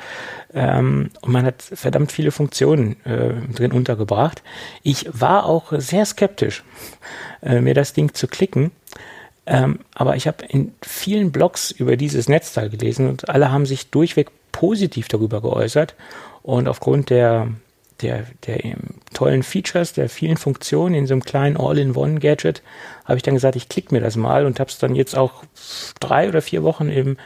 [0.53, 4.43] ähm, und man hat verdammt viele Funktionen äh, drin untergebracht.
[4.83, 6.63] Ich war auch sehr skeptisch,
[7.41, 8.71] äh, mir das Ding zu klicken.
[9.47, 13.89] Ähm, aber ich habe in vielen Blogs über dieses Netzteil gelesen und alle haben sich
[13.89, 15.95] durchweg positiv darüber geäußert.
[16.41, 17.47] Und aufgrund der
[18.01, 18.59] der, der
[19.13, 22.61] tollen Features, der vielen Funktionen in so einem kleinen All-in-One-Gadget,
[23.05, 25.43] habe ich dann gesagt, ich klicke mir das mal und habe es dann jetzt auch
[25.99, 27.17] drei oder vier Wochen im,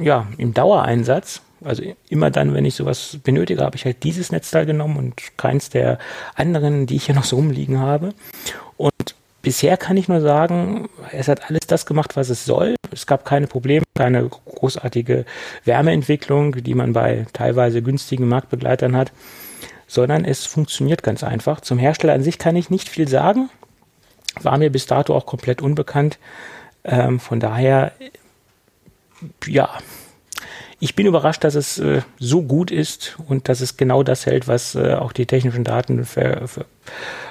[0.00, 1.42] ja, im Dauereinsatz.
[1.62, 5.70] Also immer dann, wenn ich sowas benötige, habe ich halt dieses Netzteil genommen und keins
[5.70, 5.98] der
[6.34, 8.12] anderen, die ich hier noch so rumliegen habe.
[8.76, 12.74] Und bisher kann ich nur sagen, es hat alles das gemacht, was es soll.
[12.90, 15.24] Es gab keine Probleme, keine großartige
[15.64, 19.12] Wärmeentwicklung, die man bei teilweise günstigen Marktbegleitern hat
[19.86, 21.60] sondern es funktioniert ganz einfach.
[21.60, 23.50] Zum Hersteller an sich kann ich nicht viel sagen.
[24.40, 26.18] War mir bis dato auch komplett unbekannt.
[26.84, 27.92] Ähm, von daher,
[29.46, 29.70] ja,
[30.80, 34.48] ich bin überrascht, dass es äh, so gut ist und dass es genau das hält,
[34.48, 36.66] was äh, auch die technischen Daten ver, ver,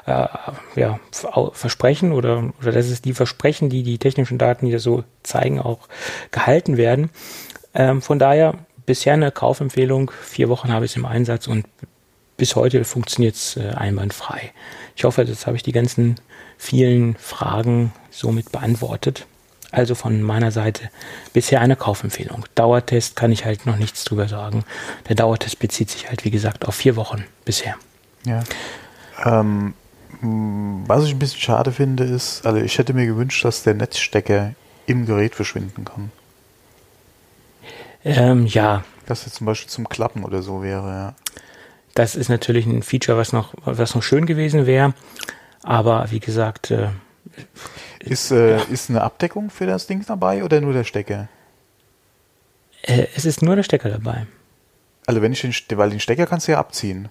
[0.08, 1.00] äh, ja,
[1.52, 5.88] versprechen oder, oder dass es die Versprechen, die die technischen Daten hier so zeigen, auch
[6.32, 7.10] gehalten werden.
[7.76, 8.56] Ähm, von daher
[8.86, 10.12] bisher eine Kaufempfehlung.
[10.24, 11.66] Vier Wochen habe ich es im Einsatz und
[12.38, 14.51] bis heute funktioniert es äh, einwandfrei.
[14.95, 16.15] Ich hoffe, jetzt habe ich die ganzen
[16.57, 19.26] vielen Fragen somit beantwortet.
[19.72, 20.89] Also von meiner Seite
[21.34, 22.45] bisher eine Kaufempfehlung.
[22.53, 24.65] Dauertest kann ich halt noch nichts drüber sagen.
[25.10, 27.76] Der Dauertest bezieht sich halt, wie gesagt, auf vier Wochen bisher.
[28.26, 28.43] Ja.
[29.26, 29.73] Ähm,
[30.22, 34.53] was ich ein bisschen schade finde, ist, also ich hätte mir gewünscht, dass der Netzstecker
[34.85, 36.11] im Gerät verschwinden kann.
[38.05, 38.84] Ähm, ja.
[39.07, 41.15] Dass er zum Beispiel zum Klappen oder so wäre, ja.
[41.95, 44.94] Das ist natürlich ein Feature, was noch, was noch schön gewesen wäre.
[45.61, 46.90] Aber wie gesagt, äh,
[47.99, 48.64] ist, äh, ja.
[48.64, 51.30] ist eine Abdeckung für das Ding dabei oder nur der Stecker?
[52.82, 54.28] Äh, es ist nur der Stecker dabei.
[55.06, 57.10] Also wenn ich den, weil den Stecker kannst du ja abziehen.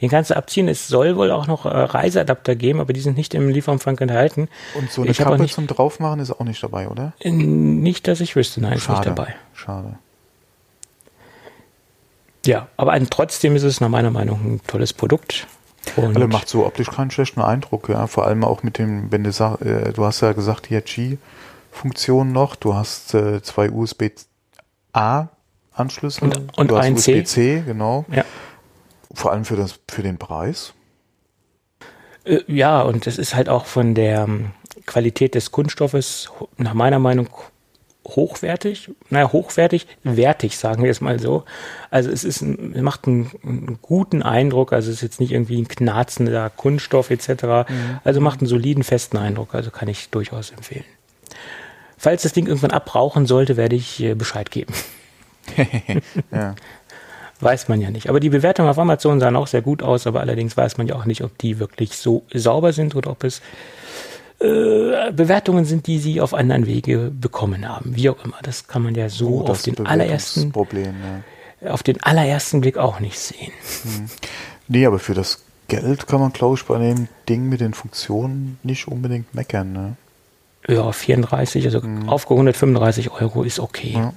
[0.00, 0.68] Den kannst du abziehen.
[0.68, 4.48] Es soll wohl auch noch äh, Reiseadapter geben, aber die sind nicht im Lieferumfang enthalten.
[4.74, 7.12] Und so eine ich Kappe nicht, zum Draufmachen ist auch nicht dabei, oder?
[7.24, 9.00] Nicht, dass ich wüsste, nein, Schade.
[9.00, 9.34] ist nicht dabei.
[9.52, 9.98] Schade.
[12.44, 15.46] Ja, aber ein, trotzdem ist es nach meiner Meinung ein tolles Produkt.
[15.96, 18.06] Und also macht so optisch keinen schlechten Eindruck, ja.
[18.06, 22.32] Vor allem auch mit dem, wenn du sagst, äh, du hast ja gesagt, hier Qi-Funktion
[22.32, 28.04] noch, du hast äh, zwei USB-A-Anschlüsse und, und du hast USB-C, genau.
[28.10, 28.24] Ja.
[29.12, 30.72] Vor allem für das, für den Preis.
[32.24, 34.50] Äh, ja, und es ist halt auch von der ähm,
[34.86, 37.28] Qualität des Kunststoffes nach meiner Meinung
[38.06, 41.44] hochwertig, naja, hochwertig, wertig, sagen wir es mal so.
[41.90, 45.60] Also es ist ein, macht einen, einen, guten Eindruck, also es ist jetzt nicht irgendwie
[45.60, 47.28] ein knarzender Kunststoff etc.
[47.28, 48.00] Mhm.
[48.04, 50.84] Also macht einen soliden, festen Eindruck, also kann ich durchaus empfehlen.
[51.96, 54.74] Falls das Ding irgendwann abbrauchen sollte, werde ich äh, Bescheid geben.
[56.30, 56.54] ja.
[57.40, 58.08] Weiß man ja nicht.
[58.08, 60.94] Aber die Bewertungen auf Amazon sahen auch sehr gut aus, aber allerdings weiß man ja
[60.94, 63.42] auch nicht, ob die wirklich so sauber sind oder ob es
[64.44, 67.96] äh, Bewertungen sind, die sie auf anderen Wege bekommen haben.
[67.96, 68.36] Wie auch immer.
[68.42, 70.94] Das kann man ja so oh, auf den allerersten Problem,
[71.62, 71.72] ja.
[71.72, 73.52] auf den allerersten Blick auch nicht sehen.
[73.82, 74.06] Hm.
[74.68, 78.58] Nee, aber für das Geld kann man, glaube ich, bei dem Ding mit den Funktionen
[78.62, 79.72] nicht unbedingt meckern.
[79.72, 79.96] Ne?
[80.68, 82.08] Ja, 34, also hm.
[82.08, 83.94] aufgerundet 35 Euro ist okay.
[83.94, 84.12] Ja.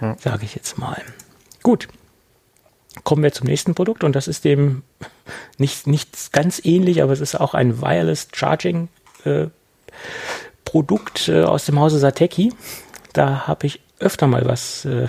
[0.00, 0.16] Ja.
[0.18, 1.00] Sage ich jetzt mal.
[1.62, 1.88] Gut.
[3.04, 4.82] Kommen wir zum nächsten Produkt und das ist dem
[5.58, 8.88] nicht, nicht ganz ähnlich, aber es ist auch ein Wireless Charging
[9.26, 9.48] äh,
[10.64, 12.52] Produkt äh, aus dem Hause Sateki.
[13.12, 15.06] Da habe ich öfter mal was äh,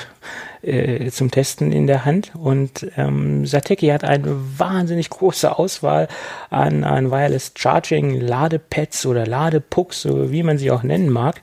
[0.62, 2.32] äh, zum Testen in der Hand.
[2.36, 6.08] Und ähm, Sateki hat eine wahnsinnig große Auswahl
[6.50, 11.42] an, an Wireless Charging Ladepads oder Ladepucks, wie man sie auch nennen mag.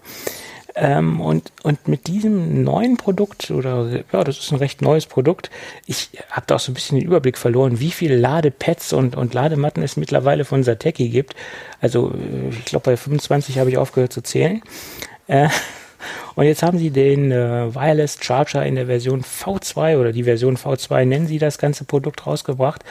[0.76, 5.48] Ähm, und, und mit diesem neuen Produkt, oder ja, das ist ein recht neues Produkt,
[5.86, 9.34] ich habe da auch so ein bisschen den Überblick verloren, wie viele Ladepads und, und
[9.34, 11.36] Ladematten es mittlerweile von Sateki gibt.
[11.80, 14.62] Also äh, ich glaube, bei 25 habe ich aufgehört zu zählen.
[15.28, 15.48] Äh,
[16.34, 20.56] und jetzt haben sie den äh, Wireless Charger in der Version V2 oder die Version
[20.56, 22.82] V2 nennen sie das ganze Produkt rausgebracht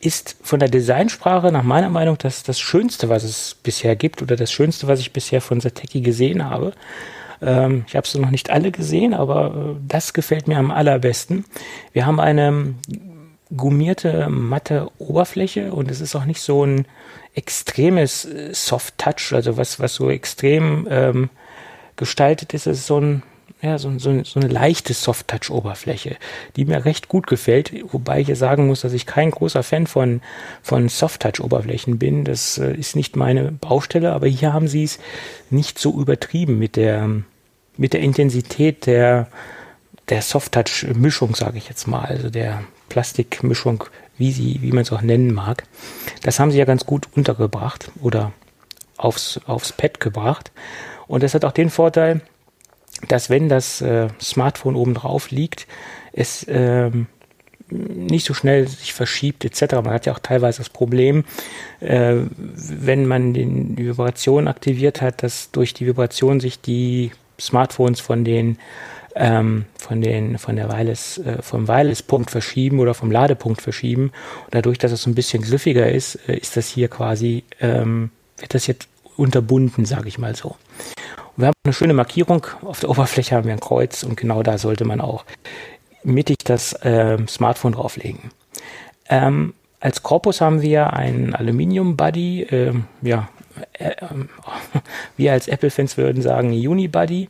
[0.00, 4.36] ist von der Designsprache nach meiner Meinung das, das Schönste, was es bisher gibt oder
[4.36, 6.72] das Schönste, was ich bisher von Sateki gesehen habe.
[7.42, 11.44] Ähm, ich habe es noch nicht alle gesehen, aber äh, das gefällt mir am allerbesten.
[11.92, 12.74] Wir haben eine
[13.56, 16.86] gummierte, matte Oberfläche und es ist auch nicht so ein
[17.34, 21.30] extremes äh, Soft Touch, also was, was so extrem ähm,
[21.96, 22.66] gestaltet ist.
[22.66, 23.22] Es ist so ein
[23.60, 26.16] ja, so, so, so eine leichte Soft-Touch-Oberfläche,
[26.54, 29.88] die mir recht gut gefällt, wobei ich hier sagen muss, dass ich kein großer Fan
[29.88, 30.20] von,
[30.62, 32.24] von Soft-Touch-Oberflächen bin.
[32.24, 35.00] Das äh, ist nicht meine Baustelle, aber hier haben sie es
[35.50, 37.08] nicht so übertrieben mit der,
[37.76, 39.26] mit der Intensität der,
[40.08, 43.84] der Soft-Touch-Mischung, sage ich jetzt mal, also der Plastikmischung,
[44.18, 45.64] wie sie, wie man es auch nennen mag.
[46.22, 48.32] Das haben sie ja ganz gut untergebracht oder
[48.96, 50.52] aufs, aufs Pad gebracht.
[51.08, 52.20] Und das hat auch den Vorteil,
[53.06, 55.66] dass wenn das äh, Smartphone oben drauf liegt,
[56.12, 57.06] es ähm,
[57.70, 59.74] nicht so schnell sich verschiebt etc.
[59.74, 61.24] Man hat ja auch teilweise das Problem,
[61.80, 68.00] äh, wenn man den, die Vibration aktiviert hat, dass durch die Vibration sich die Smartphones
[68.00, 68.58] von den
[69.14, 74.12] ähm, von den von der Wireless äh, vom Wireless-Punkt verschieben oder vom Ladepunkt verschieben.
[74.44, 78.54] Und dadurch, dass es ein bisschen griffiger ist, äh, ist das hier quasi ähm, wird
[78.54, 80.56] das jetzt unterbunden, sage ich mal so
[81.38, 82.46] wir haben eine schöne Markierung.
[82.62, 85.24] Auf der Oberfläche haben wir ein Kreuz und genau da sollte man auch
[86.02, 88.30] mittig das äh, Smartphone drauflegen.
[89.08, 93.28] Ähm, als Korpus haben wir ein Aluminium-Buddy, äh, ja,
[93.74, 93.94] äh,
[95.16, 97.28] wir als Apple-Fans würden sagen Unibuddy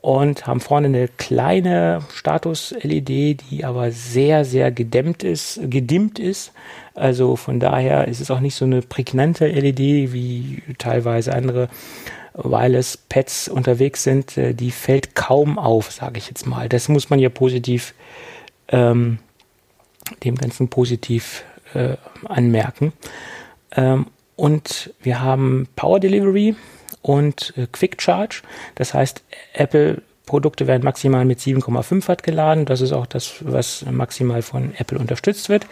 [0.00, 6.52] und haben vorne eine kleine Status-LED, die aber sehr, sehr gedämmt ist, gedimmt ist.
[6.94, 11.68] Also von daher ist es auch nicht so eine prägnante LED wie teilweise andere
[12.38, 16.68] Wireless-Pads unterwegs sind, äh, die fällt kaum auf, sage ich jetzt mal.
[16.68, 17.94] Das muss man ja positiv,
[18.68, 19.18] ähm,
[20.24, 21.44] dem Ganzen positiv
[21.74, 22.92] äh, anmerken.
[23.76, 24.06] Ähm,
[24.36, 26.54] und wir haben Power Delivery
[27.02, 28.42] und äh, Quick Charge.
[28.76, 32.66] Das heißt, Apple Produkte werden maximal mit 7,5 Watt geladen.
[32.66, 35.66] Das ist auch das, was maximal von Apple unterstützt wird.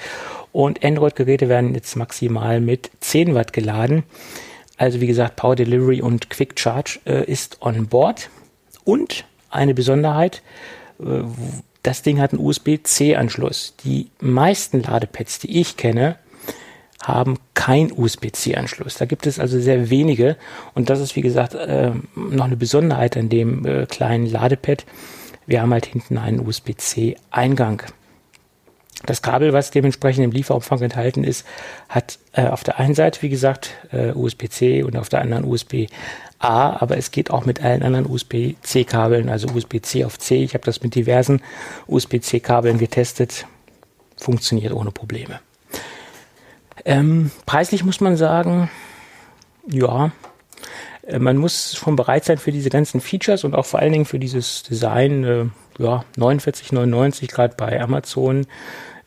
[0.51, 4.03] Und Android-Geräte werden jetzt maximal mit 10 Watt geladen.
[4.77, 8.31] Also wie gesagt, Power Delivery und Quick Charge äh, ist on board.
[8.85, 10.43] Und eine Besonderheit,
[11.01, 11.23] äh,
[11.83, 13.75] das Ding hat einen USB-C-Anschluss.
[13.85, 16.17] Die meisten Ladepads, die ich kenne,
[17.03, 18.97] haben kein USB-C-Anschluss.
[18.97, 20.37] Da gibt es also sehr wenige
[20.75, 24.85] und das ist wie gesagt äh, noch eine Besonderheit an dem äh, kleinen Ladepad.
[25.47, 27.83] Wir haben halt hinten einen USB-C-Eingang.
[29.05, 31.47] Das Kabel, was dementsprechend im Lieferumfang enthalten ist,
[31.89, 36.77] hat äh, auf der einen Seite, wie gesagt, äh, USB-C und auf der anderen USB-A,
[36.81, 40.43] aber es geht auch mit allen anderen USB-C-Kabeln, also USB-C auf C.
[40.43, 41.43] Ich habe das mit diversen
[41.87, 43.47] USB-C-Kabeln getestet.
[44.17, 45.41] Funktioniert ohne Probleme.
[46.87, 48.71] Ähm, preislich muss man sagen,
[49.69, 50.13] ja,
[51.07, 54.05] äh, man muss schon bereit sein für diese ganzen Features und auch vor allen Dingen
[54.05, 55.47] für dieses Design, äh,
[55.79, 58.47] ja, 49,99 gerade bei Amazon.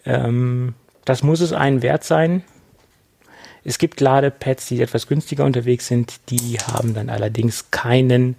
[0.05, 0.75] Ähm,
[1.05, 2.43] das muss es einen wert sein.
[3.63, 8.35] Es gibt Ladepads, die etwas günstiger unterwegs sind, die haben dann allerdings keinen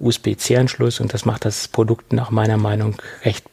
[0.00, 3.50] USB-C-Anschluss und das macht das Produkt nach meiner Meinung recht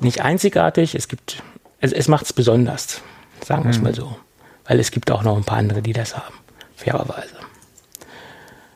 [0.00, 0.94] nicht einzigartig.
[0.94, 1.42] Es gibt,
[1.80, 3.00] es, es macht es besonders,
[3.44, 3.84] sagen wir es mhm.
[3.84, 4.16] mal so.
[4.66, 6.34] Weil es gibt auch noch ein paar andere, die das haben,
[6.74, 7.36] fairerweise.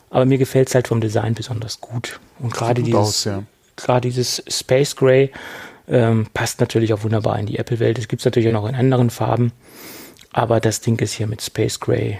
[0.09, 2.19] Aber mir gefällt es halt vom Design besonders gut.
[2.39, 3.43] Und gerade dieses, ja.
[3.83, 5.31] Gerade dieses Space Gray
[5.87, 7.97] ähm, passt natürlich auch wunderbar in die Apple-Welt.
[7.99, 9.51] Es gibt es natürlich auch noch in anderen Farben.
[10.31, 12.19] Aber das Ding ist hier mit Space Gray.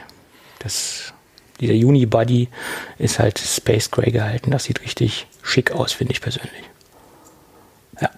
[0.59, 1.13] Das,
[1.59, 2.49] dieser Unibody
[2.97, 4.51] ist halt Space Gray gehalten.
[4.51, 6.63] Das sieht richtig schick aus, finde ich persönlich.
[8.01, 8.09] Ja.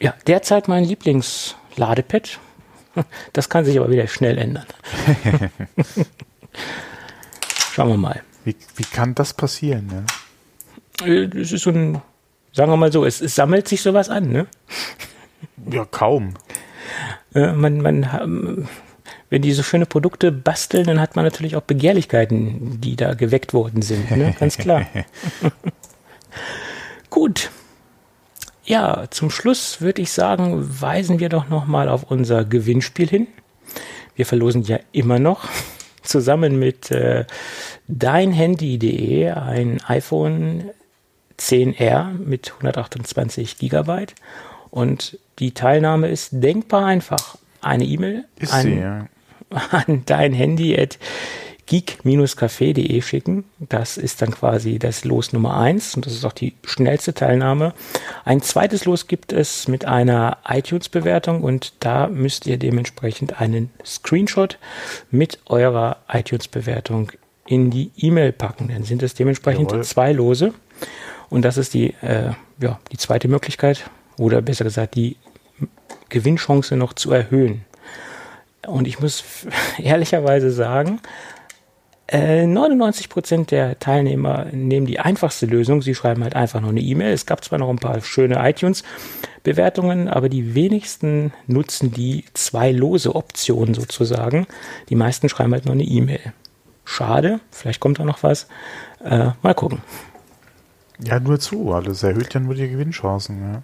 [0.00, 0.14] ja.
[0.26, 2.38] Derzeit mein Lieblingsladepad.
[3.32, 4.66] Das kann sich aber wieder schnell ändern.
[7.72, 8.22] Schauen wir mal.
[8.44, 9.88] Wie, wie kann das passieren?
[9.92, 10.02] Ja?
[11.04, 12.00] Äh, es ist so ein,
[12.52, 14.46] sagen wir mal so, es, es sammelt sich sowas an, ne?
[15.70, 16.34] Ja, kaum.
[17.34, 18.68] Äh, man, man,
[19.30, 23.52] wenn die so schöne Produkte basteln, dann hat man natürlich auch Begehrlichkeiten, die da geweckt
[23.52, 24.34] worden sind, ne?
[24.38, 24.86] ganz klar.
[27.10, 27.50] Gut.
[28.64, 33.26] Ja, zum Schluss würde ich sagen, weisen wir doch nochmal auf unser Gewinnspiel hin.
[34.14, 35.48] Wir verlosen ja immer noch
[36.02, 37.24] zusammen mit äh,
[37.86, 40.70] deinhandy.de ein iPhone
[41.38, 44.14] 10R mit 128 Gigabyte
[44.70, 47.38] und die Teilnahme ist denkbar einfach.
[47.60, 49.08] Eine E-Mail an, ja.
[49.70, 50.98] an dein Handy at
[51.68, 53.44] geek-café.de schicken.
[53.58, 57.74] Das ist dann quasi das Los Nummer eins und das ist auch die schnellste Teilnahme.
[58.24, 64.58] Ein zweites Los gibt es mit einer iTunes-Bewertung und da müsst ihr dementsprechend einen Screenshot
[65.10, 67.12] mit eurer iTunes-Bewertung
[67.46, 68.68] in die E-Mail packen.
[68.68, 69.84] Dann sind es dementsprechend Jawohl.
[69.84, 70.54] zwei Lose
[71.30, 75.16] und das ist die, äh, ja, die zweite Möglichkeit oder besser gesagt die
[76.08, 77.64] Gewinnchance noch zu erhöhen.
[78.66, 79.24] Und ich muss
[79.78, 81.00] ehrlicherweise sagen,
[82.10, 85.82] 99 äh, Prozent der Teilnehmer nehmen die einfachste Lösung.
[85.82, 87.12] Sie schreiben halt einfach nur eine E-Mail.
[87.12, 93.14] Es gab zwar noch ein paar schöne iTunes-Bewertungen, aber die wenigsten nutzen die zwei lose
[93.14, 94.46] Optionen sozusagen.
[94.88, 96.32] Die meisten schreiben halt nur eine E-Mail.
[96.86, 98.48] Schade, vielleicht kommt da noch was.
[99.04, 99.82] Äh, mal gucken.
[101.04, 101.72] Ja, nur zu.
[101.72, 103.40] Alles erhöht ja nur die Gewinnchancen.
[103.40, 103.62] Ja.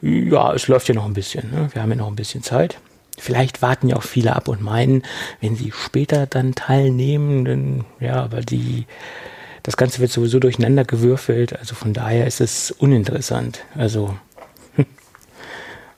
[0.00, 1.50] Ja, es läuft ja noch ein bisschen.
[1.50, 1.68] Ne?
[1.72, 2.78] Wir haben ja noch ein bisschen Zeit.
[3.18, 5.02] Vielleicht warten ja auch viele ab und meinen,
[5.40, 8.86] wenn sie später dann teilnehmen, dann, ja, aber die,
[9.62, 11.58] das Ganze wird sowieso durcheinander gewürfelt.
[11.58, 13.64] Also von daher ist es uninteressant.
[13.76, 14.16] Also,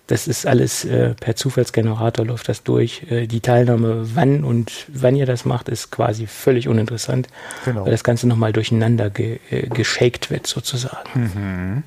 [0.07, 3.11] das ist alles äh, per Zufallsgenerator läuft das durch.
[3.11, 7.29] Äh, die Teilnahme, wann und wann ihr das macht, ist quasi völlig uninteressant,
[7.65, 7.85] genau.
[7.85, 11.09] weil das Ganze nochmal durcheinander ge, äh, geshakt wird sozusagen.
[11.15, 11.83] Mhm.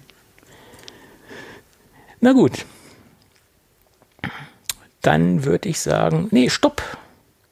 [2.19, 2.65] Na gut.
[5.03, 6.81] Dann würde ich sagen, nee, stopp.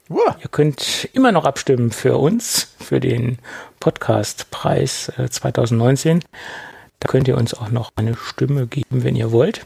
[0.07, 0.35] Wow.
[0.41, 3.37] Ihr könnt immer noch abstimmen für uns, für den
[3.79, 6.21] Podcastpreis äh, 2019.
[6.99, 9.65] Da könnt ihr uns auch noch eine Stimme geben, wenn ihr wollt.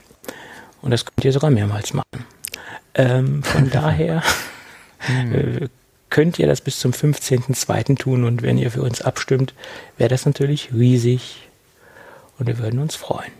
[0.81, 2.26] Und das könnt ihr sogar mehrmals machen.
[2.95, 4.23] Ähm, von daher
[4.99, 5.35] hm.
[5.35, 5.68] äh,
[6.10, 7.97] könnt ihr das bis zum 15.02.
[7.97, 8.23] tun.
[8.23, 9.53] Und wenn ihr für uns abstimmt,
[9.97, 11.47] wäre das natürlich riesig.
[12.38, 13.31] Und wir würden uns freuen.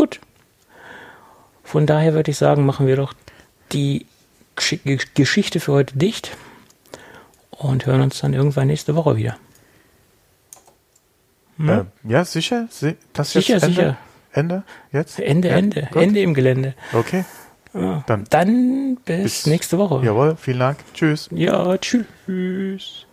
[0.00, 0.18] Gut.
[1.62, 3.12] Von daher würde ich sagen, machen wir doch
[3.72, 4.06] die
[4.56, 6.36] Geschichte für heute dicht
[7.50, 9.36] und hören uns dann irgendwann nächste Woche wieder.
[11.58, 11.68] Hm?
[11.68, 12.66] Äh, ja, sicher?
[13.12, 13.98] Das sicher, sicher.
[14.32, 14.62] Ende?
[14.92, 15.18] Jetzt?
[15.18, 15.88] Ende, ja, Ende.
[15.92, 16.02] Gut.
[16.02, 16.74] Ende im Gelände.
[16.92, 17.24] Okay.
[17.74, 18.02] Ja.
[18.06, 20.04] Dann, Dann bis, bis nächste Woche.
[20.04, 20.78] Jawohl, vielen Dank.
[20.94, 21.28] Tschüss.
[21.32, 23.06] Ja, tschüss.